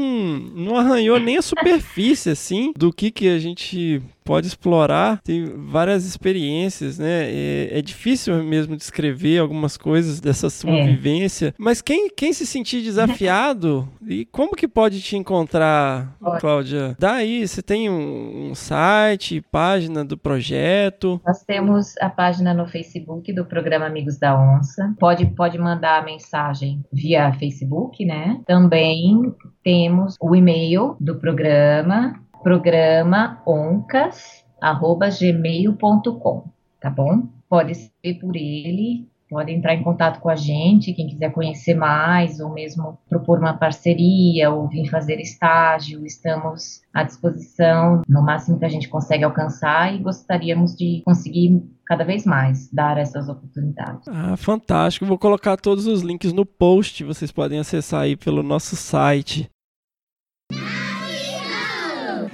não 0.54 0.76
arranhou 0.76 1.18
nem 1.20 1.36
a 1.36 1.42
superfície, 1.42 2.30
assim, 2.30 2.72
do 2.76 2.92
que, 2.92 3.10
que 3.10 3.28
a 3.28 3.38
gente 3.38 4.02
pode 4.24 4.46
explorar. 4.46 5.20
Tem 5.22 5.44
várias 5.44 6.04
experiências, 6.04 6.98
né? 6.98 7.24
É, 7.30 7.78
é 7.78 7.82
difícil 7.82 8.42
mesmo 8.42 8.76
descrever 8.76 9.38
algumas 9.38 9.76
coisas 9.76 10.20
dessa 10.20 10.48
sua 10.50 10.70
é. 10.70 10.86
vivência. 10.86 11.54
Mas 11.58 11.82
quem, 11.82 12.08
quem 12.10 12.32
se 12.32 12.46
sentir 12.46 12.82
desafiado, 12.82 13.88
e 14.06 14.24
como 14.26 14.56
que 14.56 14.68
pode 14.68 15.00
te 15.00 15.16
encontrar, 15.16 16.16
pode. 16.20 16.40
Cláudia? 16.40 16.96
Daí, 16.98 17.46
você 17.46 17.62
tem 17.62 17.88
um, 17.88 18.50
um, 18.50 18.54
site, 18.54 19.40
página 19.50 20.04
do 20.04 20.16
projeto? 20.16 21.20
Nós 21.26 21.42
temos 21.44 21.96
a 21.98 22.10
página 22.10 22.52
no 22.54 22.66
Facebook 22.66 23.32
do 23.32 23.44
programa 23.44 23.86
Amigos 23.86 24.18
da 24.18 24.38
Onça. 24.38 24.94
Pode, 24.98 25.26
pode 25.26 25.58
mandar 25.58 26.00
a 26.00 26.04
mensagem 26.04 26.84
via 26.92 27.32
Facebook, 27.34 28.04
né? 28.04 28.40
Também 28.46 29.34
temos 29.62 30.16
o 30.20 30.34
e-mail 30.34 30.96
do 31.00 31.16
programa, 31.16 32.20
programa 32.42 33.40
oncas@gmail.com, 33.46 36.44
tá 36.80 36.90
bom? 36.90 37.22
Pode 37.48 37.74
ser 37.74 38.14
por 38.20 38.36
ele, 38.36 39.08
pode 39.32 39.50
entrar 39.50 39.74
em 39.74 39.82
contato 39.82 40.20
com 40.20 40.28
a 40.28 40.36
gente, 40.36 40.92
quem 40.92 41.06
quiser 41.06 41.32
conhecer 41.32 41.74
mais, 41.74 42.38
ou 42.38 42.52
mesmo 42.52 42.98
propor 43.08 43.38
uma 43.38 43.54
parceria, 43.54 44.50
ou 44.50 44.68
vir 44.68 44.88
fazer 44.90 45.18
estágio, 45.20 46.04
estamos 46.04 46.82
à 46.92 47.02
disposição, 47.02 48.02
no 48.06 48.22
máximo 48.22 48.58
que 48.58 48.66
a 48.66 48.68
gente 48.68 48.88
consegue 48.88 49.24
alcançar, 49.24 49.94
e 49.94 49.98
gostaríamos 49.98 50.76
de 50.76 51.00
conseguir 51.04 51.62
cada 51.86 52.04
vez 52.04 52.26
mais 52.26 52.70
dar 52.70 52.98
essas 52.98 53.28
oportunidades. 53.28 54.06
Ah, 54.06 54.36
fantástico. 54.36 55.06
Vou 55.06 55.18
colocar 55.18 55.56
todos 55.56 55.86
os 55.86 56.02
links 56.02 56.32
no 56.32 56.44
post, 56.44 57.02
vocês 57.02 57.32
podem 57.32 57.58
acessar 57.58 58.02
aí 58.02 58.16
pelo 58.16 58.42
nosso 58.42 58.76
site. 58.76 59.48